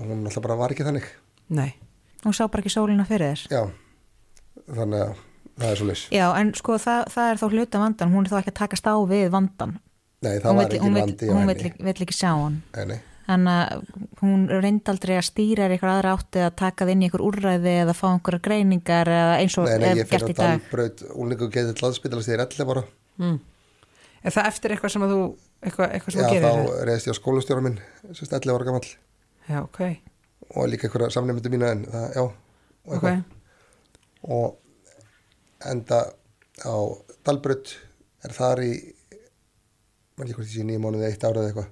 hún 0.00 0.22
alltaf 0.24 0.42
bara 0.46 0.56
var 0.56 0.72
ekki 0.72 0.86
þannig. 0.86 1.04
Nei. 1.52 1.74
Hún 2.24 2.32
sá 2.36 2.46
bara 2.48 2.62
ekki 2.64 2.72
sólina 2.72 3.04
fyrir 3.08 3.34
þér? 3.34 3.42
Já, 3.52 3.64
þannig 4.76 5.02
að 5.06 5.16
það 5.56 5.70
er 5.72 5.76
svo 5.80 5.86
leys. 5.90 6.04
Já, 6.12 6.26
en 6.40 6.54
sko 6.58 6.78
það, 6.82 7.02
það 7.14 7.30
er 7.32 7.40
þá 7.42 7.46
hluta 7.52 7.82
vandan, 7.82 8.12
hún 8.14 8.24
er 8.26 8.30
þá 8.32 8.38
ekki 8.42 8.52
að 8.54 8.60
takast 8.62 8.88
á 8.90 8.94
við 9.08 9.28
vandan. 9.34 9.76
Nei, 10.24 10.38
það 10.40 10.48
Hún 10.50 10.56
var 10.56 10.64
ekki 10.66 10.80
vandi 10.96 11.28
Hún 11.30 11.46
vill, 11.46 11.56
ekki- 11.70 11.84
vill 11.84 12.02
ekki 12.06 12.16
sjá 12.16 12.30
hann. 12.32 12.62
Nei, 12.76 12.84
nei. 12.94 13.00
Þannig 13.26 13.56
að 13.58 13.86
hún 14.22 14.42
reyndi 14.62 14.90
aldrei 14.92 15.16
að 15.18 15.24
stýra 15.26 15.66
eitthvað 15.66 15.96
aðra 15.96 16.12
átti 16.14 16.42
að 16.46 16.52
taka 16.60 16.84
það 16.86 16.92
inn 16.92 17.00
í 17.02 17.06
einhver 17.08 17.24
úrræði 17.26 17.72
eða 17.82 17.94
fá 17.98 18.04
einhverja 18.12 18.42
greiningar 18.46 19.10
eða 19.10 19.32
eins 19.42 19.56
og 19.58 19.66
Nei, 19.66 19.78
nei, 19.82 19.88
er 19.90 19.96
ég 19.98 20.06
fyrir 20.06 20.20
gert 20.22 20.30
í 20.30 20.34
að 20.36 20.38
dag. 20.38 20.60
dalbraut 20.62 21.02
úlingu 21.24 21.48
getið 21.50 21.82
landsbytalast 21.82 22.30
þegar 22.30 22.44
11 22.46 22.68
bara. 22.70 22.84
Mm. 23.18 23.40
Er 24.26 24.30
það 24.36 24.46
eftir 24.52 24.70
eitthvað 24.76 24.92
sem 24.94 25.02
að 25.02 25.10
þú, 25.16 25.18
eitthvað, 25.66 25.90
eitthvað 25.96 26.12
sem 26.16 26.20
Já, 26.22 26.28
þú 26.28 26.34
gerir? 26.36 26.46
þá 26.46 26.86
reyðist 26.86 27.06
ég 27.10 27.14
á 27.14 27.20
skólastjóra 27.20 27.62
minn, 27.66 27.78
sérst 28.12 28.32
11 28.38 28.54
ára 28.54 28.64
gamall. 28.70 28.90
Já, 29.50 29.58
ok. 29.62 29.80
Og 30.54 30.68
líka 30.70 30.86
einhverja 30.86 31.10
samnefndu 31.18 31.50
mína 31.50 31.72
en 31.74 31.84
það, 31.90 32.06
já. 32.14 32.22
Og, 32.22 32.96
Ok. 32.96 33.10
Og 34.22 34.56
enda 35.66 36.02
á 36.64 36.76
dalbraut 37.26 37.74
er 38.24 38.34
þar 38.34 38.62
í, 38.64 38.72
mann 40.16 40.28
ekki 40.28 40.38
hvort 40.38 40.50
sé 40.52 40.64
nýja 40.66 40.82
mánuði 40.82 41.10
eitt 41.10 41.26
ára 41.26 41.42
eða 41.42 41.50
eitthvað. 41.50 41.68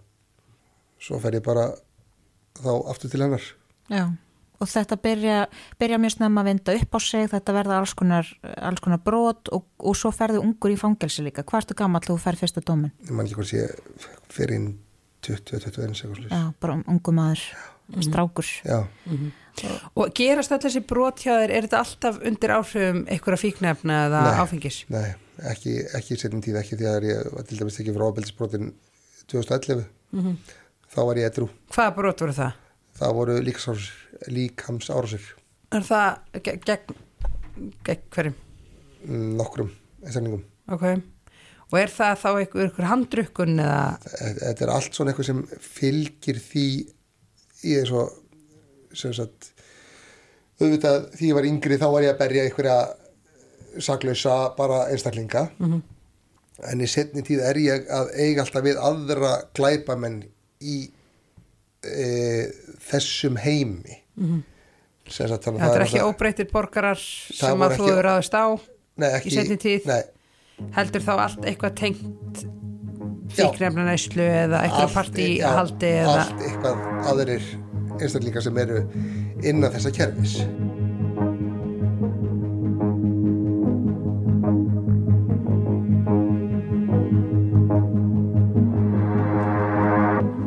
Svo 1.05 1.21
fer 1.21 1.39
ég 1.39 1.45
bara 1.45 1.71
þá 2.61 2.71
aftur 2.93 3.13
til 3.13 3.25
hennar. 3.25 3.49
Já. 3.93 4.07
og 4.63 4.71
þetta 4.71 4.97
byrja, 4.97 5.39
byrja 5.77 5.99
mjög 6.01 6.15
snemma 6.15 6.41
að 6.41 6.47
vinda 6.49 6.75
upp 6.79 6.95
á 6.97 7.01
sig, 7.03 7.27
þetta 7.29 7.53
verða 7.53 7.79
alls 7.81 7.93
konar, 7.99 8.29
alls 8.57 8.81
konar 8.81 9.03
brot 9.05 9.51
og, 9.53 9.67
og 9.77 9.97
svo 9.99 10.13
ferðu 10.15 10.41
ungur 10.41 10.73
í 10.73 10.79
fangelsi 10.81 11.25
líka. 11.27 11.45
Hvað 11.45 11.65
ertu 11.65 11.77
gammal 11.83 12.01
þú 12.07 12.17
fer 12.23 12.39
fyrsta 12.41 12.63
dómin? 12.65 12.95
Ég 13.05 13.13
man 13.13 13.27
ekki 13.27 13.37
hvort 13.41 13.51
sé 13.51 13.67
fyrir 14.33 14.57
inn 14.57 14.71
20-21 15.25 15.95
sekundur. 15.99 16.29
Já, 16.31 16.43
bara 16.61 16.77
ungu 16.87 17.13
maður, 17.17 17.43
strákur. 18.05 18.49
Já. 18.65 18.79
Og 19.95 20.11
gerast 20.19 20.51
allir 20.53 20.65
þessi 20.67 20.83
brot 20.91 21.21
hjá 21.23 21.35
þér, 21.45 21.53
er 21.55 21.67
þetta 21.69 21.81
alltaf 21.85 22.17
undir 22.27 22.51
áhrifum 22.57 23.05
einhverja 23.07 23.39
fíknefna 23.45 23.99
eða 24.09 24.23
Nei. 24.27 24.39
áfengis? 24.43 24.79
Nei, 24.91 25.07
ekki, 25.53 25.77
ekki 25.95 26.17
í 26.17 26.19
setjum 26.19 26.43
tíð, 26.43 26.59
ekki 26.63 26.79
því 26.81 26.89
að 26.91 27.07
ég 27.11 27.31
var 27.37 27.47
til 27.49 27.59
dæmis 27.61 27.79
ekki 27.81 27.95
frá 27.95 28.07
ábyrðisbrotin 28.11 28.73
2011. 29.31 29.85
Mhm. 30.13 30.37
Þá 30.95 30.99
var 31.07 31.17
ég 31.23 31.31
edru. 31.31 31.49
Hvaða 31.75 31.95
brot 31.97 32.21
voru 32.25 32.33
það? 32.37 32.53
Það 32.99 33.15
voru 33.19 33.39
líkams 34.31 34.91
árásir. 34.95 35.25
Er 35.75 35.81
það 35.87 36.19
ge- 36.43 36.59
gegn, 36.65 36.99
gegn 37.85 38.05
hverjum? 38.15 38.35
Mm, 39.07 39.37
Nokkrum 39.39 39.71
einstakningum. 40.05 40.45
Ok. 40.71 40.85
Og 41.75 41.79
er 41.81 41.91
það 41.91 42.19
þá 42.23 42.27
einhver, 42.39 42.69
einhver 42.69 42.87
handrukkun 42.87 43.57
eða? 43.59 43.79
Þetta 44.39 44.63
er 44.69 44.71
allt 44.77 44.95
svona 44.95 45.11
eitthvað 45.11 45.27
sem 45.27 45.41
fylgir 45.75 46.39
því 46.45 46.67
í 47.65 47.73
eins 47.81 47.91
og 47.91 48.13
sem 48.95 49.15
sagt 49.17 49.49
auðvitað 50.63 51.09
því 51.19 51.31
ég 51.33 51.35
var 51.35 51.49
yngri 51.49 51.79
þá 51.81 51.87
var 51.91 52.05
ég 52.07 52.13
að 52.15 52.21
berja 52.21 52.45
einhverja 52.47 52.77
saklausa 53.83 54.37
bara 54.55 54.85
einstaklinga 54.93 55.49
Mhm. 55.59 55.81
en 56.71 56.81
í 56.81 56.87
setni 56.87 57.25
tíð 57.27 57.43
er 57.43 57.59
ég 57.59 57.89
að 57.91 58.13
eiga 58.15 58.45
alltaf 58.45 58.63
við 58.63 58.79
aðra 58.79 59.33
glæpamenn 59.59 60.21
í 60.63 60.77
e, 61.83 62.47
þessum 62.87 63.37
heimi 63.43 63.99
Mhm. 64.17 64.43
sem 65.11 65.29
sagt 65.29 65.43
þannig 65.45 65.59
að 65.61 65.65
Þetta 65.67 65.75
er 65.75 65.83
það 65.83 65.89
ekki 65.91 66.07
óbreytir 66.07 66.51
borgarar 66.53 66.97
Það 67.03 67.35
sem 67.51 67.59
að 67.67 67.75
þú 67.77 67.89
hefur 67.91 68.05
ráðist 68.07 68.35
á 68.39 68.47
Nei, 68.97 69.09
ekki- 69.11 69.27
í 69.27 69.35
setni 69.35 69.57
tíð? 69.59 69.87
nei. 69.91 70.03
Heldur 70.77 71.03
þá 71.05 71.13
allt 71.27 71.45
eitthvað 71.49 71.75
tengt 71.81 72.45
Já. 73.35 73.49
fíknefna 73.51 73.85
næslu 73.89 74.23
eða 74.23 74.61
eitthvað 74.67 74.85
Allt- 74.89 74.95
partí 74.95 75.29
já, 75.41 75.49
haldi 75.57 75.91
eða? 76.03 76.19
allt 76.21 76.45
eitthvað 76.49 76.85
aðrir 77.13 77.49
einstaklingar 78.01 78.43
sem 78.47 78.59
eru 78.63 78.83
innan 79.43 79.73
þessa 79.75 79.91
kerfis 79.97 80.37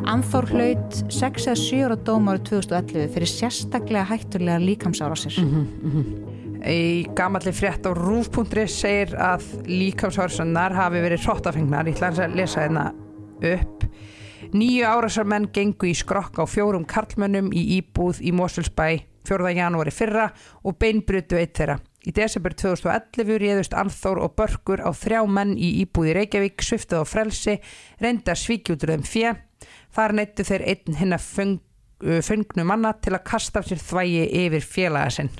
Anþór 0.08 0.46
hlaut 0.52 0.96
6 1.12 1.46
eða 1.50 1.58
7 1.60 1.82
ára 1.86 1.96
dóm 2.08 2.30
árið 2.32 2.44
2011 2.50 3.10
fyrir 3.14 3.30
sérstaklega 3.30 4.06
hættulega 4.08 4.60
líkamsárásir. 4.62 5.36
Í 6.68 7.08
gamalli 7.16 7.48
frétt 7.56 7.86
á 7.88 7.96
rúf.is 7.96 8.74
segir 8.76 9.14
að 9.16 9.46
líkamsársannar 9.64 10.74
hafi 10.76 11.00
verið 11.00 11.22
hrottafengnar, 11.24 11.88
ég 11.88 11.96
ætla 11.96 12.26
að 12.26 12.34
lesa 12.36 12.60
hérna 12.66 12.90
upp. 13.40 13.86
Nýju 14.52 14.84
árásarmenn 14.84 15.48
gengu 15.52 15.88
í 15.88 15.94
skrokk 15.96 16.36
á 16.40 16.44
fjórum 16.44 16.84
karlmönnum 16.88 17.48
í 17.56 17.62
íbúð 17.78 18.20
í 18.20 18.34
Mosulsbæ 18.36 18.98
4. 19.28 19.52
janúari 19.56 19.92
fyrra 19.92 20.26
og 20.64 20.76
beinbrutu 20.80 21.38
eitt 21.40 21.56
þeirra. 21.56 21.78
Í 22.04 22.12
desember 22.16 22.52
2011 22.56 23.40
réðust 23.42 23.74
Anþór 23.76 24.20
og 24.24 24.36
Börkur 24.36 24.84
á 24.84 24.92
þrjá 24.92 25.22
menn 25.24 25.56
í 25.56 25.72
íbúð 25.82 26.12
í 26.12 26.14
Reykjavík, 26.20 26.64
sviftuð 26.64 27.04
á 27.04 27.04
frelsi, 27.08 27.56
reynda 28.00 28.36
svíkjútur 28.36 28.92
þeim 28.92 29.08
fjö. 29.08 29.34
Þar 29.96 30.16
neittu 30.20 30.44
þeir 30.48 30.68
einn 30.68 31.00
hinn 31.00 31.16
að 31.16 31.26
föngnu 32.28 32.68
manna 32.68 32.92
til 33.00 33.16
að 33.16 33.26
kasta 33.32 33.60
af 33.60 33.68
sér 33.68 33.80
þvægi 33.82 34.28
yfir 34.44 34.68
félaga 34.76 35.16
sinn. 35.16 35.32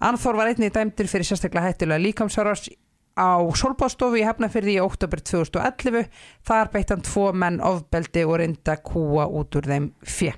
Anþór 0.00 0.36
var 0.36 0.46
einnig 0.52 0.72
dæmdur 0.72 1.06
fyrir 1.10 1.24
sérstaklega 1.28 1.66
hættulega 1.72 2.02
líkamsárás 2.04 2.68
á 3.18 3.42
Solbástofu 3.58 4.14
í 4.20 4.24
Hefnafyrði 4.26 4.76
í 4.78 4.82
oktober 4.84 5.18
2011. 5.20 6.08
Þar 6.46 6.70
beitt 6.72 6.90
hann 6.90 7.02
tvo 7.02 7.32
menn 7.34 7.60
ofbeldi 7.60 8.22
og 8.24 8.36
reynda 8.38 8.76
kúa 8.76 9.26
út 9.26 9.56
úr 9.58 9.66
þeim 9.66 9.90
fjö. 10.06 10.32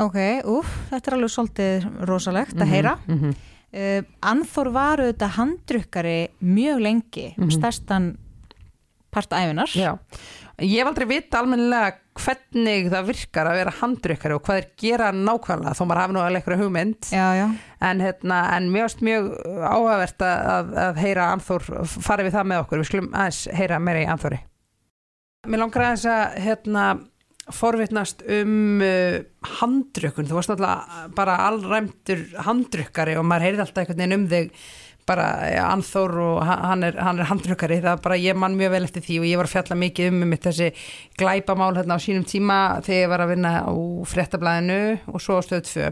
Ok, 0.00 0.16
úf, 0.48 0.66
þetta 0.90 1.10
er 1.10 1.16
alveg 1.18 1.30
svolítið 1.34 1.84
rosalegt 2.08 2.54
Mhm, 2.56 2.62
að 2.62 2.70
heyra. 2.72 2.98
mhm. 3.08 3.34
Uh, 3.72 4.02
Anþór 4.20 4.68
var 4.72 4.98
auðvitað 5.00 5.30
handrukkari 5.38 6.28
mjög 6.44 6.80
lengi, 6.82 7.34
Mhm. 7.38 7.50
stærstan 7.50 8.16
part 9.10 9.30
æfinar. 9.30 9.68
Já, 9.72 9.98
ég 10.58 10.78
hef 10.78 10.86
aldrei 10.88 11.06
vita 11.08 11.38
almennilega 11.38 11.96
hvernig 12.18 12.90
það 12.92 13.08
virkar 13.08 13.48
að 13.48 13.58
vera 13.62 13.74
handrukkari 13.78 14.36
og 14.36 14.42
hvað 14.44 14.60
er 14.60 14.66
gera 14.82 15.10
nákvæmlega 15.16 15.76
þó 15.78 15.82
maður 15.86 16.00
hafi 16.02 16.16
nú 16.16 16.22
alveg 16.22 16.42
eitthvað 16.42 16.64
hugmynd. 16.64 17.08
Já, 17.08 17.26
já. 17.38 17.44
En, 17.88 18.02
hérna, 18.04 18.40
en 18.56 18.68
varst 18.74 19.00
mjög 19.04 19.30
áhugavert 19.62 20.26
að, 20.26 20.50
að, 20.54 20.74
að 20.84 21.00
heyra 21.02 21.30
Anþór 21.32 21.70
farið 21.92 22.28
við 22.28 22.36
það 22.36 22.50
með 22.50 22.64
okkur, 22.64 22.82
við 22.82 22.90
skulum 22.90 23.08
aðeins 23.12 23.40
heyra 23.56 23.80
meira 23.82 24.04
í 24.04 24.10
Anþóri 24.12 24.42
Mér 25.50 25.58
langar 25.64 25.82
aðeins 25.88 26.04
að 26.06 26.36
hérna, 26.44 26.84
forvitnast 27.50 28.20
um 28.30 28.82
uh, 28.84 29.16
handrukkun, 29.58 30.28
þú 30.28 30.36
varst 30.38 30.52
náttúrulega 30.52 31.08
bara 31.16 31.40
allræmtur 31.48 32.22
handrukkari 32.46 33.16
og 33.18 33.26
maður 33.26 33.48
heyrði 33.48 33.64
alltaf 33.64 33.82
einhvern 33.82 34.04
veginn 34.04 34.18
um 34.20 34.28
þig 34.30 34.52
bara 35.08 35.26
Anþór 35.66 36.12
og 36.22 36.42
ha- 36.46 36.60
hann 36.70 36.84
er, 36.86 36.96
hann 37.02 37.18
er 37.20 37.26
handrukkari, 37.30 37.80
það 37.82 37.96
er 37.96 38.02
bara 38.04 38.18
ég 38.20 38.36
mann 38.38 38.54
mjög 38.58 38.70
vel 38.76 38.84
eftir 38.86 39.02
því 39.06 39.18
og 39.22 39.26
ég 39.30 39.40
var 39.40 39.48
að 39.48 39.54
fjalla 39.56 39.78
mikið 39.82 40.10
um 40.12 40.20
mitt 40.30 40.46
þessi 40.46 40.68
glæpamál 41.18 41.72
hérna 41.76 41.98
á 41.98 42.04
sínum 42.04 42.26
tíma 42.28 42.58
þegar 42.86 43.00
ég 43.02 43.10
var 43.12 43.24
að 43.26 43.32
vinna 43.34 43.52
á 43.66 43.72
fréttablaðinu 44.12 44.80
og 45.10 45.20
svo 45.24 45.38
á 45.38 45.42
stöð 45.42 45.64
2 45.72 45.88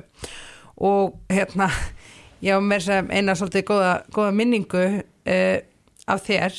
og 0.90 1.16
hérna 1.32 1.70
ég 2.46 2.54
á 2.54 2.60
mér 2.62 2.84
sem 2.86 3.10
eina 3.10 3.34
svolítið 3.36 3.66
góða, 3.72 3.94
góða 4.14 4.30
minningu 4.38 4.84
uh, 5.02 5.58
af 6.10 6.22
þér 6.28 6.54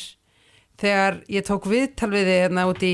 þegar 0.82 1.18
ég 1.30 1.46
tók 1.46 1.66
viðtal 1.70 2.10
við 2.12 2.26
þig 2.30 2.40
hérna 2.44 2.68
út 2.70 2.84
í 2.86 2.94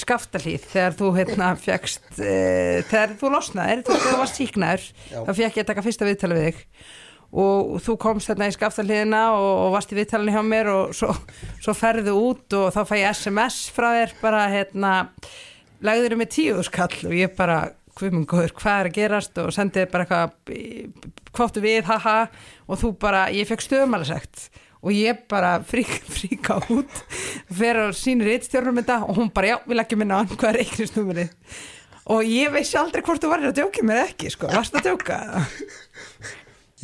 skaftalíð 0.00 0.66
þegar 0.70 0.94
þú 0.98 1.08
hérna 1.18 1.52
fjækst 1.60 2.04
uh, 2.22 2.80
þegar 2.88 3.16
þú 3.20 3.30
losnaðir, 3.36 3.82
þú, 3.86 3.96
þú 4.04 4.18
varst 4.20 4.38
síknaður 4.40 4.84
Já. 5.12 5.18
þá 5.26 5.32
fjæk 5.40 5.58
ég 5.58 5.64
að 5.64 5.70
taka 5.72 5.84
fyrsta 5.86 6.08
viðtal 6.08 6.30
við 6.34 6.46
þig 6.48 6.60
og 7.34 7.78
þú 7.82 7.96
komst 7.98 8.30
hérna 8.30 8.46
í 8.46 8.54
skaftalíðina 8.54 9.22
og, 9.34 9.48
og 9.64 9.72
varst 9.74 9.90
í 9.90 9.98
viðtalinu 9.98 10.34
hjá 10.36 10.42
mér 10.46 10.70
og 10.70 10.92
svo, 10.94 11.10
svo 11.62 11.74
ferðu 11.74 12.14
út 12.14 12.54
og 12.58 12.68
þá 12.74 12.82
fæ 12.86 12.94
ég 13.00 13.08
SMS 13.10 13.56
frá 13.74 13.88
þér 13.96 14.14
bara 14.20 14.44
hérna 14.52 14.92
lagður 15.84 16.18
með 16.20 16.30
tíu 16.36 16.66
skall 16.66 16.92
og 17.08 17.16
ég 17.16 17.34
bara 17.36 17.64
minn 18.02 18.26
góður, 18.26 18.54
hvað 18.58 18.80
er 18.80 18.90
að 18.90 18.96
gerast? 18.96 19.38
og 19.38 19.52
sendið 19.54 19.90
bara 19.92 20.06
eitthvað 20.06 21.24
hváttu 21.34 21.62
við, 21.62 21.84
haha 21.86 22.16
og 22.66 22.80
þú 22.80 22.90
bara, 23.02 23.26
ég 23.34 23.48
fekk 23.50 23.62
stöðumælisegt 23.66 24.48
og 24.84 24.92
ég 24.94 25.22
bara 25.30 25.56
frík, 25.70 25.94
fríka 26.06 26.60
út 26.70 27.00
fyrir 27.50 27.88
að 27.88 27.96
sínir 27.98 28.34
eittstjórnum 28.34 28.82
þetta 28.82 29.00
og 29.08 29.18
hún 29.18 29.30
bara, 29.34 29.54
já, 29.54 29.56
við 29.66 29.80
leggjum 29.80 30.04
minna 30.04 30.18
á 30.18 30.20
hann, 30.22 30.34
hvað 30.34 30.52
er 30.52 30.60
reiknisnúmerið 30.62 31.34
og 32.14 32.26
ég 32.28 32.52
veist 32.52 32.76
aldrei 32.76 33.02
hvort 33.04 33.22
þú 33.22 33.30
varir 33.32 33.50
að 33.50 33.60
djóka 33.62 33.86
með 33.86 34.02
ekki, 34.04 34.32
sko, 34.34 34.50
varst 34.52 34.74
að 34.76 34.90
djóka? 34.90 35.20
Ég 35.40 35.93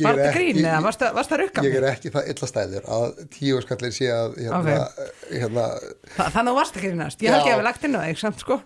var 0.03 0.17
þetta 0.19 0.31
ekki- 0.31 0.53
grín 0.53 0.65
eða 0.65 0.81
varst 0.85 1.01
að, 1.05 1.13
varst 1.19 1.31
að 1.35 1.41
rukka 1.43 1.63
Ég 1.67 1.75
er 1.81 1.87
ekki 1.91 2.11
það 2.15 2.29
illa 2.33 2.47
stæður 2.51 2.89
að 2.97 3.21
tíu 3.37 3.61
skallin 3.65 3.95
sé 3.95 4.09
að 4.15 4.35
hérna, 4.41 4.75
hérna, 5.31 5.65
Þa, 6.17 6.29
þannig 6.37 6.59
varst 6.61 6.75
að 6.79 6.85
grínast, 6.87 7.21
ég 7.25 7.35
held 7.35 7.45
ég 7.47 7.53
að 7.55 7.61
við 7.61 7.67
lagt 7.69 7.83
inn 7.89 7.95
á 7.97 8.01
þig 8.07 8.21
samt, 8.25 8.39
sko 8.45 8.59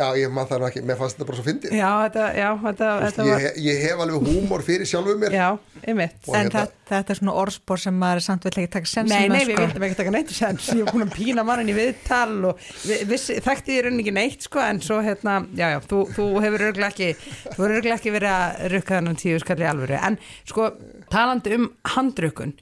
já, 0.00 0.06
ég 0.16 0.32
maður 0.32 0.48
það 0.54 0.60
nú 0.62 0.66
ekki, 0.70 0.82
mér 0.88 0.96
fannst 1.00 1.16
þetta 1.18 1.26
bara 1.28 1.38
svo 1.38 1.44
fyndið. 1.46 1.74
já, 1.76 1.88
þetta, 2.06 2.24
já, 2.40 2.48
þetta, 2.64 2.88
þetta 3.04 3.24
Ég, 3.26 3.32
var 3.34 3.42
he- 3.44 3.64
ég 3.66 3.80
hef 3.84 4.02
alveg 4.04 4.28
húmor 4.30 4.64
fyrir 4.64 4.88
sjálfum 4.88 5.20
mér. 5.20 5.36
já, 5.36 5.48
einmitt 5.84 6.16
Og 6.28 6.34
En 6.34 6.40
hérna- 6.48 6.64
þetta, 6.64 6.88
þetta 6.90 7.14
er 7.14 7.18
svona 7.20 7.34
orðspor 7.42 7.82
sem 7.84 7.98
maður 8.00 8.22
samt 8.26 8.44
vill 8.48 8.52
ekki 8.56 8.70
taka 8.74 8.90
sensin 8.94 9.12
Nei, 9.14 9.28
með, 9.28 9.36
nei, 9.36 9.44
við 9.44 9.54
sko. 9.54 9.66
vildum 9.66 9.86
ekki 9.90 9.98
taka 10.00 10.14
neitt 10.16 10.32
sens 10.40 10.68
ég 10.72 10.82
var 10.84 10.92
búin 10.96 11.06
að 11.06 11.14
pína 11.20 11.44
mannin 11.50 11.70
í 11.70 11.76
viðtal 11.76 12.44
og 12.50 12.64
við, 12.88 13.04
vissi, 13.12 13.38
þekkti 13.44 13.76
þér 13.76 13.90
enn 13.92 14.00
ekki 14.02 14.14
neitt 14.16 14.48
sko, 14.48 14.58
en 14.64 14.80
svo 14.80 15.00
hérna, 15.04 15.36
já, 15.54 15.66
já, 15.76 15.78
þú, 15.90 16.00
þú 16.16 16.28
hefur 16.46 16.66
örglega 16.70 16.90
ekki, 16.90 17.10
þú 17.44 17.56
hefur 17.58 17.76
örglega 17.78 17.98
ekki 18.00 18.14
verið 18.16 18.34
að 18.34 18.66
rukka 18.74 18.96
þennan 18.98 19.20
tíu 19.20 19.38
skalli 19.44 19.64
í 19.68 19.70
alvöru 19.70 20.00
en 20.00 20.18
sko, 20.48 20.70
talandi 21.12 21.54
um 21.60 21.70
handrukun 21.94 22.54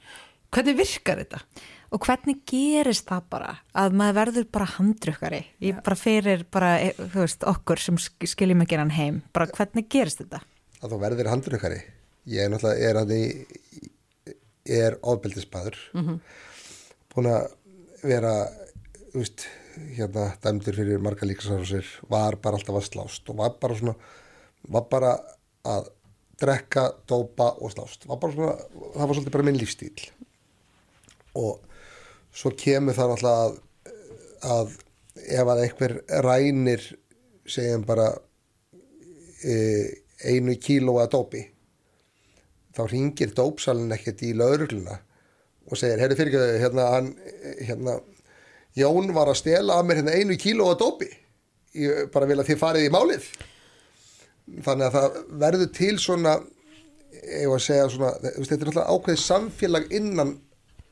hvernig 0.51 0.77
virkar 0.79 1.23
þetta? 1.25 1.43
Og 1.91 2.01
hvernig 2.05 2.43
gerist 2.45 3.07
það 3.09 3.23
bara 3.33 3.53
að 3.81 3.95
maður 3.97 4.17
verður 4.19 4.47
bara 4.53 4.67
handrukkari 4.75 5.39
ég 5.65 5.79
bara 5.87 5.97
fyrir 5.97 6.43
bara, 6.53 6.73
eh, 6.85 6.93
þú 6.99 7.23
veist, 7.23 7.47
okkur 7.49 7.81
sem 7.81 7.97
sk- 7.97 8.29
skiljum 8.29 8.61
ekki 8.67 8.77
hann 8.77 8.91
heim 8.93 9.23
bara 9.33 9.47
hvernig 9.47 9.89
gerist 9.89 10.21
þetta? 10.21 10.43
Að 10.83 10.93
þú 10.93 10.99
verðir 11.01 11.31
handrukari. 11.33 11.79
Ég 12.29 12.45
er 12.45 12.51
náttúrulega, 12.53 12.91
er 12.91 12.99
að 13.01 13.09
því, 13.09 13.23
er 14.69 14.99
ofbeldisbadur. 15.03 15.77
Mhm. 15.95 16.21
Búin 17.15 17.27
að 17.33 17.53
vera, 18.05 18.35
þú 19.13 19.23
veist, 19.23 19.47
hérna, 19.97 20.27
dæmdur 20.45 20.77
fyrir 20.77 21.01
marga 21.01 21.27
líkasárásir, 21.27 21.87
var 22.11 22.37
bara 22.37 22.57
alltaf 22.59 22.77
að 22.77 22.89
slást 22.91 23.31
og 23.31 23.37
var 23.41 23.55
bara 23.61 23.75
svona, 23.75 23.95
var 24.69 24.83
bara 24.91 25.15
að 25.65 25.89
drekka, 26.39 26.93
dópa 27.09 27.49
og 27.63 27.73
slást. 27.73 28.05
Var 28.07 28.17
bara 28.21 28.33
svona, 28.33 28.57
það 28.95 29.07
var 29.09 29.15
svolítið 29.17 29.33
bara 29.33 29.43
minn 29.49 29.59
lífstíl. 29.59 30.11
Og 31.35 31.61
svo 32.35 32.53
kemur 32.59 32.97
það 32.97 33.13
náttúrulega 33.13 33.45
að, 33.45 33.59
að 34.55 34.77
ef 35.39 35.53
að 35.53 35.63
einhver 35.65 35.95
rænir 36.25 36.85
segjum 37.49 37.85
bara 37.89 38.09
e, 39.43 39.55
einu 40.29 40.55
kíló 40.61 40.99
að 41.03 41.13
dópi 41.17 41.45
þá 42.77 42.83
ringir 42.93 43.35
dópsalinn 43.35 43.95
ekkert 43.97 44.23
í 44.23 44.35
laurugluna 44.37 44.99
og 45.69 45.77
segir, 45.77 46.01
heyrðu 46.01 46.19
fyrir 46.21 46.37
ekki 46.39 46.63
hérna, 46.63 46.87
hérna 47.67 47.99
Jón 48.79 49.11
var 49.17 49.31
að 49.33 49.41
stela 49.41 49.79
að 49.79 49.89
mér 49.89 50.01
hérna 50.03 50.15
einu 50.15 50.37
kíló 50.39 50.69
að 50.71 50.83
dópi. 50.85 51.09
Ég 51.79 52.11
bara 52.15 52.29
vil 52.29 52.39
að 52.39 52.51
þið 52.53 52.61
farið 52.61 52.87
í 52.87 52.93
málið. 52.95 53.25
Þannig 54.65 54.87
að 54.87 54.95
það 54.95 55.17
verður 55.43 55.73
til 55.77 55.95
svona 56.01 56.35
ég 57.19 57.49
var 57.51 57.59
að 57.59 57.65
segja 57.65 57.89
svona 57.93 58.13
þetta 58.23 58.59
er 58.59 58.71
alltaf 58.71 58.93
ákveðið 58.93 59.23
samfélag 59.25 59.91
innan 59.99 60.35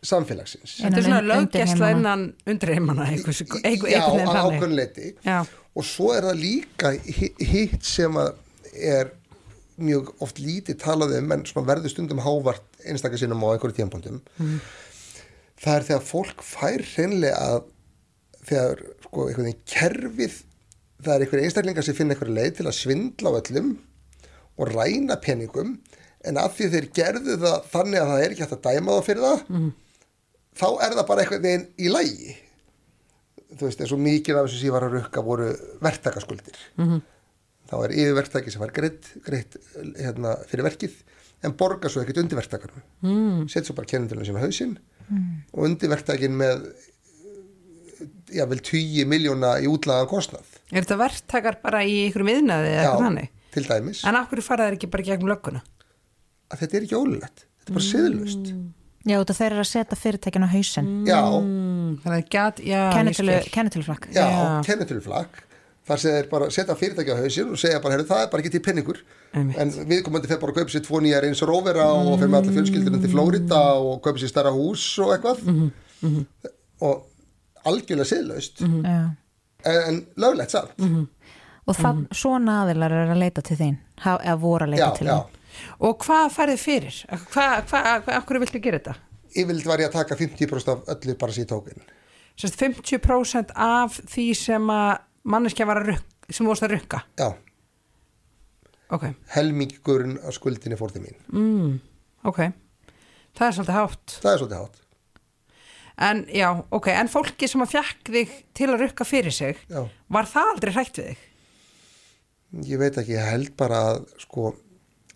samfélagsins 0.03 0.77
Þetta 0.83 0.99
er 0.99 1.03
svona 1.03 1.37
undirheimana. 1.41 1.91
innan 1.97 2.35
undirheimana 2.47 3.07
Já, 3.07 3.17
einhvern 3.17 3.83
veginn 3.83 4.03
að 4.03 4.27
þannig. 4.27 4.59
ákveðin 4.59 4.77
leiti 4.77 5.15
Já. 5.25 5.39
og 5.77 5.85
svo 5.85 6.13
er 6.17 6.23
það 6.23 6.41
líka 6.41 6.93
hi- 7.05 7.35
hitt 7.41 7.85
sem 7.85 8.13
að 8.15 8.35
er 8.77 9.11
mjög 9.79 10.13
oft 10.21 10.39
lítið 10.41 10.79
talað 10.81 11.19
um 11.19 11.33
en 11.33 11.43
verður 11.45 11.91
stundum 11.93 12.19
hávart 12.25 12.63
einstakar 12.87 13.19
sinnum 13.19 13.43
á 13.45 13.53
einhverju 13.57 13.77
tímpundum 13.77 14.21
Mhm. 14.39 14.61
það 15.61 15.77
er 15.77 15.83
þegar 15.89 16.03
fólk 16.03 16.43
fær 16.45 16.83
hreinlega 16.95 17.37
að 17.37 17.63
þegar 18.47 18.83
sko 19.03 19.27
einhvern 19.29 19.45
veginn 19.49 19.67
kerfið 19.67 20.43
það 21.03 21.15
er 21.15 21.21
einhverju 21.27 21.45
einstaklingar 21.45 21.85
sem 21.85 21.95
finna 21.95 22.15
einhverju 22.15 22.35
leið 22.37 22.57
til 22.57 22.67
að 22.67 22.79
svindla 22.79 23.31
á 23.33 23.39
öllum 23.41 23.77
og 24.59 24.69
ræna 24.73 25.17
peningum 25.21 25.79
en 26.25 26.35
að 26.41 26.55
því 26.57 26.71
þeir 26.73 26.87
gerðu 26.97 27.37
það 27.43 27.67
þannig 27.73 28.01
að 28.01 28.09
það 28.13 28.23
er 28.25 28.31
ekki 28.31 28.45
hægt 28.47 28.57
að 28.57 28.67
dæma 28.71 28.93
það 28.97 29.05
fyrir 29.11 29.27
það 29.27 29.43
Mhm. 29.49 29.73
Þá 30.57 30.67
er 30.87 30.97
það 30.97 31.07
bara 31.11 31.23
einhvern 31.25 31.43
veginn 31.43 31.67
í 31.79 31.91
lægi 31.93 32.37
þú 33.57 33.69
veist, 33.69 33.81
eins 33.81 33.93
og 33.95 34.01
mikið 34.03 34.39
af 34.41 34.47
þessu 34.49 34.59
sem 34.61 34.69
ég 34.69 34.75
var 34.77 34.87
að 34.89 34.97
rukka 34.99 35.23
voru 35.25 35.51
verktakaskuldir 35.85 36.57
Mhm. 36.79 37.03
þá 37.71 37.75
er 37.85 37.91
yfirverktaki 37.99 38.51
sem 38.53 38.61
var 38.63 38.71
greitt, 38.75 39.07
greitt 39.27 39.57
hérna, 39.99 40.37
fyrir 40.47 40.65
verkið 40.67 40.93
en 41.45 41.53
borgar 41.53 41.91
svo 41.91 42.03
ekkert 42.03 42.19
undir 42.23 42.39
verktakanum 42.39 42.83
Mm. 43.03 43.49
set 43.51 43.65
svo 43.67 43.75
bara 43.75 43.87
kennindurinn 43.87 44.25
sín 44.27 44.37
á 44.39 44.45
hausinn 44.45 44.79
Mm. 45.11 45.43
og 45.55 45.65
undir 45.65 45.89
verktakin 45.89 46.33
með 46.37 46.73
já 48.35 48.45
vel 48.49 48.59
20 48.61 49.07
miljóna 49.09 49.57
í 49.63 49.67
útlagan 49.71 50.09
kostnað 50.11 50.45
Er 50.73 50.83
þetta 50.83 50.97
verktakar 50.99 51.61
bara 51.63 51.85
í 51.87 52.09
ykkur 52.11 52.25
miðnaði 52.27 52.73
eða 52.73 52.83
Já, 52.83 52.89
eitthvað 52.91 53.07
þannig? 53.07 53.29
til 53.55 53.65
dæmis 53.69 54.01
En 54.05 54.17
af 54.19 54.29
hverju 54.31 54.43
fara 54.43 54.67
þeir 54.67 54.77
ekki 54.79 54.91
bara 54.91 55.03
gegnum 55.07 55.31
lögguna? 55.31 55.63
að 56.51 56.59
þetta 56.63 56.75
er 56.77 56.83
ekki 56.87 56.99
ólulegt, 56.99 57.45
þetta 57.61 57.71
er 57.71 57.77
bara 57.79 57.87
siðlust 57.87 58.53
Já, 59.07 59.17
þetta 59.23 59.35
þeir 59.39 59.53
eru 59.53 59.63
að 59.63 59.69
setja 59.71 59.97
fyrirtækin 60.03 60.45
á 60.47 60.49
hausinn. 60.51 60.87
Já. 61.07 61.21
Mm, 61.39 61.91
þannig 62.03 62.23
að 62.25 62.31
gæt, 62.35 62.63
já, 62.67 62.81
Kennitölu, 62.97 63.31
ég 63.37 63.45
skil. 63.45 63.53
kennitöluflakk. 63.55 64.09
Já, 64.17 64.25
já. 64.27 64.47
kennitöluflagg 64.67 65.43
þar 65.87 66.01
sem 66.03 66.11
þeir 66.17 66.29
bara 66.33 66.49
setja 66.51 66.75
fyrirtæki 66.75 67.15
á 67.15 67.19
hausinn 67.21 67.53
og 67.55 67.61
segja 67.63 67.79
bara, 67.83 67.95
herru, 67.95 68.07
það 68.09 68.23
er 68.25 68.31
bara 68.33 68.43
ekki 68.43 68.51
til 68.57 68.63
penningur 68.67 68.99
Einmitt. 69.37 69.59
en 69.63 69.71
viðkomandi 69.87 70.27
fer 70.33 70.41
bara 70.43 70.51
að 70.51 70.57
kaupa 70.59 70.73
sér 70.75 70.83
tvo 70.83 70.99
nýjar 71.05 71.23
eins 71.29 71.43
og 71.47 71.53
róvera 71.53 71.85
og 71.95 72.17
fer 72.19 72.27
með 72.33 72.41
alla 72.41 72.55
fjölskyldunum 72.57 73.05
til 73.05 73.13
Flórida 73.15 73.61
og 73.79 74.01
kaupa 74.03 74.19
sér 74.19 74.33
stærra 74.33 74.51
hús 74.51 74.83
og 74.99 75.13
eitthvað. 75.15 75.45
Og 76.83 77.07
algjörlega 77.67 78.09
siðlaust. 78.11 78.61
Já. 78.67 78.99
en, 79.67 79.79
en 79.89 80.01
löglegt 80.23 80.51
samt. 80.55 80.75
Og 81.67 81.75
það, 81.75 82.03
svona 82.15 82.61
aðilar 82.65 82.93
er 82.95 83.09
að 83.15 83.19
leita 83.23 83.43
til 83.43 83.57
þín 83.59 83.79
ha- 84.05 84.19
eða 84.23 84.37
voru 84.43 84.67
að 84.69 84.75
leita 84.75 84.85
Já, 84.91 84.99
til 84.99 85.09
já. 85.09 85.17
Og 85.81 85.99
hvað 86.05 86.31
færið 86.37 86.61
fyrir? 86.63 86.99
Hvað, 87.33 87.67
hvað, 87.71 87.89
hvað, 88.07 88.25
hverju 88.29 88.43
viltu 88.45 88.63
gera 88.65 88.81
þetta? 88.83 88.97
yfirleitt 89.37 89.67
var 89.69 89.83
ég 89.83 89.91
að 89.91 89.97
taka 89.99 90.17
50% 90.17 90.71
af 90.73 90.87
öllu 90.95 91.15
bara 91.21 91.33
sér 91.37 91.49
tókin 91.51 91.83
Sérst 92.37 92.57
50% 92.61 93.51
af 93.57 93.99
því 94.13 94.25
sem 94.37 94.71
að 94.73 94.99
manneskja 95.29 95.67
var 95.69 95.81
að 95.83 95.91
rukka, 95.91 96.33
sem 96.33 96.47
vorst 96.49 96.65
að 96.65 96.75
rukka. 96.77 97.03
já, 97.19 97.33
Ok, 98.89 99.05
helmingurinn 99.35 100.19
af 100.23 100.37
skuldinni 100.37 100.77
fór 100.79 100.93
til 100.95 101.03
mín 101.03 101.17
mm, 101.35 101.73
ok. 102.31 102.37
Það 103.37 103.47
er 103.49 103.55
svolítið 103.57 103.77
hátt. 103.81 104.17
það 104.23 104.33
er 104.33 104.39
svolítið 104.43 104.61
hátt 104.63 104.83
En 106.07 106.19
já, 106.29 106.51
ok, 106.77 106.87
en 106.93 107.09
fólki 107.09 107.49
sem 107.49 107.63
að 107.65 107.71
fjekk 107.73 108.11
þig 108.13 108.33
til 108.55 108.67
að 108.69 108.83
rukka 108.85 109.05
fyrir 109.09 109.33
sig, 109.33 109.57
Já. 109.73 109.81
var 110.13 110.27
það 110.29 110.51
aldrei 110.53 110.73
hrætt 110.77 110.99
við 111.01 111.07
þig? 111.09 111.23
ég 112.69 112.79
veit 112.81 112.99
ekki, 113.01 113.15
ég 113.17 113.31
held 113.33 113.55
bara 113.57 113.79
að 113.95 114.03
sko 114.21 114.51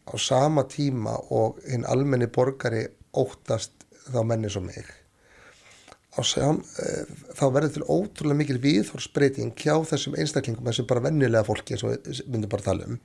á 0.09 0.15
sama 0.19 0.65
tíma 0.71 1.15
og 1.31 1.61
hinn 1.69 1.85
almenni 1.89 2.27
borgari 2.33 2.87
óttast 3.19 3.73
þá 4.11 4.21
menni 4.27 4.51
svo 4.51 4.63
e, 6.83 6.87
þá 7.39 7.45
verður 7.55 7.75
til 7.77 7.85
ótrúlega 7.87 8.39
mikil 8.41 8.59
viðhorsbreyting 8.63 9.53
hjá 9.59 9.77
þessum 9.87 10.17
einstaklingum 10.19 10.67
þessum 10.67 10.89
bara 10.91 11.05
vennilega 11.07 11.47
fólki 11.47 11.79
og 11.79 11.93
við 11.95 12.23
myndum 12.27 12.51
bara 12.51 12.67
tala 12.67 12.89
um 12.91 12.99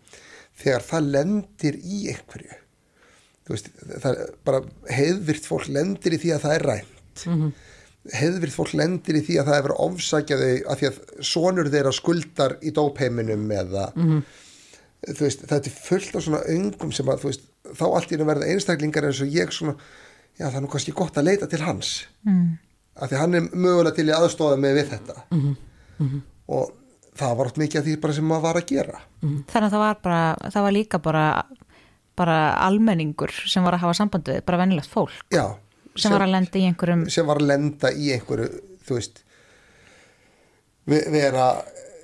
þegar 0.61 0.85
það 0.87 1.09
lendir 1.17 1.77
í 1.83 1.99
einhverju 2.13 2.57
veist, 3.51 3.67
bara 4.47 4.63
heiðvirt 4.89 5.45
fólk 5.45 5.67
lendir 5.69 6.15
í 6.17 6.21
því 6.23 6.31
að 6.37 6.45
það 6.47 6.55
er 6.59 6.67
rænt 6.71 6.91
Mhm. 7.25 7.51
heiðvirt 8.13 8.53
fólk 8.53 8.73
lendir 8.77 9.15
í 9.17 9.21
því 9.25 9.35
að 9.41 9.47
það 9.49 9.55
er 9.59 9.63
verið 9.65 9.75
að 9.77 9.85
ofsækja 9.85 10.35
þau 10.41 10.71
af 10.73 10.79
því 10.81 10.87
að 10.89 10.97
sonur 11.29 11.69
þeirra 11.73 11.93
skuldar 11.95 12.57
í 12.61 12.73
dópheiminum 12.75 13.45
eða 13.51 13.85
Mhm. 13.95 14.19
þú 14.25 14.44
veist, 15.19 15.45
þetta 15.45 15.69
er 15.69 15.75
fullt 15.85 16.15
af 16.15 16.23
svona 16.25 16.43
öngum 16.49 16.91
sem 16.95 17.05
að, 17.11 17.23
veist, 17.27 17.41
þá 17.75 17.83
allt 17.89 18.11
í 18.11 18.15
einu 18.17 18.25
verða 18.29 18.47
einstaklingar 18.53 19.05
eins 19.09 19.21
og 19.21 19.27
ég 19.33 19.51
svona, 19.53 19.75
já 20.39 20.47
það 20.49 20.55
er 20.59 20.61
nú 20.65 20.71
kannski 20.73 20.93
gott 20.95 21.17
að 21.17 21.23
leita 21.31 21.47
til 21.49 21.61
hans 21.65 22.05
Mm. 22.25 22.57
af 22.95 23.09
því 23.11 23.17
hann 23.19 23.33
er 23.35 23.41
mögulega 23.53 23.95
til 23.95 24.07
í 24.09 24.13
aðstóða 24.15 24.57
með 24.59 24.73
við 24.81 24.89
þetta 24.95 25.15
Mhm. 25.31 25.55
Mhm. 25.99 26.21
og 26.47 26.71
það 27.15 27.35
var 27.37 27.45
oft 27.45 27.57
mikið 27.57 27.79
af 27.79 27.85
því 27.85 28.13
sem 28.13 28.25
maður 28.27 28.41
var 28.41 28.55
að 28.55 28.65
gera 28.67 28.99
Þannig 29.21 29.67
að 29.69 29.71
það 29.71 29.83
var 29.85 29.95
bara, 30.03 30.35
það 30.51 30.61
var 30.63 30.71
líka 30.71 30.97
bara 31.01 31.45
bara 32.15 32.37
almenningur 32.65 33.31
sem 33.49 33.63
var 33.63 33.73
að 33.73 33.79
hafa 33.79 33.93
samband 33.93 34.23
við, 34.25 34.41
bara 34.45 34.57
venilegt 34.57 34.89
fólk 34.89 35.11
já, 35.31 35.55
sem, 35.95 36.11
var 36.11 36.21
að 36.21 36.31
lenda 36.31 36.59
í 36.59 36.63
einhverjum 36.69 37.09
sem 37.09 37.25
var 37.27 37.37
að 37.37 37.47
lenda 37.47 37.91
í 37.91 38.11
einhverju 38.15 38.49
þú 38.87 38.95
veist 38.95 39.23
ve- 40.87 41.05
vera 41.11 41.47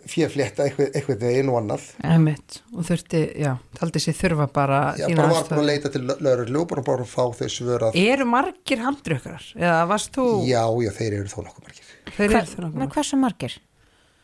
fjeflétta 0.10 0.66
eitthvað, 0.66 0.92
eitthvað 0.98 1.26
einu 1.30 1.54
og 1.54 1.60
annað. 1.62 1.88
Einmitt. 2.08 2.60
Og 2.76 2.86
þurfti, 2.88 3.22
já, 3.44 3.52
taldi 3.78 4.02
sér 4.04 4.18
þurfa 4.18 4.48
bara 4.54 4.80
já, 5.00 5.08
bara 5.16 5.28
var 5.34 5.50
bara 5.50 5.62
að 5.62 5.70
leita 5.70 5.92
til 5.94 6.04
lauruglu 6.10 6.62
og 6.64 6.70
bara, 6.72 6.86
bara 6.88 7.06
að 7.06 7.12
fá 7.12 7.26
þau 7.42 7.50
svör 7.52 7.88
að 7.90 8.00
Eru 8.02 8.28
margir 8.30 8.86
varst 9.92 10.16
þú... 10.18 10.28
já, 10.48 10.64
já, 10.86 10.92
þeir 10.98 11.20
eru 11.20 11.34
þó 11.34 11.42
nokkuð 11.46 11.68
margir. 11.68 11.92
Þeir 12.16 12.32
eru 12.32 12.48
þó 12.48 12.58
nokkuð 12.66 12.80
Men 12.82 12.96
hversu 12.96 13.22
margir? 13.22 13.60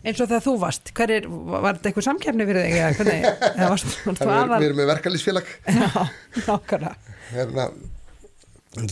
eins 0.06 0.20
og 0.22 0.30
þegar 0.30 0.44
þú 0.46 0.54
varst 0.62 0.92
hver 0.96 1.14
er, 1.16 1.28
var 1.28 1.78
þetta 1.78 1.90
eitthvað 1.90 2.06
samkefni 2.06 2.48
fyrir 2.48 2.66
þig 2.68 2.76
eða 2.78 2.90
hvernig, 2.98 3.24
eða 3.50 3.70
varst 3.74 3.88
Þannig 4.04 4.22
við, 4.22 4.34
aðal 4.36 4.60
við 4.60 4.68
erum 4.68 4.80
með 4.82 4.90
verkalýsfélag 4.92 5.50
já, 5.78 5.88
nákvæmlega. 6.48 7.16
Hérna, 7.32 7.66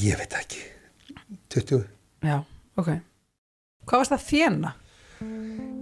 ég 0.01 0.19
veit 0.21 0.39
ekki. 0.41 0.63
20 1.55 1.85
já, 2.25 2.39
ok. 2.81 2.89
Hvað 3.85 4.01
varst 4.01 4.15
það 4.15 4.19
að 4.19 4.27
þjena? 4.31 4.73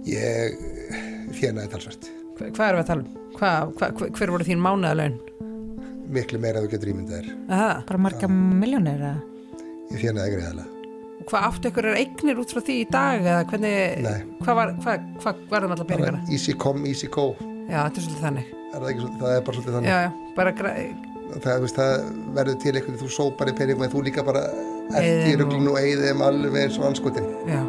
Ég 0.08 0.58
þjenaði 1.38 1.70
talsvert 1.74 2.10
Hva, 2.34 2.48
hvað 2.50 2.66
erum 2.68 2.80
við 2.80 2.82
að 2.82 2.88
tala 2.90 3.04
um? 3.04 3.22
Hva, 3.38 3.50
hva, 3.78 4.08
hver 4.18 4.32
voru 4.34 4.46
þín 4.46 4.62
mánaðalaun? 4.64 5.16
miklu 6.14 6.38
meira 6.38 6.60
en 6.60 6.66
þú 6.66 6.70
getur 6.74 6.90
ímyndað 6.92 7.22
þér 7.24 7.30
Aha. 7.56 7.68
Bara 7.88 8.00
marga 8.06 8.28
miljónir 8.30 9.00
eða? 9.00 9.14
ég 9.94 10.02
þjenaði 10.02 10.34
greiðalega 10.36 10.70
og 11.14 11.28
hvað 11.30 11.44
áttu 11.48 11.70
ykkur 11.70 11.86
eignir 11.94 12.40
út 12.42 12.50
frá 12.52 12.60
því 12.66 12.74
í 12.82 12.86
dag 12.92 13.22
eða 13.22 13.44
hvernig, 13.48 14.08
hvað 14.44 14.58
var 14.58 14.72
hvað 14.84 15.38
varðum 15.52 15.74
allar 15.76 15.88
peningana? 15.88 16.20
easy 16.34 16.52
come, 16.60 16.84
easy 16.90 17.08
go 17.08 17.30
já, 17.70 17.78
þetta 17.86 17.96
er 18.02 18.04
svolítið 18.04 18.24
þannig 18.26 18.50
er 18.50 18.74
það, 18.74 18.88
ekki, 18.90 19.00
svolítið- 19.04 19.22
það 19.22 19.36
er 19.38 19.44
bara 19.46 19.56
svolítið 19.56 19.76
þannig 19.78 19.90
já, 19.94 19.98
já, 20.04 20.10
bara 20.36 20.52
græ, 20.58 20.72
það, 21.46 21.66
það 21.78 21.94
verður 22.36 22.58
til 22.66 22.74
einhvern 22.74 23.00
þú 23.04 23.10
sópar 23.16 23.52
í 23.52 23.56
peningum 23.62 23.86
en 23.86 23.94
þú 23.94 24.02
líka 24.10 24.26
bara 24.26 24.42
í 24.90 25.00
Eyðir 25.00 25.40
ruglun 25.44 25.70
og 25.72 25.78
eigðum 25.80 26.26
alveg 26.28 26.60
eins 26.66 26.76
og 26.82 26.90
anskotin 26.90 27.30
já 27.48 27.62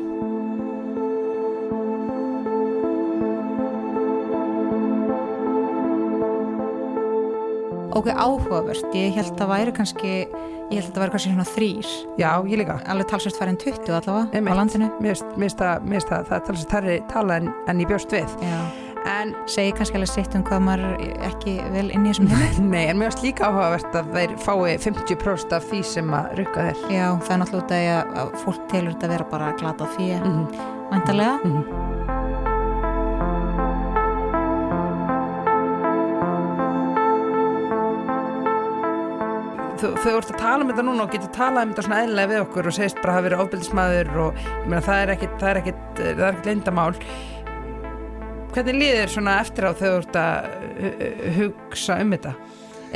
Ok, 7.95 8.09
áhugavert, 8.11 8.91
ég 8.95 9.13
held 9.15 9.39
að 9.39 9.51
væri 9.53 9.71
kannski 9.75 10.13
ég 10.71 10.79
held 10.81 10.87
að 10.89 10.95
það 10.95 11.03
væri 11.03 11.13
kannski 11.13 11.29
svona 11.31 11.45
þrýr 11.47 11.91
já, 12.19 12.29
ég 12.49 12.59
líka. 12.59 12.79
Alveg 12.91 13.07
talsvært 13.11 13.37
færið 13.39 13.53
en 13.53 13.59
20 13.61 13.93
allavega 13.99 14.25
Einmitt. 14.35 14.51
á 14.51 14.59
landinu. 14.59 14.89
Mér 14.99 15.21
finnst 15.37 15.61
það, 15.61 15.85
mér 15.85 15.95
finnst 15.99 16.11
það, 16.11 16.25
það 16.27 16.35
er 16.37 16.43
talsið 16.49 16.67
tærri 16.73 16.97
tala 17.13 17.37
en, 17.39 17.53
en 17.71 17.79
ég 17.79 17.87
bjóst 17.93 18.11
við. 18.17 18.35
Já. 18.43 18.59
en 19.05 19.35
Segir 19.45 19.75
kannski 19.77 19.99
alveg 19.99 20.09
sitt 20.11 20.35
um 20.35 20.43
hvað 20.43 20.63
maður 20.65 20.85
er 21.05 21.25
ekki 21.29 21.55
vel 21.71 21.87
inn 21.93 22.07
í 22.07 22.11
þessum 22.11 22.31
heimi? 22.33 22.67
Nei, 22.75 22.85
en 22.89 22.99
mér 22.99 23.13
finnst 23.13 23.23
líka 23.29 23.47
áhugavert 23.47 23.99
að 24.01 24.13
þeir 24.17 24.37
fái 24.43 24.77
50% 24.89 25.55
af 25.55 25.67
því 25.71 25.83
sem 25.95 26.15
að 26.19 26.31
rukka 26.41 26.69
þér. 26.69 26.85
Já, 26.89 27.07
það 27.21 27.35
er 27.35 27.43
náttúrulega 27.43 27.63
út 27.63 27.75
af 27.75 27.83
því 27.83 27.91
að 27.95 28.15
að 28.23 28.39
fólk 28.43 28.71
telur 28.73 28.95
þetta 28.97 29.13
vera 29.13 29.29
bara 29.35 29.53
glatað 29.61 29.93
fyrir 29.99 30.25
Mm 30.25 30.47
-hmm. 30.47 31.94
Þú, 39.75 39.89
þau 39.99 40.11
ert 40.17 40.29
að 40.31 40.37
tala 40.39 40.63
um 40.63 40.69
þetta 40.71 40.83
núna 40.87 41.03
og 41.03 41.11
getur 41.11 41.31
talað 41.35 41.65
um 41.65 41.71
þetta 41.73 41.83
svona 41.83 42.01
eðlilega 42.05 42.29
við 42.31 42.41
okkur 42.45 42.67
og 42.69 42.75
segist 42.77 42.99
bara 43.01 43.11
að 43.11 43.17
hafa 43.17 43.25
verið 43.27 43.41
ofbildismæður 43.43 44.11
og 44.23 44.37
ég 44.45 44.67
meina 44.71 44.83
það 44.85 45.01
er 45.01 45.09
er 45.49 45.57
ekkit, 45.61 45.99
leyndamál. 46.47 46.93
Hvernig 48.55 48.77
líður 48.79 49.11
svona 49.11 49.33
eftir 49.41 49.67
á 49.67 49.71
þú 49.75 49.89
ert 49.99 50.15
að 50.15 50.47
hu- 50.79 50.93
hu- 51.01 51.33
hugsa 51.41 51.97
um 52.01 52.11
þetta? 52.15 52.35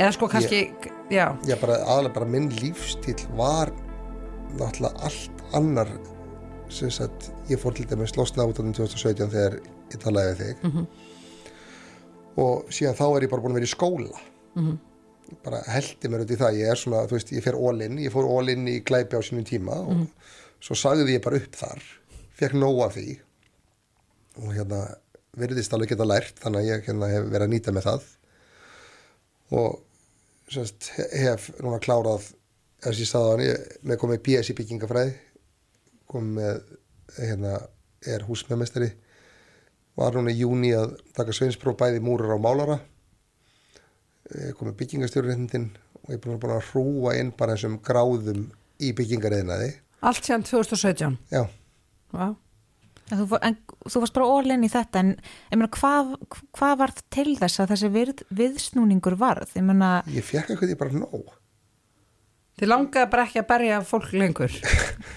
eða 0.00 0.12
sko 0.16 0.28
kannski, 0.32 0.60
já, 1.12 1.26
Já, 1.44 1.56
bara 1.60 1.76
aðalega 1.84 2.14
bara 2.14 2.26
minn 2.32 2.48
lífstíl 2.62 3.26
var 3.36 3.68
náttúrulega 4.56 5.04
allt 5.04 5.42
annar 5.54 5.90
sem 6.72 6.88
sagt, 6.90 7.32
ég 7.50 7.58
fór 7.60 7.74
til 7.76 7.84
dæmis 7.90 8.16
losna 8.16 8.46
út 8.48 8.56
á 8.56 8.62
2017 8.64 9.28
þegar 9.28 9.58
ég 9.90 9.98
talaði 10.00 10.32
við 10.32 10.40
þig 10.40 10.64
Mhm. 10.64 10.86
og 12.38 12.64
síðan 12.70 12.96
þá 12.96 13.04
er 13.16 13.22
ég 13.26 13.30
bara 13.30 13.42
búin 13.42 13.52
að 13.52 13.60
vera 13.60 13.68
í 13.68 13.74
skóla 13.76 14.20
Mhm. 14.56 14.78
Bara 15.44 15.60
heldi 15.66 16.08
mér 16.10 16.24
út 16.24 16.30
í 16.34 16.38
það. 16.40 16.58
Ég 16.60 16.70
er 16.72 16.76
svona, 16.80 17.04
þú 17.08 17.16
veist, 17.16 17.32
ég 17.32 17.42
fer 17.44 17.54
in 17.82 17.98
ég 17.98 18.12
fór 18.12 18.28
in 18.50 18.66
í 18.68 18.80
glæpi 18.84 19.16
á 19.16 19.22
sínum 19.22 19.44
tíma 19.46 19.76
og 19.80 19.88
Mhm. 19.96 20.06
svo 20.60 20.74
sagði 20.74 21.04
ég 21.16 21.22
bara 21.22 21.36
upp 21.36 21.56
þar 21.56 21.82
fekk 22.38 22.52
nóg 22.54 22.80
af 22.86 22.94
því 22.96 23.18
og 24.40 24.54
hérna 24.54 24.96
virðist 25.36 25.72
alveg 25.72 25.88
geta 25.88 26.04
lært 26.04 26.40
þannig 26.40 26.60
að 26.60 26.68
ég 26.70 26.84
hérna, 26.86 27.08
hef 27.08 27.24
verið 27.30 27.46
að 27.46 27.52
nýta 27.52 27.72
með 27.72 27.82
það. 27.82 28.02
Og 29.52 29.80
sérst, 30.50 30.90
hef 31.12 31.50
núna 31.60 31.78
klárað 31.82 32.32
þess 32.80 32.96
að 32.96 33.00
ég 33.02 33.10
sagði 33.10 33.30
hann, 33.30 33.44
ég 33.46 33.78
með 33.84 34.00
komið 34.02 34.22
BS 34.26 34.50
í 34.50 34.56
byggingafræði 34.58 35.14
komið 36.10 36.34
með 36.40 36.62
hérna, 37.18 37.68
er 38.06 38.20
húsmeðmestari 38.26 38.92
var 39.96 40.12
núna 40.16 40.30
í 40.32 40.38
júni 40.40 40.70
að 40.74 40.96
taka 41.14 41.32
sveinspróf 41.36 41.76
bæði 41.76 42.00
múrar 42.00 42.32
á 42.34 42.38
málara 42.40 42.80
komið 44.58 44.76
byggingastjórnréttindin 44.82 45.70
og 46.04 46.12
ég 46.12 46.18
er 46.18 46.22
búin 46.24 46.54
að, 46.54 46.68
hrúa 46.72 47.16
inn 47.20 47.32
bara 47.36 47.56
þessum 47.56 47.78
gráðum 47.84 48.46
í 48.80 48.92
byggingariðnaði. 48.96 49.72
Allt 50.06 50.24
síðan 50.24 50.46
2017 50.48 51.18
já, 51.32 51.42
Vá. 52.14 52.30
En 53.10 53.18
þú, 53.18 53.26
fór- 53.32 53.42
en 53.42 53.56
þú 53.90 54.00
varst 54.04 54.14
bara 54.14 54.30
orðin 54.30 54.64
í 54.66 54.70
þetta 54.70 55.00
en 55.02 55.08
ég 55.50 55.58
meina, 55.58 55.68
hvað, 55.74 56.12
hvað 56.54 56.74
var 56.78 56.92
til 57.10 57.32
þess 57.40 57.62
að 57.62 57.72
þessi 57.72 57.90
við, 57.90 58.12
viðsnúningur 58.38 59.16
varð? 59.18 59.50
Ég 59.58 59.66
meina, 59.66 59.88
ég 60.14 60.26
fekk 60.26 60.52
eitthvað 60.54 60.74
ég 60.76 60.78
bara 60.78 60.94
nóg. 60.94 61.32
Þið 62.60 62.70
langaði 62.70 63.10
bara 63.10 63.24
ekki 63.26 63.40
að 63.42 63.48
berja 63.50 63.80
fólk 63.88 64.12
lengur. 64.14 64.54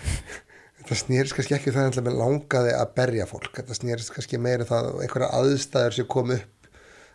Þetta 0.84 0.98
snýrist 1.00 1.36
kannski 1.38 1.56
ekki 1.56 1.72
um 1.72 1.78
það 1.78 2.00
að 2.02 2.18
langaði 2.20 2.74
að 2.76 2.90
berja 2.98 3.28
fólk. 3.30 3.52
Þetta 3.56 3.78
snýrist 3.78 4.14
kannski 4.16 4.40
meira 4.42 4.66
um 4.66 4.72
það 4.72 4.90
einhverja 5.06 5.30
aðstæður 5.38 5.98
sem 6.00 6.10
kom 6.12 6.34
upp. 6.36 6.70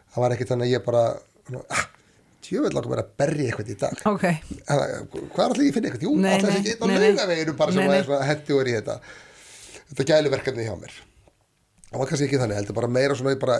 Það 0.08 0.22
var 0.24 0.34
ekki 0.34 0.46
þannig 0.48 0.68
að 0.68 0.72
ég 0.72 0.84
bara 0.86 1.02
ah, 1.70 1.84
tjöfell 2.44 2.72
langar 2.76 2.90
mér 2.92 3.02
að 3.02 3.10
berja 3.22 3.46
eitthvað 3.48 3.72
í 3.72 3.76
dag. 3.80 4.02
Ok, 4.12 4.24
Þannig, 4.68 5.16
hvað 5.34 5.44
er 5.44 5.54
allir 5.54 5.66
ég 5.66 5.72
að 5.72 5.76
finna 5.78 5.88
eitthvað? 5.88 6.06
Jú, 6.06 6.12
þessi 6.24 6.58
ekki 6.58 6.74
einn 6.74 6.94
á 6.94 6.98
laugaveginu 7.04 7.56
bara 7.58 7.72
sem 7.72 7.80
Nei, 7.82 7.88
nei. 7.88 7.98
er 7.98 8.04
svona 8.08 8.28
hendugur 8.28 8.68
í 8.70 8.76
þetta. 8.78 8.96
Þetta 9.88 10.08
gæluverkefni 10.12 10.66
hjá 10.68 10.74
mér. 10.80 10.94
Það 11.88 11.98
var 12.02 12.08
kannski 12.10 12.26
ekki 12.28 12.40
þannig, 12.42 12.58
heldur 12.60 12.76
bara 12.76 12.90
meira 12.92 13.14
svona 13.16 13.32
ég 13.34 13.40
bara, 13.42 13.58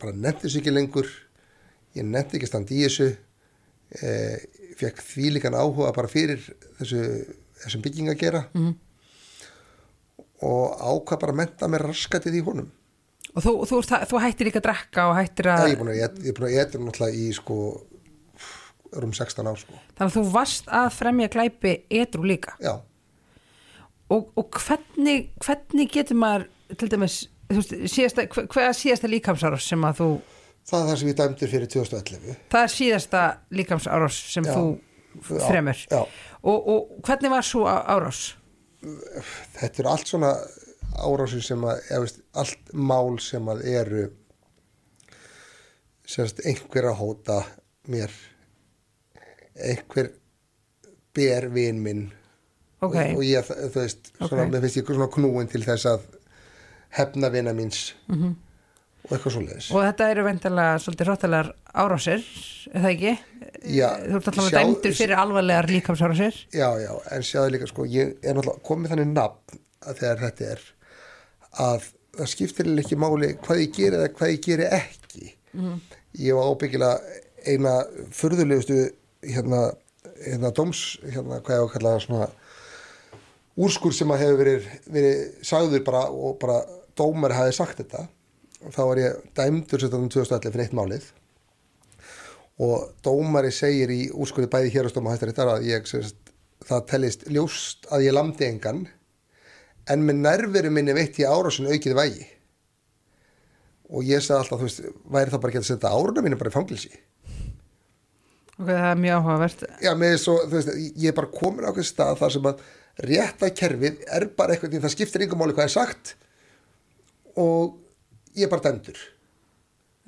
bara 0.00 0.12
nefndi 0.16 0.46
þessu 0.48 0.60
ekki 0.62 0.72
lengur. 0.72 1.08
Ég 1.98 2.04
nefndi 2.08 2.38
ekki 2.38 2.48
að 2.48 2.52
standa 2.54 2.74
í 2.76 2.82
þessu. 2.86 3.08
Eh, 4.02 4.36
fekk 4.80 5.00
því 5.04 5.30
líkan 5.36 5.56
áhuga 5.58 5.92
bara 5.96 6.08
fyrir 6.12 6.40
þessu 6.80 7.02
þessum 7.58 7.82
bygging 7.82 8.08
að 8.12 8.18
gera 8.20 8.42
Mhm. 8.54 8.74
og 10.46 10.76
ákvað 10.78 11.20
bara 11.24 11.32
að 11.32 11.38
menta 11.40 11.68
mér 11.68 11.82
raskatið 11.88 12.36
í 12.38 12.42
honum 12.46 12.68
og 13.38 13.44
þú, 13.44 13.54
þú, 13.70 13.80
þú, 13.86 14.00
þú 14.10 14.22
hættir 14.24 14.48
líka 14.48 14.60
að 14.62 14.66
drekka 14.68 15.06
og 15.10 15.16
hættir 15.18 15.48
Já, 15.48 15.54
að 15.54 15.68
ég 15.70 15.76
er 15.76 15.80
búin 15.82 15.92
að 15.92 15.98
ég 16.00 16.58
er 16.58 16.66
etra 16.66 16.82
náttúrulega 16.82 17.22
í 17.22 17.26
sko 17.36 17.58
rúm 18.98 19.12
16 19.14 19.48
ár 19.50 19.60
sko 19.60 19.78
þannig 19.98 20.06
að 20.08 20.14
þú 20.16 20.22
varst 20.34 20.70
að 20.80 20.88
fremja 20.96 21.30
glæpi 21.32 21.74
edru 22.00 22.28
líka 22.28 22.54
Já. 22.64 22.74
og, 24.14 24.30
og 24.34 24.58
hvernig, 24.64 25.28
hvernig 25.44 25.92
getur 25.92 26.18
maður 26.18 26.48
til 26.80 26.90
dæmis 26.92 27.18
síðasta, 27.48 28.26
hvað 28.28 28.66
er 28.66 28.76
síðasta 28.76 29.10
líkamsárás 29.10 29.68
sem 29.70 29.84
að 29.88 30.02
þú 30.02 30.08
það 30.68 30.82
er 30.82 30.88
það 30.90 30.98
sem 31.00 31.10
ég 31.12 31.18
dæmdur 31.20 31.52
fyrir 31.52 31.72
2011 31.72 32.40
það 32.52 32.64
er 32.66 32.74
síðasta 32.74 33.22
líkamsárás 33.60 34.20
sem 34.34 34.48
Já. 34.48 34.54
þú 34.56 34.66
Já, 35.18 35.40
fremur 35.48 35.78
já. 35.88 36.00
og, 36.44 36.68
og 36.68 36.90
hvernig 37.06 37.32
var 37.32 37.46
svo 37.46 37.64
árás 37.68 38.18
þetta 39.58 39.82
eru 39.82 39.90
allt 39.90 40.10
svona 40.10 40.32
árásir 40.96 41.42
sem 41.44 41.60
að, 41.68 41.80
eða 41.90 42.00
veist, 42.04 42.20
allt 42.34 42.72
mál 42.74 43.18
sem 43.20 43.44
að 43.52 43.64
eru 43.68 44.06
semst 46.08 46.40
einhver 46.48 46.88
að 46.90 46.98
hóta 47.02 47.38
mér 47.92 48.12
einhver 49.58 50.12
ber 51.16 51.48
vin 51.52 51.82
minn 51.82 52.06
Ok. 52.80 52.94
og, 52.94 53.16
og 53.18 53.24
ég, 53.26 53.42
þú 53.48 53.80
veist, 53.82 54.12
svona, 54.20 54.44
Ok. 54.46 54.52
mér 54.52 54.60
finnst 54.62 54.76
ég 54.78 54.86
svona 54.92 55.08
knúin 55.10 55.48
til 55.50 55.64
þess 55.66 55.86
að 55.90 56.04
hefna 56.94 57.28
vina 57.34 57.52
míns 57.52 57.92
Mhm. 58.08 58.36
og 59.04 59.10
eitthvað 59.16 59.32
svo 59.34 59.42
leiðis 59.42 59.70
og 59.74 59.82
þetta 59.84 60.10
eru 60.12 60.24
vendalega 60.24 60.78
svolítið 60.78 61.08
hróttalegar 61.10 61.52
árásir 61.74 62.22
er 62.72 62.80
það 62.80 62.90
ekki? 62.94 63.18
Já, 63.74 63.88
þú 64.06 64.16
ert 64.16 64.28
alltaf 64.28 64.48
sjá- 64.50 64.58
dæmdur 64.62 64.94
fyrir 64.94 65.16
alvarlegar 65.18 65.66
líkamsárásir 65.68 66.34
Já, 66.54 66.68
já, 66.78 66.92
en 67.10 67.22
sjáðu 67.22 67.50
líka 67.50 67.66
sko, 67.68 67.84
ég 67.84 68.16
er 68.22 68.34
náttúrulega 68.34 68.62
komið 68.62 68.88
þannig 68.94 69.12
nafn 69.12 69.58
að 69.82 69.98
þegar 69.98 70.18
þetta 70.24 70.50
er 70.52 70.60
að 71.58 71.88
það 72.18 72.30
skiptir 72.32 72.70
ekki 72.82 72.98
máli 72.98 73.32
hvað 73.44 73.62
ég 73.62 73.74
geri 73.76 73.98
eða 73.98 74.12
hvað 74.16 74.32
ég 74.34 74.44
geri 74.46 74.68
ekki. 74.78 75.34
Mhm. 75.52 75.80
ég 76.18 76.34
var 76.34 76.48
ábyggilega 76.50 77.00
eina 77.46 77.72
furðulegustu 78.10 78.78
hérna, 79.22 79.72
hérna 80.24 80.50
dóms 80.52 80.98
hérna 81.04 81.40
hvað 81.40 81.54
ég 81.54 81.62
á 81.62 81.66
að 81.66 81.72
kalla 81.72 82.00
svona 82.00 82.28
úrskur 83.58 83.94
sem 83.94 84.10
að 84.10 84.22
hefur 84.22 84.40
verið, 84.42 84.66
verið 84.86 85.22
sagður 85.42 85.84
bara 85.84 86.02
og 86.10 86.38
bara 86.38 86.58
dómar 86.98 87.34
hafi 87.36 87.54
sagt 87.56 87.78
þetta. 87.78 88.08
Þá 88.74 88.82
var 88.82 89.00
ég 89.02 89.16
dæmdur 89.38 89.84
2011 89.86 90.50
fyrir 90.52 90.64
eitt 90.64 90.76
málið. 90.76 91.04
Og 92.58 92.88
dómari 93.06 93.52
segir 93.54 93.90
í 93.94 94.08
úrskurði 94.10 94.50
bæði 94.50 94.72
hérastóma 94.74 95.14
hættarittar 95.14 95.52
að 95.52 95.68
ég 95.70 95.86
sérst, 95.86 96.16
það 96.66 96.86
tellist 96.90 97.26
ljóst 97.30 97.86
að 97.94 98.08
ég 98.08 98.16
lamdi 98.16 98.48
engan 98.48 98.88
en 99.88 100.04
með 100.06 100.22
nærveru 100.24 100.72
minni 100.74 100.96
veitt 100.96 101.20
ég 101.22 101.30
árásin 101.30 101.70
aukið 101.70 101.96
vægi. 101.98 102.26
Og 103.88 104.04
ég 104.04 104.20
sagði 104.20 104.42
alltaf, 104.42 104.60
þú 104.60 104.66
veist, 104.66 104.82
væri 105.08 105.32
það 105.32 105.42
bara 105.42 105.54
ekki 105.54 105.62
að 105.62 105.70
setja 105.70 105.92
áruna 105.96 106.24
mínu 106.24 106.38
bara 106.40 106.52
í 106.52 106.56
fangilsi 106.58 106.92
ok, 108.58 108.66
það 108.68 108.88
er 108.90 109.02
mjög 109.02 109.20
áhugavert. 109.20 109.66
Já, 109.84 109.92
með 109.98 110.16
svo, 110.22 110.38
þú 110.46 110.56
veist, 110.56 110.72
ég 110.98 111.10
er 111.10 111.16
bara 111.18 111.30
komin 111.34 111.66
á 111.66 111.70
einhvern 111.70 111.86
stað 111.86 112.18
þar 112.22 112.34
sem 112.34 112.48
að 112.50 112.64
rétta 113.08 113.50
kerfið 113.60 114.00
er 114.16 114.26
bara 114.38 114.54
eitthvað, 114.54 114.80
það 114.82 114.94
skiptir 114.96 115.26
yngum 115.26 115.42
máli 115.42 115.54
hvað 115.56 115.68
er 115.68 115.74
sagt. 115.74 116.14
Og 117.38 117.78
ég 118.34 118.48
er 118.48 118.52
bara 118.52 118.66
dæmdur. 118.66 119.00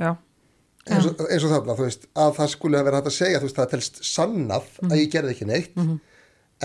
Já, 0.00 0.14
eins 0.90 1.06
og, 1.06 1.26
eins 1.28 1.44
og 1.46 1.54
þarna, 1.54 1.76
þú 1.78 1.86
veist, 1.86 2.08
að 2.24 2.36
það 2.40 2.54
skulle 2.56 2.84
verið 2.86 3.00
hægt 3.00 3.10
að 3.12 3.18
segja, 3.18 3.40
þú 3.40 3.48
veist, 3.48 3.60
það 3.60 3.74
telst 3.74 4.00
sannað 4.10 4.70
að 4.88 4.96
ég 4.98 5.12
gerði 5.14 5.36
ekki 5.36 5.50
neitt 5.50 5.76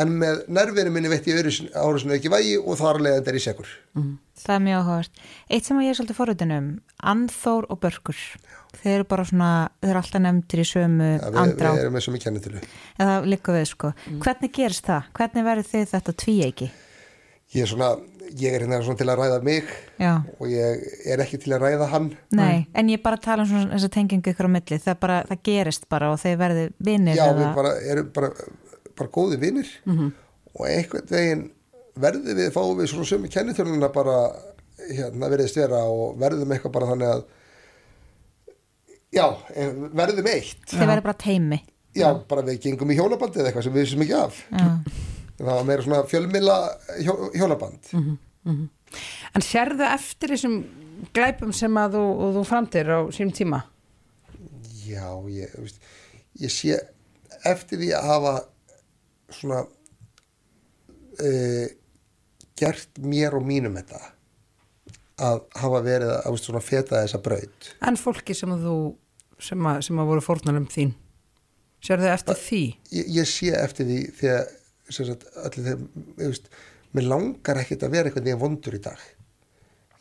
en 0.01 0.13
með 0.21 0.43
nervinu 0.51 0.91
minni 0.93 1.11
veitt 1.11 1.27
ég 1.29 1.41
árusinu 1.73 2.15
ekki 2.17 2.31
vægi 2.33 2.55
og 2.59 2.79
þar 2.79 3.01
leðandi 3.05 3.31
er 3.31 3.39
ég 3.39 3.45
segur 3.45 3.73
það 4.45 4.55
er 4.55 4.63
mjög 4.65 4.81
áhugavert. 4.81 5.21
Eitt 5.49 5.67
sem 5.67 5.79
að 5.79 5.85
ég 5.85 5.93
er 5.93 5.99
svolítið 5.99 6.17
forröðin 6.19 6.55
um, 6.55 6.71
Anþór 7.11 7.67
og 7.71 7.79
Börkur, 7.81 8.23
þeir 8.81 8.93
eru 8.97 9.07
bara 9.09 9.27
svona, 9.29 9.51
þeir 9.79 9.93
eru 9.93 10.01
alltaf 10.01 10.25
nefndir 10.25 10.61
í 10.61 10.67
sömu 10.69 11.11
ja, 11.13 11.29
við, 11.29 11.39
andrá, 11.43 11.69
við 11.71 11.85
erum 11.85 11.95
með 11.95 12.05
svo 12.05 12.15
mikið 12.15 12.29
kennitölu 12.29 12.65
eða 13.05 13.19
líka 13.31 13.55
við 13.55 13.69
sko. 13.71 13.93
Hvernig 14.25 14.57
gerist 14.59 14.89
það? 14.89 15.13
Hvernig 15.15 15.47
verður 15.47 15.71
þið 15.71 15.87
þetta 15.93 16.17
tvíeiki? 16.25 16.71
ég 17.53 17.63
er 17.63 17.69
svona, 17.69 17.89
ég 18.35 18.55
er 18.55 18.63
hérna 18.65 18.79
svona 18.83 18.99
til 18.99 19.07
að 19.11 19.19
ræða 19.21 19.37
mig 19.45 19.69
Já. 20.01 20.11
og 20.39 20.49
ég 20.49 20.83
er 21.11 21.21
ekki 21.23 21.39
til 21.43 21.53
að 21.55 21.65
ræða 21.65 21.89
hann 21.91 22.09
Nei, 22.35 22.65
en 22.75 22.89
ég 22.91 23.03
bara 23.03 23.19
tala 23.21 23.45
um 23.45 23.49
svona 23.51 23.75
þessa 23.75 23.91
tengingu 23.93 24.33
ykkur 24.33 24.49
á 24.49 24.55
milli, 24.55 24.79
það, 24.81 24.99
bara, 25.03 25.19
það 25.29 25.43
gerist 25.49 25.87
bara 25.91 26.11
og 26.13 26.19
þeir 26.23 26.39
verði 26.41 26.65
vinnir 26.89 27.19
já, 27.19 27.27
við 27.37 27.51
bara, 27.57 27.73
erum 27.93 28.09
bara, 28.15 28.31
bara 28.97 29.09
góði 29.09 29.37
vinnir 29.41 29.67
Mhm. 29.85 30.11
og 30.55 30.65
einhvern 30.67 31.09
veginn 31.09 31.51
verðum 31.99 32.35
við, 32.37 32.51
fáum 32.51 32.77
við 32.79 32.89
svona 32.91 33.05
sömu 33.09 33.29
kennitöluna 33.31 33.89
bara 33.93 34.17
hérna 34.91 35.29
veriðist 35.31 35.55
vera 35.55 35.83
og 35.87 36.17
verðum 36.19 36.51
eitthvað 36.51 36.71
bara 36.75 36.85
þannig 36.91 37.09
að 37.13 37.23
já, 39.15 39.25
eh, 39.55 39.71
verðum 39.95 40.27
eitt 40.27 40.65
Þeir 40.67 40.87
verði 40.89 41.03
bara 41.03 41.17
teimi. 41.17 41.59
já, 41.95 42.09
bara 42.27 42.41
við 42.43 42.59
gengum 42.65 42.91
í 42.91 42.97
hjólabandi 42.97 43.39
eða 43.39 43.51
eitthvað 43.51 43.63
sem 43.63 43.73
við 43.73 43.85
vissum 43.85 44.01
ekki 44.05 44.17
af 44.19 44.39
Já. 44.51 44.79
það 45.39 45.45
var 45.51 45.63
meira 45.69 45.83
svona 45.85 46.03
fjölmila 46.09 46.57
hjó, 47.03 47.15
hjólaband 47.35 47.93
Mhm. 47.93 48.69
en 49.35 49.41
sérðu 49.41 49.87
eftir 49.93 50.29
þessum 50.29 50.57
glæpum 51.13 51.53
sem 51.53 51.73
að 51.75 51.95
þú, 51.95 52.33
þú 52.35 52.45
framtir 52.45 52.85
á 52.91 52.99
sínum 53.11 53.31
tíma 53.33 53.63
já, 54.85 55.07
ég, 55.29 55.55
veist, 55.59 55.79
ég 56.39 56.51
sé 56.51 56.79
eftir 57.45 57.79
því 57.79 57.93
að 57.95 58.03
hafa 58.03 58.45
svona 59.33 59.63
uh, 61.21 61.65
gert 62.59 63.01
mér 63.01 63.35
og 63.37 63.45
mínum 63.47 63.75
þetta 63.79 64.01
að 65.25 65.41
hafa 65.61 65.79
verið 65.85 66.11
að 66.17 66.37
svona 66.43 66.61
feta 66.63 67.01
þessa 67.01 67.21
braut. 67.23 67.71
En 67.87 67.97
fólki 67.99 68.35
sem 68.35 68.51
að 68.51 68.67
þú 68.67 68.77
sem 69.45 69.67
að, 69.67 69.81
sem 69.87 69.99
að 69.99 70.09
voru 70.11 70.23
fórnalum 70.23 70.67
þín 70.71 70.93
sérðu 71.85 72.11
eftir 72.11 72.39
því? 72.39 72.61
ég, 72.95 73.09
ég 73.19 73.29
sé 73.29 73.51
eftir 73.55 73.87
því 73.89 73.99
þegar 74.19 74.43
mér 76.95 77.09
langar 77.09 77.59
ekkert 77.61 77.83
að 77.85 77.97
vera 77.97 78.09
einhvern 78.09 78.27
veginn 78.27 78.41
vondur 78.41 78.77
í 78.77 78.83
dag. 78.83 79.01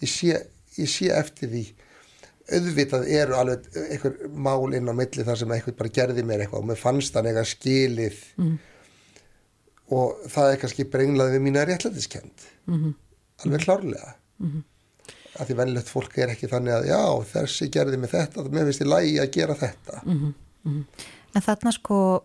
Ég 0.03 0.11
sé, 0.11 0.37
ég 0.79 0.91
sé 0.91 1.11
eftir 1.15 1.51
því. 1.51 1.65
Auðvitað 2.55 3.09
eru 3.09 3.37
alveg 3.39 3.67
einhver 3.89 4.15
mál 4.29 4.75
inn 4.77 4.91
á 4.91 4.95
milli 4.95 5.25
þar 5.25 5.41
sem 5.41 5.55
einhver 5.57 5.77
bara 5.79 5.95
gerði 5.97 6.25
mér 6.27 6.45
eitthvað 6.45 6.61
og 6.61 6.69
mér 6.71 6.81
fannst 6.81 7.17
hann 7.17 7.29
eitthvað 7.31 7.51
skilið. 7.55 8.23
Mhm. 8.37 8.57
Og 9.95 10.21
það 10.33 10.53
er 10.53 10.61
kannski 10.63 10.87
brenglaði 10.91 11.37
við 11.39 11.45
mína 11.47 11.65
réttlætiskend 11.69 12.47
Mhm. 12.67 12.95
alveg 13.45 13.65
klárlega 13.67 14.15
Mhm. 14.41 14.63
að 15.39 15.47
því 15.51 15.55
venilegt 15.63 15.91
fólk 15.91 16.19
er 16.19 16.29
ekki 16.35 16.49
þannig 16.51 16.75
að 16.79 16.87
já, 16.89 17.01
þessi 17.33 17.71
gerði 17.71 17.99
mig 17.99 18.11
þetta, 18.11 18.45
mér 18.51 18.65
finnst 18.71 18.85
í 18.85 18.89
lægi 18.89 19.19
að 19.25 19.31
gera 19.33 19.55
þetta 19.55 20.05
Mhm. 20.07 20.35
Mhm. 20.65 20.85
En 21.35 21.43
þarna 21.43 21.73
sko, 21.73 22.23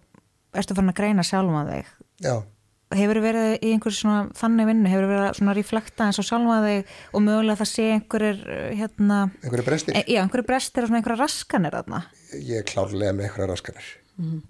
ertu 0.53 0.75
farin 0.75 0.89
að 0.93 0.95
greina 1.01 1.23
sjálfa 1.25 1.65
þig 1.69 1.85
já, 2.21 2.43
hefur 2.91 3.19
verið 3.21 3.59
í 3.61 3.71
einhver 3.73 3.93
svona 3.93 4.31
þannig 4.33 4.65
vinnu, 4.69 4.89
hefur 4.89 5.07
verið 5.09 5.35
svona 5.37 5.53
reflekta 5.57 6.05
eins 6.07 6.19
og 6.19 6.25
sjálfa 6.25 6.59
þig 6.65 6.85
og 7.13 7.21
mögulega 7.21 7.57
það 7.59 7.69
sé 7.69 7.83
einhverjir 7.93 8.39
hérna, 8.77 9.31
einhverju 9.43 9.65
brestir 9.65 9.95
e, 9.97 10.03
já, 10.07 10.21
einhverjir 10.23 10.45
brestir 10.47 10.83
og 10.83 10.89
svona 10.89 11.01
einhverja 11.01 11.19
raskanir 11.25 11.71
þarna 11.77 12.03
ég 12.33 12.57
er 12.59 12.63
klárlega 12.63 13.13
með 13.13 13.27
einhverja 13.29 13.49
raskanir 13.51 13.89
Mhm. 14.19 14.41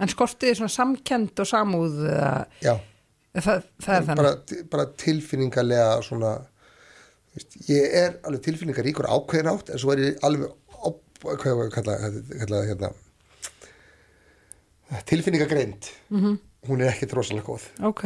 En 0.00 0.12
skortið 0.12 0.50
þið 0.50 0.58
svona 0.60 0.74
samkend 0.74 1.40
og 1.40 1.48
samúð 1.48 1.94
eða, 2.10 2.32
já, 2.60 2.74
það, 3.38 3.64
það 3.86 3.96
er 3.96 4.20
bara, 4.20 4.32
bara 4.74 4.86
tilfinningarlega 5.00 5.86
svona 6.04 6.32
þú 7.32 7.40
veist, 7.40 7.56
ég 7.70 7.96
er 8.02 8.18
alveg 8.28 8.44
tilfinningaríkur 8.44 9.08
ákveðin 9.08 9.52
átt 9.54 9.72
en 9.72 9.80
svo 9.80 9.94
er 9.94 10.04
ég 10.04 10.22
alveg 10.26 10.52
á, 10.52 10.88
hvað 11.24 11.48
ég 11.64 11.74
kalla, 11.78 11.96
kalla 12.42 12.62
hérna? 12.68 12.92
Tilfinningagreind. 15.08 15.90
Mhm. 16.12 16.36
hún 16.66 16.80
er 16.82 16.90
ekki 16.90 17.06
rosalega 17.14 17.46
góð. 17.46 17.64
Ok, 17.86 18.02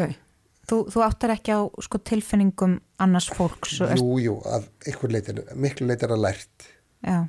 Þú, 0.71 0.85
þú 0.93 1.03
áttar 1.03 1.33
ekki 1.35 1.55
á 1.57 1.61
sko, 1.83 1.99
tilfinningum 2.07 2.77
annars 3.03 3.27
fólks 3.35 3.81
og 3.83 3.91
jú, 3.99 4.19
jú, 4.23 4.35
að 4.47 4.69
einhver 4.87 5.11
leitir 5.17 5.41
miklu 5.59 5.89
leitir 5.89 6.13
að 6.15 6.23
lært. 6.23 6.67
Já, 7.03 7.25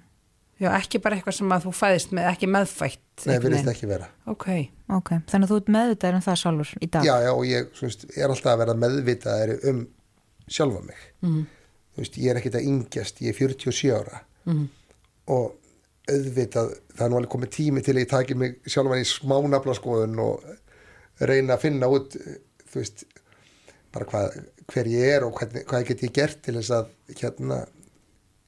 já 0.62 0.70
ekki 0.78 1.02
bara 1.04 1.18
eitthvað 1.18 1.38
sem 1.38 1.54
að 1.56 1.64
þú 1.68 1.72
fæðist 1.78 2.12
með, 2.16 2.28
ekki 2.32 2.50
meðfætt 2.56 3.26
Nei, 3.30 3.38
virðist 3.44 3.72
ekki 3.74 3.90
vera. 3.90 4.10
Ok, 4.32 4.48
ok, 4.98 5.10
þannig 5.30 5.48
að 5.48 5.54
þú 5.54 5.58
ert 5.62 5.72
meðvitaður 5.78 6.18
um 6.20 6.26
það 6.28 6.38
sjálfur 6.42 6.74
í 6.78 6.92
dag? 6.96 7.08
Já, 7.08 7.16
já, 7.26 7.32
og 7.34 7.48
ég 7.50 7.72
veist, 7.82 8.06
er 8.16 8.34
alltaf 8.34 8.52
að 8.54 8.62
vera 8.64 8.78
meðvitaðari 8.82 9.58
um 9.72 9.82
sjálfa 10.52 10.84
mig. 10.86 11.02
Mhm. 11.22 11.42
þú 11.92 12.04
veist, 12.06 12.22
ég 12.24 12.32
er 12.32 12.40
ekkit 12.40 12.60
að 12.60 12.70
yngjast, 12.72 13.22
ég 13.26 13.34
er 13.34 13.40
47 13.42 13.92
ára. 13.98 14.22
Mhm. 14.46 14.70
og 15.32 15.58
auðvitað, 16.12 16.72
það 16.98 17.06
er 17.06 17.12
nú 17.12 17.18
alveg 17.20 17.32
komið 17.32 17.52
tími 17.56 17.84
til 17.86 17.94
að 17.96 18.02
ég 18.02 18.10
taki 18.10 18.36
mig 18.36 18.56
sjálfan 18.66 19.02
í 19.04 19.08
smánafla 19.08 19.76
skoðun 19.78 20.20
og 20.24 20.44
reyna 21.22 21.56
að 21.56 21.62
finna 21.62 21.90
út 21.92 22.16
þú 22.72 22.80
veist 22.80 23.04
bara 23.94 24.08
hvað, 24.10 24.38
hver 24.72 24.90
ég 24.90 25.16
er 25.18 25.26
og 25.28 25.36
hvernig, 25.38 25.66
hvað 25.70 25.86
get 25.92 26.04
ég 26.08 26.16
gert 26.16 26.42
til 26.46 26.56
þess 26.58 26.74
að 26.76 27.20
hérna 27.20 27.60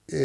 e, 0.07 0.23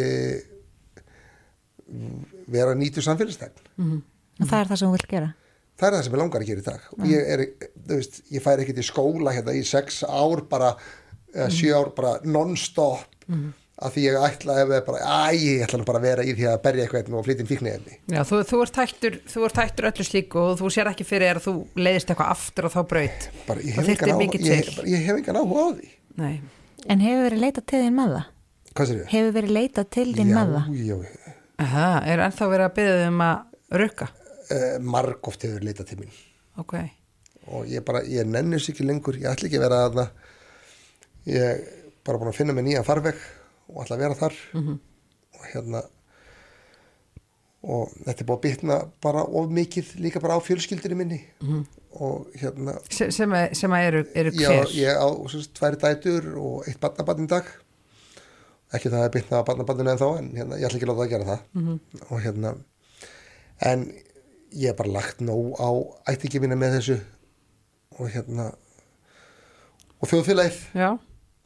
vera 2.48 2.74
nýtu 2.74 3.02
samfélagstegn 3.04 3.52
Mhm. 3.78 4.02
og 4.40 4.46
það 4.48 4.60
er 4.60 4.66
það 4.72 4.76
sem 4.78 4.88
þú 4.88 4.92
vilt 4.98 5.08
gera 5.08 5.34
það 5.78 5.86
er 5.88 5.94
það 5.98 6.02
sem 6.04 6.12
ég 6.12 6.18
langar 6.22 6.40
að 6.42 6.46
gera 6.46 6.60
í 6.60 6.64
dag 6.64 6.80
og 6.98 7.06
ég 7.06 7.28
er, 7.34 7.46
þú 7.88 7.94
veist, 7.96 8.20
ég 8.32 8.42
fær 8.42 8.58
ekkert 8.64 8.78
í 8.82 8.86
skóla 8.88 9.32
hérna 9.36 9.54
í 9.54 9.64
sex 9.64 10.02
ár 10.04 10.42
bara 10.48 10.74
eða 11.34 11.48
sjö 11.50 11.72
ár 11.78 11.94
bara 11.96 12.18
non-stop 12.24 13.04
Mhm. 13.28 13.52
að 13.78 13.92
því 13.94 14.02
ég 14.08 14.14
ætla 14.18 14.54
ef 14.62 14.68
það 14.68 14.86
bara, 14.86 14.98
æ, 15.30 15.36
ég 15.38 15.62
ætla 15.62 15.84
bara 15.84 15.98
að 15.98 16.02
vera 16.02 16.22
í 16.24 16.32
því 16.34 16.46
að 16.50 16.62
berja 16.62 16.84
eitthvað 16.86 17.12
og 17.14 17.24
flytja 17.24 17.40
inn 17.44 17.46
fíknefni 17.46 17.98
já 18.08 18.22
þú, 18.26 18.42
þú, 18.48 18.62
ert 18.62 18.76
hættur, 18.80 19.18
þú 19.28 19.44
ert 19.44 19.56
hættur 19.62 19.86
öllu 19.92 20.04
slíku 20.08 20.36
og 20.38 20.58
þú 20.58 20.66
sér 20.74 20.90
ekki 20.90 21.04
fyrir 21.06 21.36
að 21.36 21.44
þú 21.46 21.54
leiðist 21.76 22.10
eitthvað 22.10 22.32
aftur 22.34 22.64
og 22.64 22.72
þá 22.72 22.80
braut 22.88 23.28
bara, 23.46 23.60
ég 23.60 23.74
hef 23.74 23.86
áhuga- 23.86 24.34
ég, 24.34 24.88
ég 24.88 25.04
hef 25.06 25.16
engan 25.16 25.36
áhuga 25.36 25.62
á 25.62 25.70
því 25.78 25.88
Nei. 26.18 26.40
En 26.88 27.00
hefur 27.00 27.30
verið 27.30 27.40
leitað 27.44 27.66
til 27.66 27.78
þín 27.84 27.94
með 27.94 28.08
það? 28.16 28.24
hvað 28.74 28.86
sér 28.88 28.98
ég? 28.98 29.06
Hefur 29.12 29.32
verið 29.38 29.52
leitað 29.58 29.90
til 29.90 30.08
þín 30.14 30.30
með 30.34 30.48
það? 30.56 30.66
já, 30.74 30.96
já, 30.96 31.17
Aha, 31.58 31.86
er 32.06 32.22
ennþá 32.22 32.48
verið 32.52 32.68
að 32.68 32.74
byggja 32.76 33.08
um 33.08 33.22
að 33.26 33.78
rukka? 33.82 34.08
Uh, 34.48 34.76
margóft 34.94 35.44
hefur 35.44 35.64
leitað 35.66 35.90
til 35.90 35.98
mín. 36.04 36.12
Ok, 36.58 36.74
og 37.52 37.68
ég 37.70 37.84
bara, 37.86 38.04
ég 38.06 38.28
nennis 38.28 38.68
ekki 38.70 38.86
lengur. 38.86 39.18
Ég 39.18 39.28
ætla 39.30 39.48
ekki 39.48 39.58
að 39.58 39.66
vera 39.66 39.80
að 39.88 40.00
ég 41.28 41.44
er 41.44 41.62
bara 42.06 42.20
búin 42.20 42.32
að 42.32 42.38
finna 42.38 42.54
mig 42.56 42.66
nýja 42.68 42.84
farveg 42.86 43.18
og 43.68 43.82
ætla 43.84 43.98
að 43.98 44.04
vera 44.06 44.20
þar. 44.22 44.42
Mhm. 44.54 44.78
og 45.38 45.44
hérna 45.52 45.82
og 47.68 47.90
þetta 48.06 48.22
er 48.22 48.26
búin 48.26 48.38
að 48.38 48.44
bitna 48.46 48.76
bara 49.02 49.22
of 49.22 49.50
mikið 49.50 49.92
líka 50.02 50.22
bara 50.22 50.38
á 50.38 50.40
fjölskyldinu 50.40 50.96
minni. 50.96 51.20
Mhm. 51.42 51.66
og 51.98 52.28
hérna 52.36 52.76
sem, 52.90 53.10
sem, 53.10 53.32
að, 53.32 53.54
sem 53.54 53.72
að 53.72 53.86
eru, 53.88 54.02
eru 54.14 54.30
já, 54.30 54.48
hver? 54.48 54.74
ég 54.76 54.94
á 54.94 55.08
tværi 55.58 55.78
dætur 55.82 56.36
og 56.36 56.68
eitt 56.68 56.80
barnabarn 56.80 57.24
í 57.24 57.30
dag 57.30 57.48
ekki 58.76 58.90
það 58.92 59.04
að 59.06 59.12
bitna 59.16 59.40
á 59.40 59.46
barnabarninu 59.48 59.90
en 59.94 60.00
þá 60.00 60.08
en 60.18 60.30
hérna, 60.36 60.58
ég 60.60 60.68
ætla 60.68 60.78
ekki 60.78 60.86
að 60.86 60.90
láta 60.92 61.00
það 61.00 61.06
að 61.06 61.12
gera 61.14 61.28
það. 61.30 61.40
Mhm. 61.54 61.78
og 62.10 62.20
hérna 62.24 62.54
en 63.70 63.84
ég 64.52 64.66
hef 64.70 64.76
bara 64.76 64.94
lagt 64.98 65.20
nóg 65.20 65.54
á 65.60 65.68
ættingi 66.12 66.40
mína 66.40 66.56
með 66.58 66.76
þessu. 66.78 66.98
Og 67.98 68.10
hérna 68.14 68.52
og 69.98 70.08
þjóðfélagið. 70.08 70.58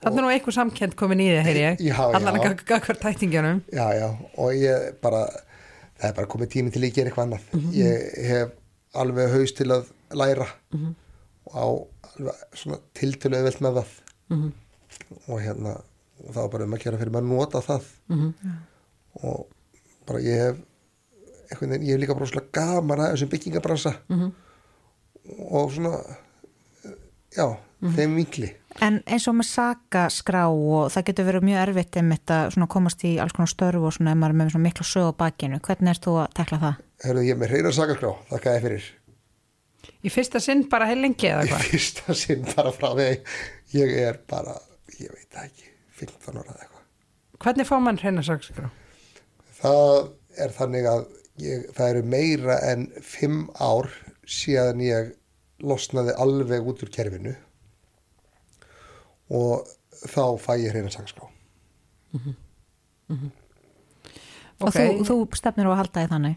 Þannig 0.02 0.18
er 0.18 0.24
nú 0.24 0.30
eitthvað 0.32 0.56
samkend 0.58 0.96
komin 0.98 1.20
í 1.22 1.28
þig, 1.30 1.44
heyri 1.46 1.60
ég. 1.62 1.82
Já, 1.86 1.94
Allan 2.10 2.40
að 2.40 2.64
gagvar 2.66 2.98
tæktingjanum 2.98 3.60
já, 3.70 3.84
já, 3.94 4.08
og 4.42 4.50
ég 4.58 4.96
bara 5.00 5.22
það 6.02 6.08
er 6.08 6.16
bara 6.16 6.26
komið 6.32 6.50
tími 6.56 6.72
til 6.74 6.82
að 6.82 6.92
gera 6.96 7.12
eitthvað 7.12 7.28
annað. 7.28 7.46
Mhm. 7.54 7.70
ég 7.78 8.26
hef 8.26 8.50
alveg 8.98 9.30
haust 9.36 9.56
til 9.56 9.68
að 9.70 9.86
læra. 10.10 10.48
Mhm. 10.74 10.94
og 11.46 11.54
á 11.54 11.66
alveg 12.18 12.34
svona 12.54 12.78
tiltölu 12.98 13.38
auðvelt 13.38 13.60
með 13.62 13.78
það. 13.78 13.94
Mhm. 14.30 14.52
og 15.28 15.40
hérna 15.40 15.80
og 16.26 16.34
það 16.34 16.42
var 16.42 16.52
bara 16.56 16.64
um 16.68 16.74
að 16.76 16.82
gera 16.84 16.98
fyrir 17.00 17.12
maður 17.12 17.26
að 17.26 17.32
nota 17.36 17.60
það 17.66 17.82
Mhm. 18.08 18.32
og 19.22 19.46
bara 20.06 20.18
ég 20.20 20.38
hef 20.46 20.56
einhvern 21.52 21.70
veginn, 21.74 21.86
ég 21.88 21.92
hef 21.96 22.00
líka 22.00 22.14
bara 22.18 22.26
svona 22.26 22.46
gaman 22.52 22.98
að 22.98 23.12
þessum 23.14 23.28
byggingabransa 23.34 23.94
Mhm. 24.08 24.32
og 25.50 25.72
svona 25.72 26.16
já, 27.36 27.56
Mhm. 27.82 27.94
þeim 27.96 28.14
vinkli 28.16 28.52
En 28.80 29.02
eins 29.06 29.28
og 29.28 29.34
með 29.34 29.48
sakaskrá 29.52 30.46
og 30.48 30.88
það 30.90 31.04
getur 31.04 31.26
verið 31.28 31.42
mjög 31.44 31.58
erfitt 31.68 31.96
um 32.00 32.10
þetta 32.10 32.50
svona 32.54 32.66
komast 32.68 33.02
í 33.04 33.18
alls 33.20 33.32
konar 33.32 33.50
störf 33.52 33.82
og 33.84 33.92
svona 33.92 34.12
ef 34.12 34.16
maður 34.16 34.30
er 34.30 34.38
með 34.38 34.50
svona 34.52 34.62
mikla 34.64 34.84
sög 34.88 35.12
á 35.12 35.16
bakinu. 35.18 35.60
Hvernig 35.60 35.90
ert 35.90 36.00
þú 36.06 36.14
að 36.22 36.32
tekla 36.38 36.58
það? 36.58 36.76
Herðu, 37.04 37.24
ég 37.26 37.30
er 37.30 37.36
með 37.36 37.50
reyna 37.52 37.68
sagaskrá, 37.72 38.16
þakka 38.30 38.54
ég 38.56 38.62
fyrir 38.62 38.82
Í 40.04 40.08
fyrsta 40.10 40.40
sinn 40.40 40.68
bara 40.70 40.86
heil 40.86 41.02
lengi 41.02 41.28
eða 41.28 41.44
í 41.44 41.48
hvað? 41.50 41.66
fyrsta 41.68 42.14
sinn 42.14 42.44
bara 42.56 42.72
frá 42.72 42.94
því 42.96 43.20
ég 43.74 43.92
er 44.08 44.18
bara, 44.26 44.56
ég 44.98 45.10
veit 45.12 45.36
ekki 45.44 45.68
15 46.02 46.38
ára 46.40 46.52
eða 46.52 46.66
eitthvað. 46.66 46.84
Hvernig 47.42 47.68
fá 47.68 47.74
mann 47.82 47.98
hreina 48.02 48.22
sakskrá? 48.26 48.70
það 49.62 49.98
er 50.42 50.54
þannig 50.56 50.86
að 50.90 51.02
ég, 51.42 51.66
það 51.76 51.90
eru 51.92 52.02
meira 52.14 52.56
en 52.66 52.86
5 53.06 53.42
ár 53.62 53.88
síðan 54.26 54.82
ég 54.82 55.12
losnaði 55.62 56.14
alveg 56.18 56.66
út 56.66 56.82
úr 56.82 56.90
kerfinu 56.94 57.34
og 59.32 59.68
þá 60.02 60.24
fæ 60.42 60.52
ég 60.58 60.74
reyna 60.74 60.90
sagaskrá 60.92 61.28
Og 64.62 64.70
þú, 64.70 64.84
þú 65.06 65.14
stefnir 65.36 65.66
á 65.66 65.72
að 65.74 65.80
halda 65.80 66.02
því 66.02 66.10
þannig? 66.12 66.36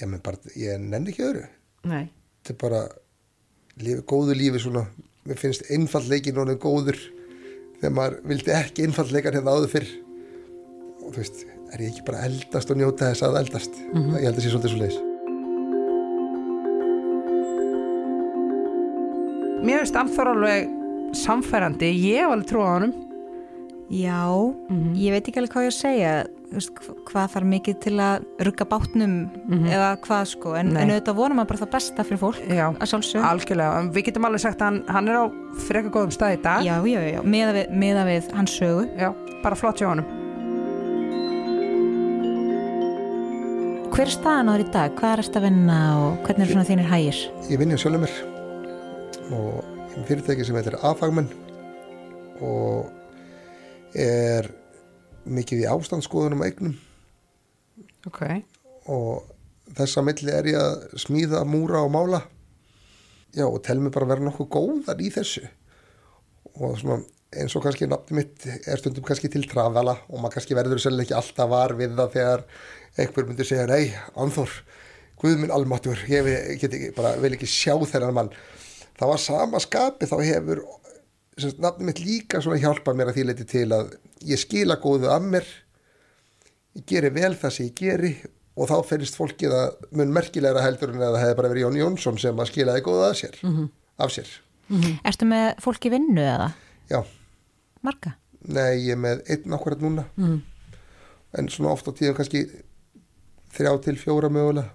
ég, 0.00 0.16
bara, 0.24 0.52
ég 0.58 0.80
nenni 0.82 1.12
ekki 1.12 1.24
öðru. 1.24 1.44
Nei. 1.88 2.04
Þetta 2.42 2.52
er 2.52 2.58
bara 2.60 2.80
lífi, 3.80 4.04
góðu 4.08 4.36
lífi 4.36 4.60
svona. 4.60 4.82
Mér 5.28 5.38
finnst 5.40 5.64
einfallleikin 5.72 6.40
orðin 6.42 6.60
góður 6.62 6.98
þegar 7.82 7.94
maður 7.98 8.18
vildi 8.30 8.54
ekki 8.54 8.86
einfallleikan 8.86 9.34
hérna 9.36 9.56
áður 9.56 9.72
fyrr. 9.74 9.88
Og 11.02 11.08
þú 11.10 11.18
veist, 11.18 11.40
er 11.74 11.82
ég 11.82 11.90
ekki 11.92 12.04
bara 12.06 12.24
eldast 12.28 12.70
og 12.70 12.78
njóta 12.78 13.08
þess 13.10 13.24
að 13.26 13.40
eldast? 13.42 13.80
Mhm. 13.92 14.12
ég 14.22 14.28
held 14.28 14.36
að 14.38 14.44
sé 14.46 14.52
svolítið 14.52 14.72
svo 14.72 14.82
leiðis 14.82 15.00
Mér 19.62 19.78
finnst 19.82 19.98
Anþór 20.00 20.30
alveg 20.32 20.70
samfærandi 21.14 21.90
Ég 21.94 22.22
hef 22.24 22.32
alveg 22.34 22.48
trú 22.50 22.62
á 22.66 22.70
honum. 22.74 22.94
Já, 23.92 24.18
ég 24.96 25.12
veit 25.14 25.28
ekki 25.28 25.38
alveg 25.42 25.52
hvað 25.52 25.66
ég 25.66 25.72
að 25.72 25.76
segja. 25.78 26.12
veist, 26.24 26.41
hvað 26.52 27.30
þarf 27.34 27.48
mikið 27.52 27.78
til 27.82 27.94
að 28.02 28.26
rugga 28.48 28.66
bátnum 28.68 29.16
eða 29.68 29.92
hvað 30.04 30.26
sko 30.34 30.56
en, 30.58 30.74
en 30.76 30.92
auðvitað 30.92 31.18
vonum 31.18 31.42
að 31.42 31.48
bara 31.52 31.62
það 31.64 31.72
besta 31.76 32.06
fyrir 32.08 32.20
fólk 32.22 32.42
Já, 32.48 32.66
að 32.70 32.90
sjálfsög 32.92 33.26
algjörlega 33.28 33.84
Við 33.92 34.08
getum 34.08 34.28
alveg 34.28 34.44
sagt 34.44 34.62
að 34.62 34.68
hann, 34.70 34.82
hann 34.92 35.10
er 35.10 35.20
á 35.20 35.24
freka 35.66 35.92
góðum 35.92 36.12
stað 36.14 36.36
í 36.36 36.40
dag. 36.42 36.64
Já, 36.66 36.74
já, 36.88 37.00
já, 37.06 37.20
meða 37.24 37.54
við, 37.56 37.72
meða 37.82 38.04
við 38.08 38.28
hans 38.36 38.56
sögu. 38.56 38.86
Já, 38.98 39.10
bara 39.42 39.58
flott 39.58 39.82
hjá 39.82 39.88
honum. 39.90 40.08
Hver 43.92 44.08
er 44.08 44.14
staðan 44.14 44.48
á 44.48 44.52
þér 44.54 44.64
í 44.64 44.70
dag? 44.72 44.94
Hvað 44.96 45.14
er 45.14 45.22
þetta 45.26 45.40
að 45.42 45.46
vinna 45.50 45.78
og 46.00 46.22
hvernig 46.24 46.46
er 46.46 46.52
svona 46.54 46.68
þínir 46.70 46.88
hægir? 46.88 47.20
ég 47.52 47.60
vinn 47.60 47.74
hjá 47.74 47.82
sjálfum 47.82 48.06
mér 48.06 48.14
og 49.36 49.58
ég 49.92 49.98
er 50.00 50.06
fyrirtæki 50.08 50.46
sem 50.48 50.56
heitir 50.56 50.78
A-fagmenn 50.80 51.28
og 52.40 52.88
er 53.92 54.48
mikið 55.24 55.64
í 55.64 55.70
ástandsskoðunum 55.70 56.42
á 56.42 56.48
eignum. 56.48 56.76
Ok. 58.08 58.22
Og 58.90 59.24
þessa 59.78 60.04
milli 60.04 60.34
er 60.34 60.50
ég 60.50 60.58
að 60.58 61.00
smíða, 61.00 61.44
múra 61.48 61.82
og 61.86 61.92
mála. 61.94 62.22
Já 63.32 63.46
og 63.48 63.62
tel 63.64 63.78
mig 63.80 63.94
bara 63.94 64.10
vera 64.10 64.24
nokkuð 64.26 64.50
góðar 64.52 65.00
í 65.00 65.10
þessu. 65.14 65.46
Og 66.58 66.76
svona 66.80 67.00
eins 67.32 67.54
og 67.56 67.64
kannski 67.64 67.88
nafni 67.88 68.18
mitt 68.18 68.44
er 68.44 68.80
stundum 68.80 69.04
kannski 69.06 69.30
til 69.32 69.46
trafala 69.48 69.94
og 70.10 70.20
maður 70.20 70.36
kannski 70.36 70.56
verður 70.56 70.82
sérlega 70.82 71.06
ekki 71.06 71.16
alltaf 71.16 71.48
var 71.48 71.72
við 71.78 71.94
það 71.96 72.16
þegar 72.16 72.42
einhver 73.00 73.28
myndir 73.28 73.48
segja 73.48 73.68
nei, 73.70 73.94
Anþór, 74.20 74.52
Guð 75.22 75.38
minn 75.38 75.54
almáttur 75.54 76.00
ég 76.10 76.58
get 76.58 76.72
ekki, 76.74 76.90
bara 76.96 77.14
vil 77.22 77.36
ekki 77.36 77.46
sjá 77.46 77.76
þennan 77.78 78.16
mann. 78.16 78.30
Það 78.98 79.12
var 79.12 79.20
sama 79.22 79.60
skapi 79.62 80.08
þá 80.10 80.16
hefur 80.26 80.62
nafni 81.62 81.84
mitt 81.88 82.00
líka 82.04 82.40
svona 82.44 82.60
hjálpað 82.60 82.96
mér 82.98 83.10
að 83.12 83.16
því 83.18 83.24
leiti 83.28 83.44
til 83.48 83.68
að 83.72 83.94
ég 84.28 84.38
skila 84.42 84.76
góðu 84.82 85.08
af 85.10 85.22
mér 85.24 85.46
ég 86.76 86.84
geri 86.88 87.10
vel 87.14 87.34
það 87.36 87.50
sem 87.56 87.66
ég 87.70 87.74
geri 87.80 88.12
og 88.56 88.68
þá 88.68 88.74
finnst 88.84 89.16
fólkið 89.16 89.54
að 89.56 89.86
mun 89.96 90.12
merkilegra 90.12 90.60
heldur 90.66 90.92
en 90.92 91.00
að 91.00 91.14
það 91.16 91.22
hefði 91.24 91.36
bara 91.38 91.48
verið 91.52 91.64
Jón 91.64 91.78
Jónsson 91.80 92.18
sem 92.20 92.36
að 92.42 92.50
skilaði 92.50 92.82
góða 92.84 93.10
af 93.10 93.16
sér, 93.16 93.38
Mhm. 93.42 93.70
af 93.98 94.10
sér. 94.12 94.28
Ertu 95.04 95.24
með 95.28 95.56
fólk 95.60 95.84
í 95.86 95.90
vinnu 95.90 96.20
eða? 96.20 96.52
Já. 96.90 97.02
Marga? 97.82 98.14
Nei, 98.48 98.76
ég 98.86 98.92
er 98.92 98.96
með 98.96 99.22
einn 99.30 99.52
akkurat 99.56 99.80
núna 99.80 100.04
Mhm. 100.16 100.42
en 101.34 101.48
svona 101.48 101.72
oft 101.72 101.86
á 101.88 101.92
tíðum 101.92 102.14
kannski 102.16 102.44
þrjá 103.56 103.82
til 103.82 103.96
fjóra 103.96 104.28
mögulega 104.28 104.70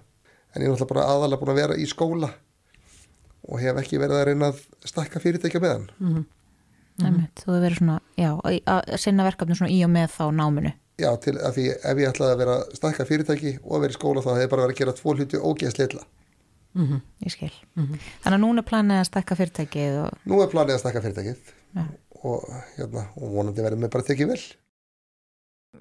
en 0.54 0.62
ég 0.62 0.66
er 0.68 0.72
náttúrulega 0.74 0.88
bara 0.94 1.06
aðalega 1.06 1.38
búin 1.40 1.50
að 1.54 1.60
vera 1.62 1.74
í 1.76 1.86
skóla 1.86 2.32
og 3.48 3.60
hef 3.60 3.76
ekki 3.76 3.98
verið 3.98 4.18
að 4.18 4.26
reyna 4.26 4.52
að 4.52 4.60
stakka 4.84 5.20
fyrirtækja 5.20 5.60
með 5.60 5.72
hann 6.00 6.26
Mm 6.98 7.14
-hmm. 7.14 7.28
Þú 7.38 7.46
hefur 7.46 7.64
verið 7.64 7.78
svona, 7.78 8.00
já, 8.16 8.30
að 8.66 8.96
sinna 8.98 9.24
verkefni 9.24 9.54
svona 9.54 9.72
í 9.72 9.84
og 9.84 9.90
með 9.90 10.08
þá 10.18 10.24
náminu. 10.34 10.72
Já, 10.98 11.16
til 11.22 11.36
að 11.38 11.52
því 11.54 11.64
ef 11.84 11.98
ég 11.98 12.08
ætlaði 12.10 12.32
að 12.32 12.38
vera 12.38 12.54
stakka 12.74 13.04
fyrirtæki 13.04 13.58
og 13.62 13.76
að 13.76 13.80
vera 13.80 13.92
í 13.94 13.98
skóla 13.98 14.22
þá 14.24 14.30
hefði 14.34 14.48
bara 14.50 14.62
verið 14.62 14.74
að 14.74 14.78
gera 14.78 14.92
tvo 14.98 15.14
hluti 15.14 15.36
ógeðsleitla 15.38 16.02
Mm 16.78 17.00
Ég 17.24 17.32
skil. 17.32 17.52
Þannig 17.74 18.36
að 18.36 18.42
núna 18.42 18.62
er 18.62 18.68
planið 18.68 19.00
að 19.00 19.06
stakka 19.08 19.36
fyrirtækið 19.38 19.98
og... 20.04 20.18
Nú 20.28 20.40
er 20.42 20.50
planið 20.52 20.74
að 20.76 20.80
stakka 20.82 21.02
fyrirtækið 21.02 21.52
Já. 21.74 21.84
og, 22.22 22.44
hérna, 22.76 23.04
og 23.18 23.32
vonandi 23.34 23.64
verður 23.64 23.82
mig 23.82 23.92
bara 23.94 24.06
tekið 24.06 24.32
vel 24.32 24.42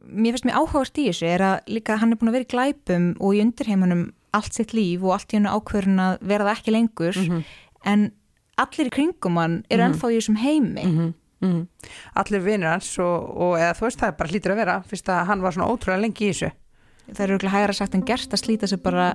Mér 0.07 0.35
finnst 0.35 0.47
mér 0.47 0.57
áhugast 0.59 0.97
í 0.99 1.07
þessu 1.09 1.27
er 1.29 1.43
að 1.43 1.69
líka 1.77 1.97
hann 2.01 2.13
er 2.13 2.19
búin 2.19 2.31
að 2.31 2.37
vera 2.37 2.47
í 2.47 2.51
glæpum 2.53 3.05
og 3.19 3.35
í 3.35 3.41
undirheimunum 3.43 4.03
allt 4.37 4.57
sitt 4.57 4.73
líf 4.75 5.05
og 5.05 5.15
allt 5.15 5.33
í 5.33 5.39
hennu 5.39 5.53
ákvörun 5.53 6.01
að 6.03 6.17
vera 6.27 6.47
það 6.47 6.57
ekki 6.57 6.75
lengur 6.75 7.21
en 7.87 8.09
allir 8.57 8.89
í 8.89 8.93
kringum 8.93 9.37
hann 9.37 9.63
eru 9.69 9.83
Mhm. 9.83 9.91
ennþá 9.93 10.11
í 10.11 10.17
þessum 10.17 10.37
heimi. 10.41 10.83
Mhm, 10.85 11.13
mhm. 11.41 11.67
Allir 12.15 12.41
vinnur 12.41 12.69
hans 12.73 12.97
og, 12.99 13.37
og 13.37 13.57
eða 13.57 13.73
þú 13.77 13.85
veist 13.87 13.99
það 13.99 14.07
er 14.07 14.17
bara 14.17 14.29
hlýtur 14.29 14.51
að 14.51 14.61
vera 14.63 14.83
fyrst 14.87 15.09
að 15.09 15.25
hann 15.27 15.41
var 15.41 15.51
svona 15.51 15.69
ótrúlega 15.71 16.01
lengi 16.01 16.29
í 16.29 16.31
þessu 16.33 16.51
Það 17.07 17.23
eru 17.23 17.35
ekki 17.37 17.47
hægra 17.53 17.73
sagt 17.73 17.93
en 17.95 18.01
gerst 18.03 18.33
að 18.35 18.41
slíta 18.43 18.67
sig 18.67 18.81
bara 18.83 19.13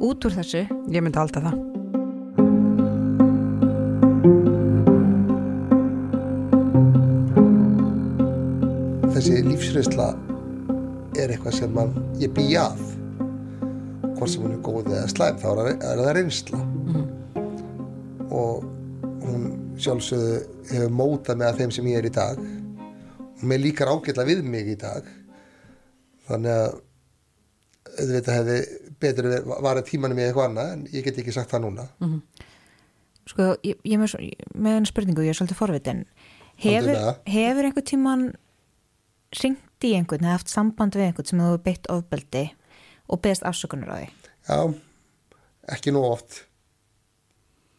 út 0.00 0.24
úr 0.26 0.34
þessu. 0.36 0.66
Ég 0.92 1.00
myndi 1.02 1.16
halda 1.16 1.40
það. 1.40 1.56
þessi 9.14 9.42
lífsreynsla 9.46 10.08
er 11.20 11.30
eitthvað 11.34 11.56
sem 11.60 11.74
man, 11.74 11.92
ég 12.20 12.32
bý 12.34 12.46
að 12.58 12.80
hvort 14.14 14.30
sem 14.32 14.42
hún 14.44 14.56
er 14.56 14.62
góð 14.66 14.90
eða 14.90 15.10
slæm 15.12 15.38
þá 15.42 15.46
er 15.52 15.60
það, 15.60 15.70
er 15.90 16.02
það 16.02 16.12
reynsla 16.18 16.60
og 18.34 18.64
hún 19.24 19.44
sjálfsögðu 19.80 20.34
hefur 20.70 20.94
mótað 21.00 21.38
með 21.40 21.48
að 21.52 21.60
þeim 21.62 21.74
sem 21.76 21.88
ég 21.90 22.00
er 22.02 22.08
í 22.08 22.14
dag. 22.14 22.40
Og 23.34 23.44
mér 23.50 23.62
líkar 23.64 23.90
ágætla 23.92 24.26
við 24.28 24.42
mig 24.46 24.68
í 24.74 24.76
dag. 24.80 25.06
Þannig 26.28 26.54
að 26.58 26.80
auðvitað 27.94 28.38
hefði 28.38 28.58
betur 29.02 29.28
verið- 29.30 29.62
varð 29.66 29.84
tímanum 29.88 30.18
í 30.18 30.24
eitthvað 30.26 30.48
annað 30.48 30.72
en 30.72 30.86
ég 30.92 31.04
get 31.04 31.18
ekki 31.20 31.32
sagt 31.34 31.50
það 31.52 31.64
núna. 31.66 31.88
Sko, 33.26 33.50
ég, 33.64 33.76
ég 33.84 33.98
með, 34.00 34.14
með 34.54 34.78
einu 34.78 34.86
spurningu, 34.90 35.24
ég 35.24 35.32
er 35.32 35.38
svolítið 35.38 35.60
forvitin. 35.60 36.04
Hefur, 36.60 36.98
hefur 37.26 37.64
einhvern 37.68 37.88
tíman 37.90 38.24
ringt 39.42 39.84
í 39.84 39.94
einhvern 39.98 40.24
eða 40.24 40.36
haft 40.38 40.48
samband 40.52 40.94
við 40.96 41.08
einhvern 41.08 41.26
sem 41.30 41.40
þú 41.40 41.48
hefur 41.48 41.62
beitt 41.64 41.88
ofbeldi 41.92 42.44
og 43.10 43.22
beðist 43.24 43.46
afsökunar 43.48 43.90
á 43.90 43.96
því? 43.98 44.08
Já, 44.48 44.58
ekki 45.74 45.92
nú 45.96 46.04
oft 46.06 46.44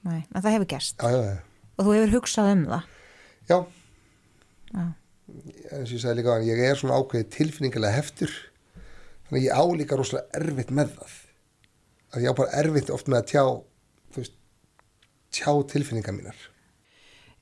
Nei, 0.05 0.21
en 0.35 0.41
það 0.45 0.53
hefur 0.55 0.69
gerst. 0.75 1.01
Já, 1.01 1.09
já, 1.09 1.21
já 1.33 1.37
Og 1.75 1.85
þú 1.87 1.93
hefur 1.97 2.13
hugsað 2.19 2.51
um 2.53 2.63
það? 2.71 2.83
Já. 3.49 3.57
Já. 4.75 4.83
eins 5.75 5.89
og 5.89 5.95
ég 5.95 6.01
sagði 6.03 6.17
líka 6.21 6.33
að 6.37 6.45
ég 6.49 6.59
er 6.69 6.77
svona 6.79 6.97
ákveðið 7.01 7.29
tilfinningilega 7.35 7.95
heftur 7.97 8.33
þannig 9.25 9.39
að 9.39 9.45
ég 9.47 9.55
á 9.57 9.63
líka 9.79 9.97
rosalega 9.97 10.39
erfitt 10.39 10.71
með 10.77 10.91
það 10.99 11.15
að 12.15 12.25
ég 12.25 12.29
á 12.31 12.39
bara 12.39 12.59
erfitt 12.61 12.91
oft 12.93 13.09
með 13.11 13.17
að 13.21 13.29
tjá 13.31 13.43
þú 14.13 14.21
veist, 14.21 14.35
tjá 15.35 15.49
tilfinningar 15.73 16.15
mínar 16.15 16.43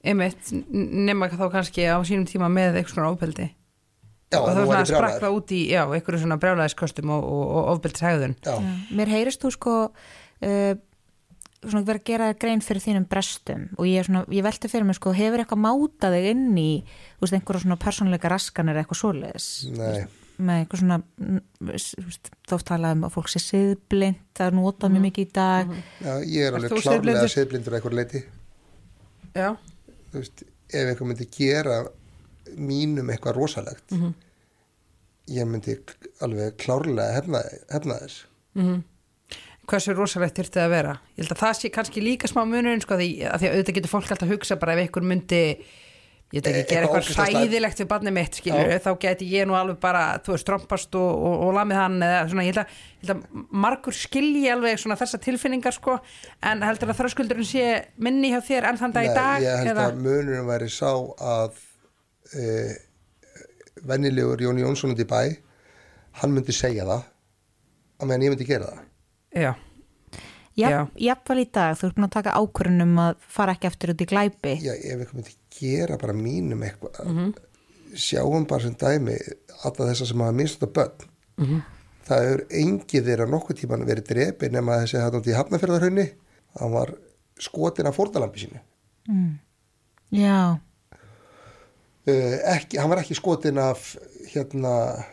Einmitt, 0.04 0.50
n- 0.52 1.06
nema 1.08 1.30
þá 1.32 1.46
kannski 1.54 1.86
á 1.88 2.00
sínum 2.08 2.26
tíma 2.28 2.50
með 2.52 2.80
eitthvað 2.82 2.96
svona 2.98 3.12
ofbeldi 3.14 3.50
Já, 4.34 4.40
og 4.40 4.48
það 4.50 4.56
var 4.56 4.66
svona 4.66 4.88
brjálaður. 4.88 5.22
það 5.22 5.36
út 5.38 5.52
í 5.54 5.60
já, 5.70 5.82
einhverju 5.94 6.22
svona 6.24 6.40
brjálæðiskostum 6.42 7.12
og, 7.14 7.28
og, 7.36 7.44
og 7.60 7.68
ofbeldishægðun 7.76 8.34
Já. 8.42 8.56
Mér 8.98 9.12
heyrist 9.14 9.44
þú 9.46 9.52
sko 9.54 9.76
uh, 9.92 10.74
svona 11.72 11.86
verið 11.88 12.02
að 12.02 12.08
gera 12.12 12.34
grein 12.34 12.62
fyrir 12.62 12.82
þínum 12.84 13.06
brestum 13.10 13.64
og 13.78 13.86
ég, 13.88 14.00
er 14.00 14.06
svona, 14.10 14.26
ég 14.30 14.44
velti 14.44 14.70
fyrir 14.72 14.86
mig 14.86 14.96
sko 15.00 15.14
hefur 15.16 15.44
eitthvað 15.44 15.64
mátað 15.64 16.18
þig 16.18 16.28
inn 16.34 16.58
í 16.58 16.68
þú 16.84 17.22
veist, 17.26 17.34
einhverja 17.38 17.64
svona 17.66 17.80
persónleika 17.84 18.30
raskanir 18.34 18.80
eitthvað 18.82 19.00
svoleiðis 19.02 19.48
Nei. 19.78 20.06
með 20.44 20.62
eitthvað 20.64 20.82
svona 20.84 20.98
mm, 21.02 21.42
þá 22.50 22.56
talaðum 22.72 23.04
um 23.04 23.08
að 23.10 23.14
fólk 23.18 23.30
sé 23.34 23.40
siðblind 23.44 24.22
það 24.36 24.48
er 24.50 24.58
notað 24.58 24.90
Mhm. 24.90 24.96
mjög 24.98 25.06
mikið 25.08 25.28
í 25.28 25.32
dag 25.34 25.68
Já, 26.04 26.14
ég 26.26 26.48
er 26.48 26.54
alveg 26.58 26.72
klárlega 26.72 26.94
siðblindur? 26.94 27.34
siðblindur 27.36 27.74
að 27.74 27.78
eitthvað 27.80 27.98
leiti 28.00 28.24
Já. 29.36 29.50
þú 30.14 30.18
veist, 30.22 30.44
ef 30.74 30.88
eitthvað 30.90 31.08
myndi 31.12 31.28
gera 31.38 31.78
mínum 32.58 33.10
eitthvað 33.14 33.38
rosalegt 33.38 33.92
Mhm. 33.92 34.14
ég 35.34 35.48
myndi 35.48 35.78
alveg 36.22 36.58
klárlega 36.58 37.14
hefna, 37.22 37.44
hefna 37.72 38.00
þess 38.02 38.26
mm 38.56 38.84
hversu 39.70 39.96
rosalegt 39.96 40.38
þyrfti 40.40 40.60
það 40.60 40.68
að 40.68 40.76
vera. 40.76 40.98
Ég 41.14 41.24
held 41.24 41.36
að 41.36 41.42
það 41.44 41.56
sé 41.60 41.72
kannski 41.78 42.04
líka 42.04 42.30
smá 42.32 42.44
munurinn 42.44 42.84
sko, 42.84 43.00
því, 43.00 43.10
að 43.30 43.40
því 43.42 43.50
að 43.50 43.56
auðvitað 43.56 43.80
getur 43.80 43.94
fólk 43.94 44.12
alltaf 44.12 44.28
að 44.28 44.36
hugsa 44.36 44.60
bara 44.60 44.76
ef 44.76 44.84
einhver 44.84 45.08
myndi 45.08 45.44
ég 46.34 46.42
veit 46.42 46.48
ekki, 46.50 46.62
E- 46.64 46.70
gera 46.70 46.88
eitthvað 46.88 47.10
hræðilegt 47.14 47.82
við 47.82 47.90
barnið 47.92 48.16
mitt 48.16 48.38
skilur, 48.40 48.72
þá 48.82 48.90
geti 49.04 49.28
ég 49.30 49.46
nú 49.48 49.58
alveg 49.58 49.78
bara 49.84 50.04
þú 50.26 50.34
veist, 50.34 50.48
trompast 50.48 50.96
og, 50.98 51.12
og, 51.14 51.36
og 51.46 51.52
lamið 51.60 51.78
hann 51.78 51.98
eða 52.08 52.24
svona, 52.32 52.46
ég 52.48 52.56
held 52.56 52.62
að, 52.64 52.80
ég 53.04 53.04
held 53.04 53.14
að 53.14 53.44
margur 53.66 53.98
skilji 53.98 54.48
alveg 54.50 54.82
svona 54.82 54.98
þessa 54.98 55.20
tilfinningar 55.22 55.78
sko 55.78 56.00
en 56.50 56.66
heldur 56.66 56.94
að 56.94 57.04
þröskuldurinn 57.04 57.50
sé 57.52 57.68
minni 58.02 58.34
hjá 58.34 58.40
þér 58.48 58.70
enn 58.72 58.82
þann 58.82 58.96
dag 58.98 59.06
í 59.06 59.12
Nei, 59.12 59.18
dag 59.20 59.46
ég 59.46 59.62
held 59.62 59.74
eða, 59.76 59.86
að 59.92 60.02
munurinn 60.08 60.50
væri 60.50 60.72
sá 60.74 60.90
að 60.90 61.62
e, 62.34 62.48
vennilegur 63.86 64.42
Jón 64.48 64.64
Jónsson 64.64 64.98
í 64.98 65.10
hann 66.24 66.34
myndi 66.34 66.54
segja 66.54 66.90
það 66.90 67.06
á 67.06 68.04
meðan 68.10 68.26
ég 68.26 68.34
myndi 68.34 68.50
gera 68.50 68.74
það 68.74 68.82
já, 69.36 69.54
Jafn, 70.56 70.92
jafnvel 71.02 71.40
í 71.42 71.48
dag, 71.52 71.74
þú 71.80 71.88
ert 71.88 71.96
búin 71.98 72.06
að 72.06 72.12
taka 72.14 72.34
ákvörunum 72.38 72.98
að 73.02 73.16
fara 73.34 73.56
ekki 73.56 73.66
eftir 73.72 73.90
út 73.96 74.02
í 74.06 74.06
glæpi. 74.06 74.52
Já, 74.62 74.74
ef 74.78 75.00
eitthvað 75.02 75.16
myndi 75.18 75.34
gera 75.60 75.98
bara 75.98 76.14
mínum 76.14 76.62
eitthvað 76.62 77.00
Mhm. 77.08 77.32
sjáum 77.96 78.46
bara 78.48 78.62
sem 78.62 78.76
dæmi 78.76 79.18
alla 79.64 79.88
þessa 79.90 80.06
sem 80.08 80.20
hafa 80.22 80.32
minnst 80.34 80.60
þetta 80.60 80.74
börn. 80.74 81.08
Mhm. 81.38 81.64
það 82.04 82.20
hefur 82.28 82.42
engið 82.52 83.06
þeirra 83.08 83.26
nokkuð 83.32 83.58
tíman 83.62 83.86
verið 83.88 84.08
drepi 84.10 84.50
nema 84.52 84.78
þessi 84.84 85.00
hann 85.00 85.16
út 85.22 85.26
í 85.26 85.34
Hafnafjörðarhraunni 85.34 86.12
hann 86.60 86.72
var 86.72 86.94
skotin 87.40 87.88
af 87.88 87.96
fórnalampi 87.96 88.40
sínu. 88.44 88.60
Mm. 89.08 89.40
Já, 90.12 90.60
uh, 92.08 92.38
ekki, 92.56 92.78
hann 92.78 92.90
var 92.90 93.00
ekki 93.02 93.16
skotin 93.16 93.58
af 93.58 93.96
hérna 94.34 95.06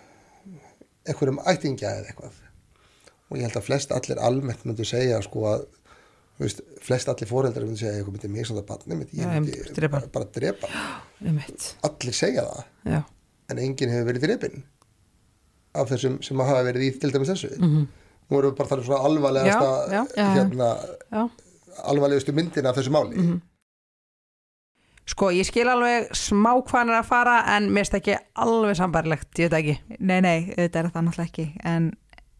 einhverjum 1.06 1.38
ættingja 1.46 1.92
eða 2.00 2.10
eitthvað 2.10 2.32
og 3.30 3.36
ég 3.38 3.46
held 3.46 3.56
að 3.60 3.66
flest 3.68 3.92
allir 3.94 4.18
almennt 4.18 4.64
myndu 4.66 4.84
segja 4.84 5.20
sko 5.22 5.44
að 5.52 5.66
þú 6.40 6.44
veist, 6.46 6.60
flest 6.82 7.08
allir 7.12 7.28
foreldrar 7.30 7.64
myndu 7.68 7.78
segja 7.78 7.94
eitthvað 8.00 8.16
myndi 8.16 8.28
mér 8.34 8.46
svona 8.48 8.66
barni 8.66 8.96
myndi, 8.96 9.16
ég 9.20 9.28
myndi 9.30 9.52
ég 9.54 9.64
myndi 9.66 9.76
drepa 9.80 10.00
bara, 10.00 10.06
bara 10.08 10.24
drepa 10.34 10.68
allir 11.88 12.14
segja 12.16 12.44
það 12.48 12.94
Já. 12.94 13.00
en 13.50 13.58
enginn 13.58 13.90
hefur 13.94 14.08
verið 14.12 14.26
drepinn 14.26 14.62
af 15.74 15.90
þessum 15.92 16.16
sem 16.26 16.40
hafa 16.42 16.64
verið 16.66 16.86
í 16.88 16.90
til 17.00 17.12
dæmis 17.14 17.30
þessu 17.30 17.52
Mhm. 17.60 17.86
nú 18.30 18.38
erum 18.38 18.50
við 18.52 18.56
bara 18.58 18.68
tala 18.68 18.80
um 18.82 18.86
svona 18.88 19.04
alvarlegasta 19.06 19.70
Já, 19.70 19.92
já, 19.92 20.02
já. 20.16 20.28
hérna 20.34 20.70
Já. 21.12 21.30
alvarlegustu 21.92 22.32
myndina 22.34 22.70
af 22.70 22.76
þessu 22.80 22.90
máli 22.96 23.16
Mhm. 23.16 23.40
Sko, 25.10 25.30
ég 25.34 25.42
skil 25.48 25.66
alveg 25.66 26.10
smá 26.14 26.52
hvað 26.62 26.76
hann 26.78 26.90
er 26.92 27.00
að 27.00 27.06
fara 27.08 27.32
en 27.56 27.64
mér 27.74 27.82
finnst 27.82 27.96
ekki 27.98 28.14
alveg 28.38 28.76
sambarlegt, 28.78 29.32
ég 29.42 29.48
veit 29.50 29.56
ekki. 29.58 29.96
Nei, 29.98 30.20
nei, 30.22 30.36
auðvitað 30.54 30.76
er 30.84 30.90
það 30.94 31.04
náttúrulega 31.06 31.26
ekki 31.30 31.46
en, 31.66 31.88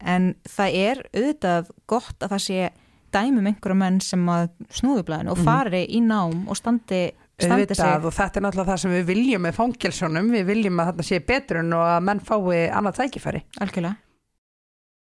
en 0.05 0.35
það 0.49 0.75
er 0.81 1.01
auðvitað 1.13 1.71
gott 1.87 2.19
að 2.19 2.29
það 2.35 2.43
sé 2.47 2.69
dæmum 3.11 3.47
einhverja 3.51 3.75
menn 3.77 3.99
sem 4.01 4.25
að 4.31 4.49
snúðublaðinu 4.71 5.31
og 5.33 5.37
Mhm. 5.37 5.43
fari 5.45 5.85
í 5.87 6.01
nám 6.01 6.47
og 6.47 6.55
standi, 6.57 7.11
Auðvitað 7.41 8.05
og 8.05 8.13
þetta 8.13 8.37
er 8.37 8.43
náttúrulega 8.45 8.69
það 8.69 8.77
sem 8.79 8.91
við 8.91 9.05
viljum 9.07 9.41
með 9.41 9.55
fangilsjónum, 9.57 10.27
við 10.29 10.45
viljum 10.45 10.77
að 10.79 10.91
þarna 10.91 11.03
sé 11.07 11.19
betrun 11.25 11.73
og 11.73 11.81
að 11.89 12.03
menn 12.05 12.19
fái 12.19 12.69
annað 12.69 12.97
tækifæri. 12.99 13.41
Algjörlega. 13.59 13.95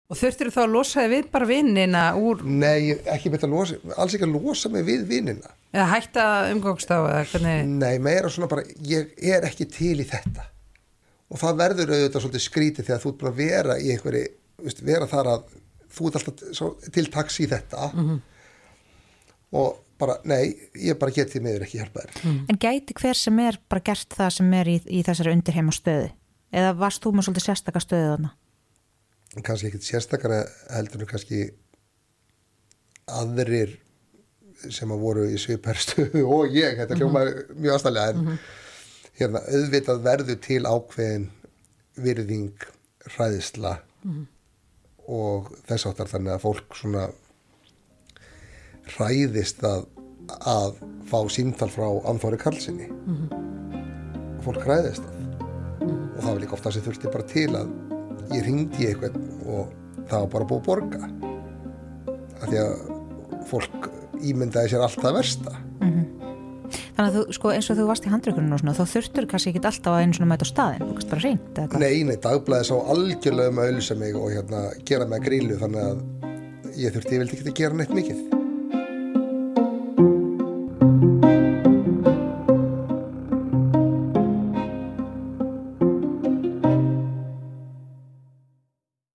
Og 0.10 0.18
þurftir 0.18 0.50
þá 0.54 0.60
að 0.64 0.72
losa 0.74 1.02
þig 1.04 1.10
við 1.14 1.32
bara 1.34 1.46
vinnina 1.50 2.04
úr, 2.18 2.40
Nei, 2.44 2.96
ekki 3.14 3.30
með 3.30 3.44
að 3.46 3.52
losa, 3.54 3.76
alls 3.98 4.14
ekki 4.18 4.26
að 4.26 4.38
losa 4.42 4.70
mig 4.74 4.86
við 4.88 5.04
vinnina. 5.10 5.52
eða 5.74 5.88
hætta 5.92 6.24
umgóngst 6.54 6.90
á 6.90 6.98
eða 7.02 7.26
hvernig, 7.30 7.68
Nei, 7.68 7.98
meira 8.02 8.30
svona 8.30 8.48
bara, 8.50 8.64
ég 8.82 9.12
er 9.22 9.42
ekki 9.46 9.66
til 9.70 10.00
í 10.02 10.06
þetta. 10.10 10.46
Og 11.30 11.38
það 11.38 11.60
verður 11.62 11.94
auðvitað 11.94 12.24
svolítið 12.26 12.46
skrítið 12.46 12.86
þegar 12.88 13.02
þú 13.04 13.10
ert 13.12 13.20
búin 13.20 13.32
að 13.34 13.42
vera 13.42 13.76
í 13.78 13.92
einhverju, 13.94 14.28
veist, 14.64 14.82
vera 14.86 15.08
þar 15.10 15.32
að 15.36 15.54
þú 15.90 16.10
ert 16.10 16.20
alltaf 16.20 16.44
svo, 16.58 16.74
til 16.94 17.06
taks 17.14 17.40
í 17.44 17.48
þetta 17.50 17.92
og 19.60 19.80
bara, 20.00 20.20
nei, 20.30 20.54
ég 20.80 21.00
bara 21.00 21.12
geti 21.12 21.42
meður 21.44 21.66
ekki 21.66 21.82
hjálpa 21.82 22.06
þér. 22.06 22.36
En 22.52 22.60
gæti 22.62 22.96
hver 22.96 23.18
sem 23.18 23.40
er 23.44 23.58
bara 23.72 23.84
gert 23.90 24.14
það 24.16 24.36
sem 24.38 24.54
er 24.60 24.70
í, 24.72 24.78
í 24.88 25.02
þessari 25.04 25.34
undirheima 25.34 25.74
stöðu? 25.76 26.12
Eða 26.56 26.76
varst 26.80 27.04
þú 27.04 27.12
með 27.14 27.28
svolítið 27.28 27.46
sérstaka 27.50 27.82
stöðu 27.84 28.14
þarna? 28.14 28.32
kannski 29.46 29.70
ekkit 29.70 29.86
sérstakara 29.86 30.40
heldur 30.74 31.04
en 31.04 31.10
kannski 31.10 31.44
aðrir 33.10 33.76
sem 34.74 34.90
að 34.92 35.04
voru 35.04 35.28
í 35.30 35.38
sviparstöðu 35.40 36.24
og 36.36 36.56
ég, 36.56 36.80
þetta 36.80 36.98
hljóma 37.00 37.26
mjög 37.54 37.76
aðstæðlega 37.76 38.16
en 38.16 38.40
hérna, 39.20 39.44
auðvitað 39.46 40.02
verður 40.08 40.42
til 40.46 40.64
ákveðin 40.66 41.30
virðing, 42.00 42.68
hræðisla 43.16 43.78
og 45.10 45.50
þess 45.70 45.90
áttar 45.90 46.12
þannig 46.12 46.36
að 46.36 46.44
fólk 46.44 46.78
svona 46.78 47.08
hræðist 48.96 49.64
að, 49.66 49.86
að 50.50 50.80
fá 51.10 51.20
síntal 51.34 51.70
frá 51.74 51.88
anþóri 52.10 52.40
Karlssoni 52.42 52.90
fólk 54.46 54.64
hræðist 54.66 55.06
það. 55.06 55.16
Og 55.90 56.20
það 56.20 56.30
var 56.30 56.42
líka 56.44 56.58
ofta 56.58 56.74
sem 56.74 56.86
þurfti 56.86 57.14
bara 57.14 57.28
til 57.30 57.48
að 57.58 57.72
ég 58.36 58.46
ringdi 58.46 58.90
eitthvað 58.90 59.18
og 59.50 59.74
það 60.10 60.20
var 60.20 60.30
bara 60.36 60.50
búið 60.50 60.60
að 60.60 60.68
borga. 60.68 61.10
Af 62.40 62.46
því 62.46 62.62
að 62.64 62.76
fólk 63.50 63.90
ímyndaði 64.20 64.74
sér 64.74 64.86
allt 64.86 65.02
það 65.04 65.20
versta 65.20 65.56
Þannig 67.00 67.14
að 67.14 67.16
þú, 67.16 67.34
sko, 67.38 67.52
eins 67.56 67.68
og 67.72 67.78
þú 67.80 67.84
varst 67.88 68.04
í 68.04 68.10
handrökunum 68.12 68.56
og 68.58 68.60
svona, 68.60 68.74
þá 68.76 68.92
þurftur 68.92 69.26
kannski 69.32 69.54
ekki 69.54 69.60
alltaf 69.70 69.94
að 69.94 70.02
einu 70.04 70.16
svona 70.18 70.34
mæta 70.34 70.44
á 70.44 70.50
staðin, 70.50 70.82
þú 70.84 70.96
kannst 70.98 71.12
bara 71.14 71.24
reynd 71.24 71.46
eða 71.54 71.68
hvað? 71.72 71.84
Nei, 71.86 72.02
nei, 72.10 72.18
dagblæði 72.26 72.66
sá 72.68 72.76
algjörlega 72.76 73.54
um 73.54 73.62
að 73.62 73.70
auðlýsa 73.70 73.96
mig 74.02 74.18
og 74.20 74.26
hérna 74.34 74.64
gera 74.90 75.08
mig 75.08 75.22
að 75.22 75.30
grílu 75.30 75.60
þannig 75.62 75.86
að 75.86 76.02
ég 76.76 76.98
þurfti, 76.98 77.16
ég 77.16 77.24
vildi 77.24 77.40
ekki 77.40 77.54
að 77.54 77.58
gera 77.62 77.80
neitt 77.80 77.96
mikið 77.96 78.20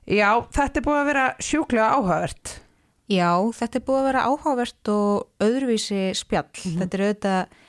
já, 0.09 0.31
þetta 0.57 0.81
er 0.81 0.87
búið 0.89 1.03
að 1.03 1.11
vera 1.11 1.27
sjúklega 1.51 1.91
áhugavert. 1.99 2.55
Já, 3.13 3.29
þetta 3.61 3.79
er 3.79 3.85
búið 3.85 4.01
að 4.01 4.09
vera 4.09 4.25
áhugavert 4.31 4.93
og 4.95 5.45
öðruvísi 5.45 6.03
spjall. 6.17 6.49
Þetta 6.81 6.97
er 6.97 7.07
auðvitað 7.11 7.61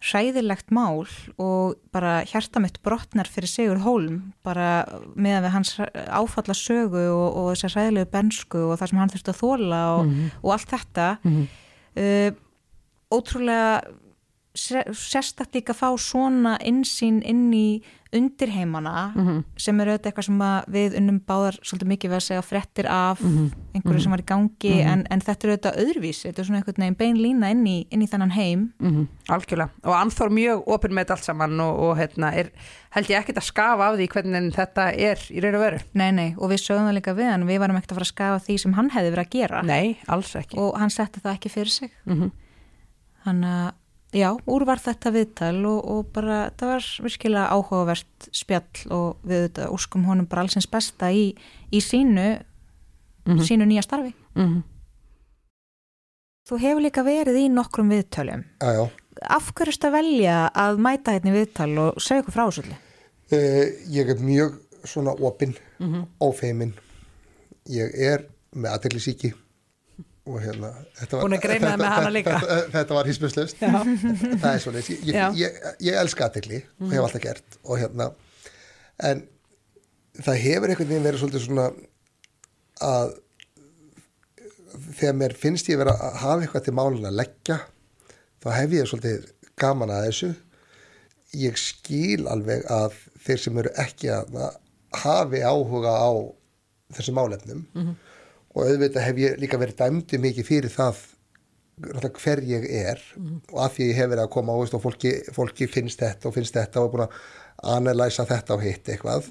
hræðilegt 0.00 0.70
mál 0.72 1.02
og 1.36 1.74
bara 1.92 2.22
hjarta 2.24 2.60
mitt 2.64 2.78
brotnar 2.82 3.28
fyrir 3.28 3.50
Sigur 3.52 3.82
Hólm 3.84 4.32
bara 4.46 4.84
meðan 5.14 5.44
við 5.44 5.52
hans 5.52 5.72
áfalla 6.08 6.56
sögu 6.56 7.02
og, 7.12 7.26
og 7.36 7.48
þessar 7.52 7.74
hræðilegu 7.76 8.10
bensku 8.14 8.62
og 8.70 8.78
það 8.80 8.92
sem 8.92 9.00
hann 9.02 9.12
þurfti 9.12 9.34
að 9.34 9.40
þóla 9.42 9.80
og, 9.98 10.14
og 10.40 10.54
allt 10.56 10.72
þetta. 10.72 11.08
Uh, 12.00 12.30
ótrúlega 13.12 13.80
se- 14.54 14.86
sérstakt 14.94 15.54
líka 15.54 15.74
að 15.74 15.80
fá 15.82 15.88
svona 16.00 16.56
insýn 16.64 17.20
inn 17.26 17.50
í 17.54 17.82
undirheimana 18.16 18.94
sem 19.60 19.80
er 19.80 19.90
auðvitað 19.92 20.10
eitthvað 20.10 20.26
sem 20.26 20.40
við 20.74 20.96
unnum 20.98 21.20
báðar 21.28 21.58
svolítið 21.62 21.90
mikið 21.92 22.10
við 22.10 22.16
að 22.16 22.24
segja 22.26 22.42
frettir 22.42 22.88
af 22.90 23.20
einhverju 23.22 24.02
sem 24.02 24.14
var 24.14 24.22
í 24.22 24.26
gangi 24.26 24.72
en, 24.82 25.04
en 25.10 25.20
þetta 25.20 25.46
er 25.46 25.52
auðvitað 25.52 25.80
öðruvísi, 25.84 26.26
þetta 26.28 26.42
er 26.42 26.48
svona 26.48 26.60
einhvern 26.60 26.84
veginn 26.84 26.98
bein 26.98 27.20
lína 27.20 27.50
inn 27.54 27.64
í, 27.66 27.76
inn 27.90 28.02
í 28.02 28.08
þennan 28.10 28.34
heim. 28.34 28.72
Mm 28.80 29.08
Algjörlega. 29.30 29.70
Og 29.86 29.94
Anþór 29.94 30.32
mjög 30.34 30.64
opinn 30.66 30.94
með 30.96 31.04
þetta 31.04 31.14
allt 31.14 31.26
saman 31.28 31.60
og, 31.62 31.76
og 31.86 31.92
hérna, 32.00 32.32
er, 32.34 32.50
held 32.96 33.10
ég 33.12 33.20
ekkert 33.20 33.38
að 33.38 33.46
skafa 33.46 33.86
af 33.86 33.98
því 34.00 34.08
hvernig 34.10 34.48
þetta 34.56 34.86
er 34.90 35.22
í 35.30 35.42
raun 35.44 35.54
og 35.54 35.62
veru. 35.62 35.78
Nei, 35.94 36.10
nei, 36.16 36.28
og 36.36 36.50
við 36.50 36.62
sögum 36.64 36.88
það 36.88 36.96
líka 36.98 37.14
við 37.14 37.30
hann. 37.30 37.46
Við 37.46 37.60
varum 37.62 37.78
ekkert 37.78 37.94
að 37.94 38.00
fara 38.00 38.08
að 38.08 38.14
skafa 38.14 38.40
því 38.48 38.56
sem 38.64 38.74
hann 38.74 38.90
hefði 38.90 39.12
verið 39.14 39.26
að 39.28 39.36
gera. 39.36 39.62
Nei, 39.62 39.98
alls 40.10 40.34
ekki. 40.40 40.58
og 40.58 40.78
hann 40.82 40.90
setti 40.90 41.22
það 41.22 41.36
ekki 41.38 41.52
fyrir 41.54 41.74
sig. 41.76 41.94
Mhm. 42.10 42.32
þannig 43.20 43.54
að 43.60 43.72
já, 44.12 44.30
úr 44.46 44.64
var 44.66 44.78
þetta 44.82 45.12
viðtal 45.14 45.64
og, 45.70 45.80
og 45.90 46.06
bara 46.12 46.50
það 46.58 46.72
var 46.72 46.86
virkilega 47.06 47.50
áhugavert 47.54 48.28
spjall 48.34 48.86
og 48.90 49.16
við 49.24 49.44
þetta 49.48 49.68
úrskum 49.70 50.04
honum 50.08 50.26
bara 50.26 50.42
allsins 50.42 50.66
besta 50.70 51.12
í, 51.14 51.34
í 51.70 51.80
sínu 51.80 52.42
sínu 53.46 53.66
nýja 53.68 53.82
starfi 53.86 54.14
Mhm. 54.34 54.62
Þú 56.48 56.58
hefur 56.62 56.82
líka 56.82 57.02
verið 57.06 57.36
í 57.44 57.48
nokkrum 57.52 57.90
viðtölum 57.92 58.44
Já, 58.62 58.70
já 58.78 58.84
af 59.30 59.50
hverju 59.52 59.74
ertu 59.74 59.86
að 59.90 59.92
velja 59.98 60.36
að 60.56 60.78
mæta 60.80 61.12
hérna 61.12 61.30
í 61.32 61.34
viðtal 61.36 61.72
og 61.82 61.98
segja 62.00 62.22
ykkur 62.22 62.32
frá 62.32 62.44
þessu 62.46 62.62
öllu? 62.64 62.76
Uh, 63.30 63.66
ég 63.92 64.08
er 64.14 64.22
mjög 64.24 64.54
svona 64.88 65.12
opinn, 65.20 65.52
Mhm. 65.78 66.06
ófeimin. 66.24 66.72
Ég 67.68 67.92
er 68.00 68.24
með 68.56 68.72
aðteglisíki 68.78 69.34
og 70.28 70.36
hérna, 70.42 70.70
þetta 70.98 71.16
var... 71.16 71.22
Var 72.90 73.08
hísmuslust. 73.08 73.60
Það 73.60 74.50
er 74.50 74.62
svona, 74.62 74.82
ég, 74.84 75.16
ég, 75.38 75.60
ég, 75.80 75.94
elska 75.96 76.26
aðtegli 76.26 76.60
og 76.80 76.92
hef 76.92 77.06
alltaf 77.06 77.24
gert 77.24 77.58
og 77.64 77.80
hérna, 77.80 78.10
en 79.08 79.24
það 80.20 80.42
hefur 80.44 80.72
einhvern 80.74 80.90
veginn 80.92 81.06
verið 81.08 81.22
svolítið 81.22 81.46
svona 81.46 81.66
að 82.84 83.14
þegar 85.00 85.16
mér 85.22 85.36
finnst 85.40 85.68
ég 85.72 85.80
vera 85.80 85.96
að 85.96 86.18
hafa 86.22 86.44
eitthvað 86.44 86.66
til 86.68 86.76
málun 86.76 87.08
að 87.08 87.18
leggja 87.20 87.58
þá 88.44 88.48
hef 88.56 88.76
ég 88.76 88.90
svolítið 88.90 89.26
gaman 89.60 89.92
að 89.92 90.06
þessu. 90.08 90.30
Ég 91.40 91.58
skil 91.60 92.26
alveg 92.30 92.64
að 92.72 92.96
þeir 93.24 93.42
sem 93.44 93.58
eru 93.62 93.72
ekki 93.78 94.12
að 94.14 94.38
hafi 95.00 95.42
áhuga 95.46 95.92
á 95.94 96.10
þessu 96.96 97.12
málefnum 97.14 97.66
og 98.54 98.66
auðvitað 98.66 99.06
hef 99.06 99.20
ég 99.22 99.40
líka 99.40 99.58
verið 99.60 99.78
dæmdi 99.78 100.20
mikið 100.20 100.46
fyrir 100.48 100.72
það 100.74 101.02
hver 102.20 102.42
ég 102.44 102.66
er. 102.66 103.00
Og 103.52 103.60
að 103.64 103.76
því 103.76 103.88
ég 103.90 104.00
hef 104.00 104.10
verið 104.10 104.24
að 104.24 104.32
koma 104.34 104.56
og 104.58 104.82
fólki, 104.82 105.12
fólki 105.32 105.68
finnst 105.70 106.02
þetta 106.02 106.28
og 106.28 106.34
finnst 106.36 106.56
þetta 106.56 106.80
og 106.80 106.88
er 106.88 106.92
búin 106.94 107.04
að 107.06 107.14
analæsa 107.76 108.26
þetta 108.28 108.56
og 108.56 108.64
hitt 108.64 108.88
eitthvað. 108.88 109.30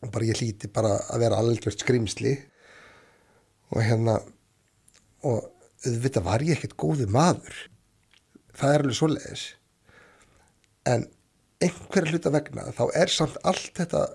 Og 0.00 0.12
bara 0.12 0.28
ég 0.28 0.40
hlíti 0.40 0.70
bara 0.72 0.96
að 1.12 1.24
vera 1.24 1.40
algjört 1.40 1.80
skrimsli 1.84 2.34
og 3.70 3.82
hérna 3.84 4.18
og 5.22 5.50
auðvitað 5.86 6.26
var 6.26 6.44
ég 6.44 6.58
ekkert 6.58 6.76
góði 6.80 7.06
maður. 7.08 7.56
Það 8.56 8.74
er 8.74 8.84
alveg 8.84 8.98
svoleiðis. 8.98 9.44
En 10.88 11.06
einhverja 11.60 12.14
hluta 12.16 12.32
vegna 12.34 12.70
þá 12.76 12.84
er 12.96 13.12
samt 13.12 13.36
allt 13.44 13.72
þetta 13.76 14.06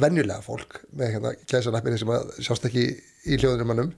venjulega 0.00 0.42
fólk 0.44 0.80
með 0.92 1.12
hérna 1.14 1.34
kæsarnappinni 1.50 2.00
sem 2.00 2.12
að 2.14 2.32
sjást 2.42 2.66
ekki 2.68 2.86
í 3.24 3.38
hljóðunum 3.38 3.70
mannum 3.70 3.92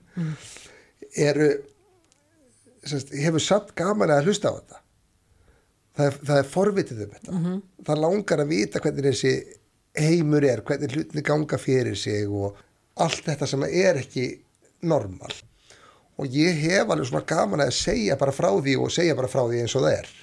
eru 1.17 1.49
semst, 2.87 3.13
hefur 3.17 3.43
samt 3.43 3.73
gaman 3.77 4.13
að 4.13 4.29
hlusta 4.29 4.51
á 4.53 4.57
þetta. 4.57 4.81
Það 5.97 6.05
er, 6.05 6.17
það 6.29 6.39
er 6.41 6.49
forvitið 6.53 7.03
um 7.03 7.13
þetta. 7.15 7.37
Það 7.87 8.01
langar 8.03 8.43
að 8.43 8.51
vita 8.53 8.81
hvernig 8.83 9.07
þessi 9.07 9.33
heimur 9.97 10.45
er, 10.45 10.61
hvernig 10.61 10.93
hlutinni 10.93 11.23
ganga 11.25 11.57
fyrir 11.57 11.97
sig 11.97 12.29
og 12.29 12.57
allt 13.01 13.25
þetta 13.25 13.49
sem 13.49 13.63
er 13.67 13.97
ekki 14.03 14.27
normal. 14.85 15.33
Og 16.17 16.29
ég 16.33 16.57
hef 16.63 16.89
alveg 16.89 17.09
svona 17.09 17.25
gaman 17.29 17.65
að 17.65 17.75
segja 17.77 18.17
bara 18.17 18.33
frá 18.33 18.49
því 18.53 18.77
og 18.81 18.93
segja 18.93 19.17
bara 19.17 19.29
frá 19.29 19.43
því 19.47 19.63
eins 19.63 19.75
og 19.77 19.85
það 19.85 19.97
er 19.99 20.13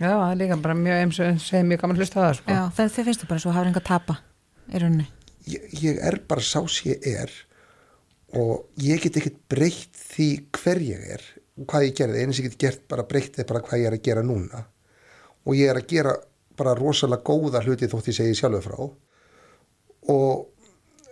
Já, 0.00 0.08
það 0.16 0.30
er 0.30 0.38
líka 0.40 0.56
bara 0.64 0.76
mjög 0.78 1.02
eins 1.04 1.18
og 1.20 1.40
segir 1.44 1.66
mjög 1.68 1.82
gaman 1.82 1.96
að 1.98 2.00
hlusta 2.00 2.16
á 2.16 2.22
það, 2.22 2.34
sko. 2.38 2.54
Já, 2.54 2.60
það 2.76 2.92
þið 2.94 3.08
finnst 3.08 3.22
þú 3.22 3.28
bara 3.30 3.42
svo 3.42 3.50
að 3.50 3.56
hafa 3.58 3.70
enga 3.70 3.80
að 3.82 3.88
tapa 3.90 4.16
í 4.70 4.80
rauninni. 4.80 5.06
ég, 5.50 5.66
ég 5.82 6.00
er 6.08 6.16
bara 6.30 6.44
sá 6.46 6.60
sem 6.72 6.92
ég 6.92 7.06
er 7.10 7.34
og 8.40 8.80
ég 8.80 9.02
get 9.04 9.18
ekkert 9.20 9.38
breytt 9.50 10.00
því 10.14 10.28
hver 10.56 10.80
ég 10.86 11.06
er 11.16 11.24
og 11.60 11.66
hvað 11.68 11.86
ég 11.88 11.96
gerði, 11.98 12.22
eins 12.24 12.38
og 12.38 12.44
ég 12.46 12.52
get 12.54 12.62
gert 12.64 12.84
bara 12.88 13.04
breytt 13.10 13.36
því 13.36 13.46
bara 13.50 13.62
hvað 13.66 13.82
ég 13.82 13.90
er 13.90 13.96
að 13.98 14.04
gera 14.08 14.24
núna 14.24 14.62
og 15.44 15.58
ég 15.58 15.72
er 15.72 15.80
að 15.80 15.88
gera 15.90 16.14
bara 16.56 16.76
rosalega 16.78 17.24
góða 17.26 17.62
hluti 17.64 17.88
þótt 17.90 18.08
ég 18.12 18.16
segi 18.20 18.38
sjálfur 18.38 18.66
frá 18.70 18.80
og 20.14 20.46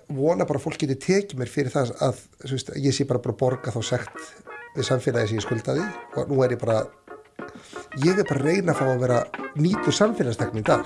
vona 0.09 0.47
bara 0.49 0.61
að 0.61 0.65
fólk 0.65 0.81
geti 0.81 0.97
tekið 1.05 1.41
mér 1.43 1.51
fyrir 1.53 1.75
það 1.75 1.93
að 2.07 2.23
þú 2.47 2.55
veist, 2.55 2.73
ég 2.81 2.97
sé 2.97 3.05
bara 3.09 3.21
bara 3.21 3.37
að 3.37 3.43
borga 3.43 3.75
þá 3.75 3.81
sekt 3.85 4.31
við 4.77 4.87
samfélagi 4.89 5.33
sem 5.33 5.41
ég 5.41 5.45
skuldaði 5.45 5.85
og 6.17 6.31
nú 6.31 6.41
er 6.45 6.55
ég 6.55 6.63
bara 6.63 6.81
ég 8.05 8.19
er 8.19 8.27
bara 8.29 8.41
að 8.41 8.47
reyna 8.47 8.75
að 8.75 8.81
fá 8.81 8.87
að 8.89 9.05
vera 9.07 9.21
nýtur 9.59 9.95
samfélagstekni 9.97 10.63
í 10.63 10.69
dag 10.69 10.85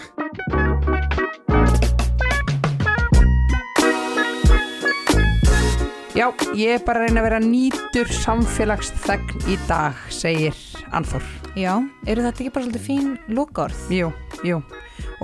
Já, 6.12 6.26
ég 6.52 6.76
er 6.76 6.82
bara 6.84 7.00
að 7.00 7.08
reyna 7.08 7.22
að 7.22 7.24
vera 7.24 7.38
nýtur 7.40 8.10
samfélagsþegn 8.12 9.46
í 9.48 9.54
dag, 9.64 9.96
segir 10.12 10.58
Anþór. 10.92 11.24
Já, 11.56 11.72
eru 12.04 12.26
þetta 12.26 12.42
ekki 12.44 12.52
bara 12.52 12.66
svolítið 12.66 12.84
fín 12.84 13.14
lokaorð? 13.32 13.80
Jú, 13.88 14.10
jú. 14.44 14.58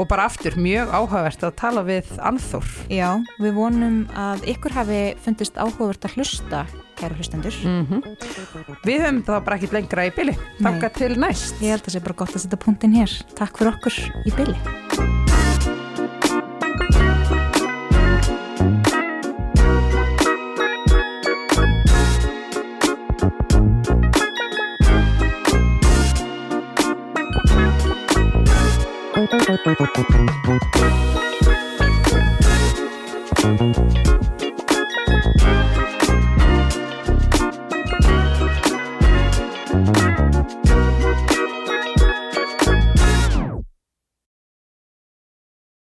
Og 0.01 0.09
bara 0.09 0.25
aftur, 0.31 0.57
mjög 0.57 0.89
áhugavert 0.97 1.45
að 1.45 1.55
tala 1.61 1.85
við 1.85 2.09
Anþór. 2.25 2.73
Já, 2.89 3.11
við 3.37 3.53
vonum 3.61 3.99
að 4.17 4.49
ykkur 4.55 4.79
hafi 4.79 5.03
fundist 5.23 5.61
áhugavert 5.61 6.09
að 6.09 6.17
hlusta, 6.17 6.65
kæra 6.99 7.19
hlustendur. 7.19 7.55
Mm 7.65 8.03
Við 8.87 9.03
höfum 9.05 9.23
það 9.27 9.45
bara 9.47 9.59
ekkit 9.59 9.77
lengra 9.77 10.07
í 10.09 10.13
byli. 10.17 10.35
Takka 10.61 10.93
til 10.99 11.13
næst. 11.21 11.63
Ég 11.63 11.75
held 11.77 11.83
að 11.83 11.89
það 11.89 11.97
sé 11.97 12.05
bara 12.07 12.19
gott 12.23 12.35
að 12.35 12.45
setja 12.45 12.63
punktin 12.65 12.99
hér. 12.99 13.17
Takk 13.39 13.59
fyrir 13.59 13.75
okkur 13.77 13.95
í 14.27 14.37
byli. 14.39 14.59